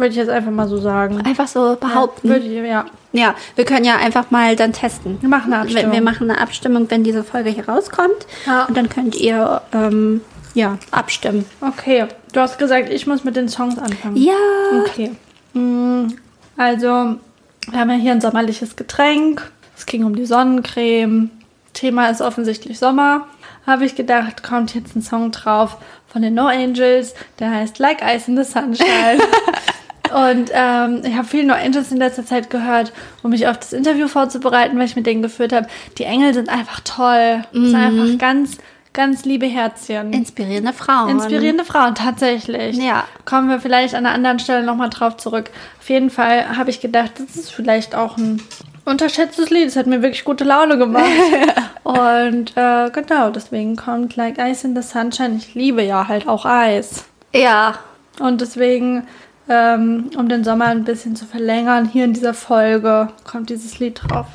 Würde 0.00 0.12
ich 0.12 0.16
jetzt 0.16 0.30
einfach 0.30 0.50
mal 0.50 0.66
so 0.66 0.78
sagen. 0.78 1.20
Einfach 1.20 1.46
so 1.46 1.76
behaupten. 1.78 2.30
Würde 2.30 2.46
ich, 2.46 2.66
ja. 2.66 2.86
Ja, 3.12 3.34
wir 3.54 3.66
können 3.66 3.84
ja 3.84 3.96
einfach 3.96 4.30
mal 4.30 4.56
dann 4.56 4.72
testen. 4.72 5.18
Wir 5.20 5.28
machen 5.28 5.52
eine 5.52 5.62
Abstimmung. 5.62 5.92
Wir, 5.92 5.98
wir 5.98 6.02
machen 6.02 6.30
eine 6.30 6.40
Abstimmung, 6.40 6.90
wenn 6.90 7.04
diese 7.04 7.22
Folge 7.22 7.50
hier 7.50 7.68
rauskommt. 7.68 8.26
Ja. 8.46 8.64
Und 8.64 8.76
dann 8.76 8.88
könnt 8.88 9.14
ihr 9.14 9.60
ähm, 9.74 10.22
ja, 10.54 10.78
abstimmen. 10.90 11.44
Okay, 11.60 12.06
du 12.32 12.40
hast 12.40 12.58
gesagt, 12.58 12.90
ich 12.90 13.06
muss 13.06 13.24
mit 13.24 13.36
den 13.36 13.48
Songs 13.48 13.78
anfangen. 13.78 14.16
Ja. 14.16 14.34
Okay. 14.80 15.12
Mm, 15.54 16.08
Also, 16.56 17.16
wir 17.70 17.78
haben 17.78 17.90
ja 17.90 17.96
hier 17.96 18.12
ein 18.12 18.20
sommerliches 18.20 18.76
Getränk. 18.76 19.50
Es 19.76 19.86
ging 19.86 20.04
um 20.04 20.14
die 20.14 20.26
Sonnencreme. 20.26 21.30
Thema 21.72 22.08
ist 22.08 22.20
offensichtlich 22.20 22.78
Sommer. 22.78 23.26
Habe 23.66 23.84
ich 23.84 23.94
gedacht, 23.94 24.42
kommt 24.42 24.74
jetzt 24.74 24.96
ein 24.96 25.02
Song 25.02 25.30
drauf 25.30 25.76
von 26.08 26.22
den 26.22 26.34
No 26.34 26.46
Angels, 26.46 27.14
der 27.38 27.50
heißt 27.52 27.78
Like 27.78 28.02
Ice 28.02 28.28
in 28.30 28.36
the 28.36 28.44
Sunshine. 28.44 29.20
Und 30.12 30.50
ähm, 30.52 31.02
ich 31.04 31.14
habe 31.14 31.26
viel 31.28 31.44
No 31.46 31.54
Angels 31.54 31.92
in 31.92 31.98
letzter 31.98 32.26
Zeit 32.26 32.50
gehört, 32.50 32.92
um 33.22 33.30
mich 33.30 33.46
auf 33.46 33.58
das 33.58 33.72
Interview 33.72 34.08
vorzubereiten, 34.08 34.76
weil 34.76 34.86
ich 34.86 34.96
mit 34.96 35.06
denen 35.06 35.22
geführt 35.22 35.52
habe. 35.52 35.68
Die 35.98 36.04
Engel 36.04 36.34
sind 36.34 36.48
einfach 36.48 36.80
toll. 36.80 37.42
Das 37.52 37.62
sind 37.62 37.76
einfach 37.76 38.18
ganz, 38.18 38.58
ganz 38.92 39.24
liebe 39.24 39.46
Herzchen. 39.46 40.12
Inspirierende 40.12 40.72
Frauen. 40.72 41.10
Inspirierende 41.10 41.64
Frauen, 41.64 41.94
tatsächlich. 41.94 42.76
Ja. 42.76 43.04
Kommen 43.24 43.48
wir 43.48 43.60
vielleicht 43.60 43.94
an 43.94 44.06
einer 44.06 44.14
anderen 44.14 44.38
Stelle 44.38 44.64
nochmal 44.64 44.90
drauf 44.90 45.16
zurück. 45.16 45.50
Auf 45.78 45.88
jeden 45.88 46.10
Fall 46.10 46.56
habe 46.56 46.70
ich 46.70 46.80
gedacht, 46.80 47.12
das 47.18 47.36
ist 47.36 47.52
vielleicht 47.52 47.94
auch 47.94 48.16
ein 48.16 48.42
unterschätztes 48.84 49.50
Lied. 49.50 49.68
Es 49.68 49.76
hat 49.76 49.86
mir 49.86 50.02
wirklich 50.02 50.24
gute 50.24 50.44
Laune 50.44 50.78
gemacht. 50.78 51.04
Und 51.82 52.56
äh, 52.56 52.90
genau, 52.90 53.30
deswegen 53.30 53.76
kommt 53.76 54.16
Like 54.16 54.38
Ice 54.38 54.66
in 54.66 54.74
the 54.74 54.82
Sunshine. 54.82 55.36
Ich 55.36 55.54
liebe 55.54 55.82
ja 55.82 56.08
halt 56.08 56.28
auch 56.28 56.44
Eis. 56.44 57.04
Ja. 57.32 57.78
Und 58.18 58.40
deswegen, 58.40 59.06
ähm, 59.48 60.10
um 60.16 60.28
den 60.28 60.44
Sommer 60.44 60.66
ein 60.66 60.84
bisschen 60.84 61.16
zu 61.16 61.24
verlängern, 61.24 61.86
hier 61.86 62.04
in 62.04 62.12
dieser 62.12 62.34
Folge 62.34 63.08
kommt 63.24 63.50
dieses 63.50 63.78
Lied 63.78 64.00
drauf. 64.02 64.26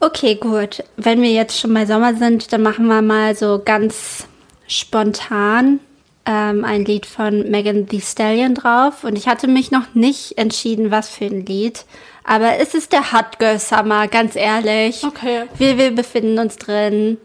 Okay, 0.00 0.34
gut. 0.34 0.84
Wenn 0.96 1.22
wir 1.22 1.32
jetzt 1.32 1.58
schon 1.58 1.72
bei 1.72 1.86
Sommer 1.86 2.14
sind, 2.14 2.52
dann 2.52 2.62
machen 2.62 2.86
wir 2.86 3.02
mal 3.02 3.34
so 3.34 3.60
ganz 3.64 4.26
spontan 4.68 5.80
ähm, 6.26 6.64
ein 6.64 6.84
Lied 6.84 7.06
von 7.06 7.50
Megan 7.50 7.88
Thee 7.88 8.00
Stallion 8.00 8.54
drauf. 8.54 9.04
Und 9.04 9.16
ich 9.16 9.28
hatte 9.28 9.48
mich 9.48 9.70
noch 9.70 9.94
nicht 9.94 10.36
entschieden, 10.36 10.90
was 10.90 11.08
für 11.08 11.26
ein 11.26 11.46
Lied. 11.46 11.84
Aber 12.24 12.58
es 12.58 12.74
ist 12.74 12.92
der 12.92 13.12
Hot 13.12 13.38
Girl 13.38 13.58
Summer, 13.58 14.08
ganz 14.08 14.34
ehrlich. 14.36 15.04
Okay. 15.04 15.44
Wir, 15.56 15.78
wir 15.78 15.92
befinden 15.92 16.38
uns 16.38 16.56
drin. 16.56 17.18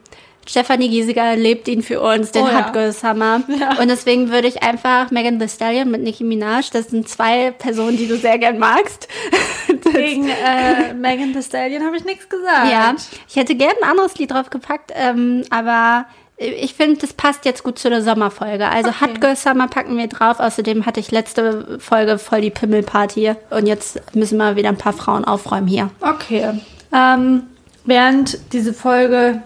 Stefanie 0.48 0.89
Giesiger 0.89 1.36
lebt 1.36 1.68
ihn 1.68 1.84
für 1.84 2.02
uns, 2.02 2.32
den 2.32 2.44
Oh. 2.44 2.52
Hot 2.54 2.74
Girl 2.74 2.92
Summer. 2.92 3.42
Ja. 3.48 3.80
Und 3.80 3.88
deswegen 3.89 4.32
würde 4.32 4.48
ich 4.48 4.64
einfach 4.64 5.12
Megan 5.12 5.39
Thee 5.39 5.48
Stallion 5.48 5.92
mit 5.92 6.02
Nicki 6.02 6.24
Minaj, 6.24 6.70
das 6.74 6.88
sind 6.89 7.08
zwei 7.08 7.52
Personen, 7.52 7.96
die 7.98 8.08
du 8.08 8.18
sehr 8.18 8.38
gern 8.39 8.58
magst. 8.58 9.08
Gegen 9.94 10.28
äh, 10.30 10.94
Megan 10.94 11.34
Thee 11.34 11.44
Stallion 11.44 11.84
habe 11.86 11.96
ich 11.98 12.06
nichts 12.06 12.28
gesagt. 12.28 12.72
Ja, 12.72 12.96
ich 13.30 13.36
hätte 13.36 13.56
gern 13.56 13.72
ein 13.84 13.89
anderes 13.89 14.16
Lied 14.18 14.32
draufgepackt, 14.32 14.92
ähm, 14.96 15.44
aber 15.52 16.06
ich 16.38 16.74
finde, 16.74 16.98
das 17.00 17.14
passt 17.14 17.46
jetzt 17.46 17.62
gut 17.64 17.78
zu 17.78 17.89
der 17.92 18.02
Sommerfolge. 18.02 18.68
Also 18.68 18.89
Okay. 18.89 19.00
Hot 19.02 19.22
Girl 19.22 19.36
Summer 19.36 19.68
packen 19.68 19.96
wir 19.96 20.08
drauf. 20.08 20.39
Außerdem 20.39 20.88
hatte 20.88 21.00
ich 21.00 21.12
letzte 21.12 21.78
Folge 21.80 22.18
voll 22.18 22.42
die 22.42 22.50
Pimmelparty 22.50 23.34
und 23.52 23.68
jetzt 23.68 24.02
müssen 24.16 24.38
wir 24.38 24.56
wieder 24.56 24.70
ein 24.70 24.78
paar 24.78 24.94
Frauen 24.94 25.24
aufräumen 25.24 25.68
hier. 25.68 25.92
Okay. 26.02 26.60
Ähm, 26.92 27.44
während 27.86 28.39
diese 28.54 28.74
Folge 28.74 29.44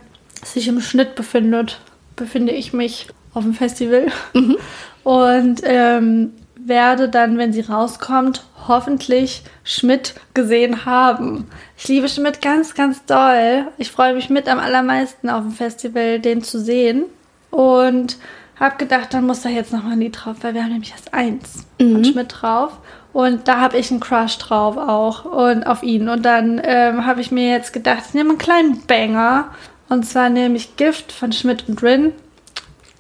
sich 0.48 0.68
im 0.68 0.82
Schnitt 0.82 1.16
befindet, 1.16 1.80
befinde 2.16 2.54
ich 2.54 2.74
mich 2.74 3.08
auf 3.34 3.44
dem 3.44 3.54
Festival 3.54 4.08
und 5.04 5.62
ähm, 5.64 6.34
werde 6.56 7.10
dann, 7.10 7.38
wenn 7.38 7.54
sie 7.54 7.62
rauskommt, 7.62 8.44
hoffentlich 8.68 9.44
Schmidt 9.64 10.16
gesehen 10.34 10.86
haben. 10.86 11.48
Ich 11.78 11.88
liebe 11.88 12.10
Schmidt 12.10 12.42
ganz, 12.42 12.74
ganz 12.74 13.06
doll. 13.06 13.68
Ich 13.78 13.92
freue 13.92 14.16
mich 14.16 14.30
mit 14.30 14.48
am 14.48 14.60
allermeisten 14.60 15.30
auf 15.30 15.44
dem 15.44 15.52
Festival, 15.52 16.20
den 16.20 16.42
zu 16.42 16.60
sehen. 16.60 17.06
Und 17.52 18.18
habe 18.60 18.78
gedacht, 18.78 19.14
dann 19.14 19.26
muss 19.26 19.42
da 19.42 19.50
jetzt 19.50 19.74
noch 19.74 19.84
mal 19.84 19.94
ein 19.94 20.00
Lied 20.00 20.18
drauf, 20.18 20.38
weil 20.42 20.54
wir 20.54 20.64
haben 20.64 20.72
nämlich 20.72 20.92
erst 20.92 21.14
eins 21.14 21.66
von 21.78 22.04
Schmidt 22.06 22.36
drauf. 22.42 22.80
Und 23.14 23.48
da 23.48 23.60
habe 23.60 23.78
ich 23.78 23.92
einen 23.92 24.00
Crush 24.00 24.38
drauf 24.40 24.78
auch 24.78 25.26
und 25.26 25.66
auf 25.66 25.84
ihn. 25.84 26.10
Und 26.10 26.24
dann 26.24 26.62
ähm, 26.64 27.06
habe 27.06 27.22
ich 27.22 27.32
mir 27.32 27.50
jetzt 27.50 27.74
gedacht, 27.74 28.04
ich 28.08 28.14
nehme 28.14 28.32
einen 28.32 28.38
kleinen 28.38 28.82
Banger. 28.88 29.52
Und 29.90 30.06
zwar 30.06 30.30
nehme 30.30 30.56
ich 30.56 30.78
Gift 30.78 31.12
von 31.12 31.32
Schmidt 31.32 31.68
und 31.68 31.82
Rin. 31.84 32.14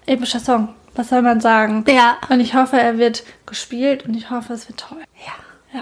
Epischer 0.05 0.39
Song. 0.39 0.69
Was 0.95 1.09
soll 1.09 1.21
man 1.21 1.41
sagen? 1.41 1.83
Ja. 1.87 2.17
Und 2.29 2.39
ich 2.39 2.53
hoffe, 2.55 2.79
er 2.79 2.97
wird 2.97 3.23
gespielt 3.45 4.05
und 4.05 4.15
ich 4.15 4.29
hoffe, 4.29 4.53
es 4.53 4.67
wird 4.67 4.79
toll. 4.79 4.99
Ja. 5.25 5.81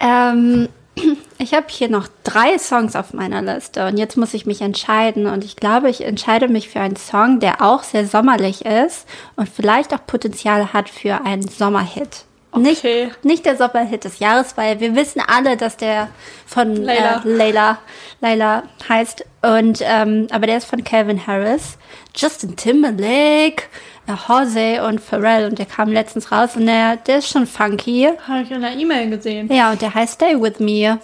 Ja. 0.00 0.30
Ähm, 0.30 0.68
Ich 1.42 1.54
habe 1.54 1.66
hier 1.68 1.88
noch 1.88 2.06
drei 2.22 2.56
Songs 2.56 2.94
auf 2.94 3.14
meiner 3.14 3.42
Liste 3.42 3.84
und 3.88 3.98
jetzt 3.98 4.16
muss 4.16 4.32
ich 4.32 4.46
mich 4.46 4.60
entscheiden 4.60 5.26
und 5.26 5.44
ich 5.44 5.56
glaube, 5.56 5.90
ich 5.90 6.04
entscheide 6.04 6.46
mich 6.46 6.68
für 6.68 6.78
einen 6.78 6.94
Song, 6.94 7.40
der 7.40 7.60
auch 7.62 7.82
sehr 7.82 8.06
sommerlich 8.06 8.64
ist 8.64 9.08
und 9.34 9.48
vielleicht 9.48 9.92
auch 9.92 10.06
Potenzial 10.06 10.72
hat 10.72 10.88
für 10.88 11.24
einen 11.24 11.42
Sommerhit. 11.42 12.26
Nicht, 12.56 12.78
Okay. 12.80 13.10
nicht 13.22 13.46
der 13.46 13.56
Sommerhit 13.56 14.04
des 14.04 14.18
Jahres, 14.18 14.56
weil 14.56 14.78
wir 14.80 14.94
wissen 14.94 15.22
alle, 15.26 15.56
dass 15.56 15.76
der 15.76 16.08
von 16.46 16.76
Layla. 16.76 17.22
Äh, 17.24 17.28
Layla, 17.28 17.78
Layla 18.20 18.62
heißt. 18.88 19.24
Und 19.42 19.80
ähm, 19.82 20.26
aber 20.30 20.46
der 20.46 20.58
ist 20.58 20.66
von 20.66 20.84
Calvin 20.84 21.26
Harris, 21.26 21.78
Justin 22.14 22.54
Timberlake, 22.56 23.64
äh, 24.06 24.12
Jose 24.28 24.84
und 24.86 25.00
Pharrell 25.00 25.48
und 25.48 25.58
der 25.58 25.66
kam 25.66 25.90
letztens 25.90 26.30
raus 26.30 26.50
und 26.56 26.66
der, 26.66 26.96
der 26.96 27.18
ist 27.18 27.28
schon 27.28 27.46
funky. 27.46 28.08
Habe 28.28 28.42
ich 28.42 28.50
in 28.50 28.60
der 28.60 28.72
E-Mail 28.76 29.10
gesehen. 29.10 29.52
Ja, 29.52 29.72
und 29.72 29.80
der 29.82 29.94
heißt 29.94 30.14
Stay 30.14 30.40
With 30.40 30.58
Me. 30.60 30.98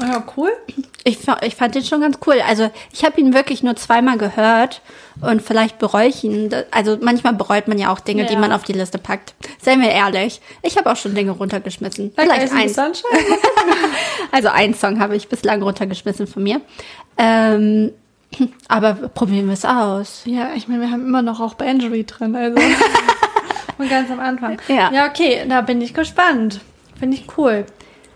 Ja, 0.00 0.24
cool. 0.36 0.50
Ich, 1.04 1.18
ich 1.42 1.54
fand 1.54 1.74
den 1.74 1.84
schon 1.84 2.00
ganz 2.00 2.18
cool. 2.26 2.36
Also 2.48 2.70
ich 2.92 3.04
habe 3.04 3.20
ihn 3.20 3.34
wirklich 3.34 3.62
nur 3.62 3.76
zweimal 3.76 4.16
gehört 4.16 4.80
und 5.20 5.42
vielleicht 5.42 5.78
bereue 5.78 6.08
ich 6.08 6.24
ihn. 6.24 6.48
Also 6.70 6.96
manchmal 7.00 7.34
bereut 7.34 7.68
man 7.68 7.78
ja 7.78 7.92
auch 7.92 8.00
Dinge, 8.00 8.24
die 8.24 8.32
Ja. 8.34 8.38
man 8.38 8.52
auf 8.52 8.62
die 8.64 8.72
Liste 8.72 8.98
packt. 8.98 9.34
Seien 9.60 9.80
wir 9.82 9.90
ehrlich. 9.90 10.40
Ich 10.62 10.76
habe 10.78 10.90
auch 10.90 10.96
schon 10.96 11.14
Dinge 11.14 11.32
runtergeschmissen. 11.32 12.12
Vielleicht 12.16 12.30
Like 12.30 12.44
Ice 12.44 12.52
in 12.54 12.58
ein. 12.60 12.68
the 12.68 12.74
Sunshine? 12.74 13.38
Also 14.32 14.48
einen 14.48 14.72
Song 14.74 14.98
habe 14.98 15.14
ich 15.14 15.28
bislang 15.28 15.62
runtergeschmissen 15.62 16.26
von 16.26 16.42
mir. 16.42 16.62
Ähm, 17.18 17.92
aber 18.68 18.94
probieren 18.94 19.46
wir 19.46 19.52
es 19.52 19.66
aus. 19.66 20.22
Ja, 20.24 20.52
ich 20.54 20.68
meine, 20.68 20.80
wir 20.80 20.90
haben 20.90 21.06
immer 21.06 21.20
noch 21.20 21.38
auch 21.40 21.52
Banjory 21.54 22.04
drin, 22.04 22.34
also. 22.34 22.56
Und 23.78 23.90
ganz 23.90 24.10
am 24.10 24.20
Anfang. 24.20 24.58
Ja. 24.68 24.90
Ja, 24.90 25.06
okay, 25.06 25.44
da 25.48 25.60
bin 25.60 25.82
ich 25.82 25.92
gespannt. 25.92 26.60
Finde 26.98 27.16
ich 27.16 27.26
cool. 27.36 27.66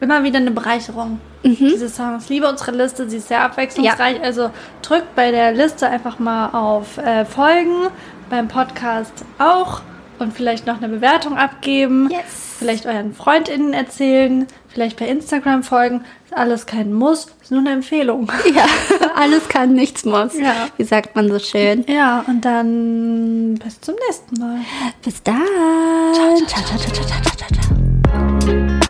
Immer 0.01 0.23
wieder 0.25 0.39
eine 0.39 0.51
Bereicherung, 0.53 1.21
Mhm. 1.47 1.69
diese 1.73 1.89
Songs. 1.89 2.29
Liebe 2.29 2.49
unsere 2.49 2.73
Liste, 2.73 3.09
sie 3.09 3.19
ist 3.19 3.29
sehr 3.29 3.43
abwechslungsreich. 3.43 4.23
Also 4.23 4.51
drückt 4.83 5.15
bei 5.15 5.31
der 5.31 5.53
Liste 5.53 5.87
einfach 5.89 6.19
mal 6.19 6.49
auf 6.51 6.99
äh, 6.99 7.25
Folgen, 7.25 7.89
beim 8.29 8.49
Podcast 8.49 9.13
auch 9.39 9.81
und 10.19 10.33
vielleicht 10.33 10.67
noch 10.67 10.79
eine 10.79 10.89
Bewertung 10.89 11.37
abgeben. 11.37 12.09
Yes. 12.11 12.57
Vielleicht 12.59 12.87
euren 12.87 13.15
FreundInnen 13.15 13.75
erzählen, 13.75 14.47
vielleicht 14.69 14.99
bei 14.99 15.07
Instagram 15.07 15.63
folgen. 15.63 16.05
Ist 16.25 16.35
alles 16.35 16.65
kein 16.65 16.93
Muss, 16.93 17.27
ist 17.43 17.51
nur 17.51 17.61
eine 17.61 17.73
Empfehlung. 17.73 18.33
Ja, 18.55 18.65
alles 19.15 19.49
kann, 19.49 19.75
nichts 19.75 20.05
muss. 20.05 20.39
Ja. 20.39 20.69
Wie 20.77 20.85
sagt 20.85 21.15
man 21.17 21.29
so 21.29 21.39
schön. 21.39 21.85
Ja, 21.87 22.25
und 22.27 22.45
dann 22.45 23.59
bis 23.63 23.81
zum 23.81 23.95
nächsten 24.07 24.41
Mal. 24.41 24.61
Bis 25.05 25.23
dann. 25.23 25.43
Ciao, 26.15 26.37
ciao, 26.47 26.65
ciao, 26.65 26.79
ciao, 26.79 27.05
ciao, 27.05 27.21
ciao, 27.23 27.49
ciao. 28.41 28.81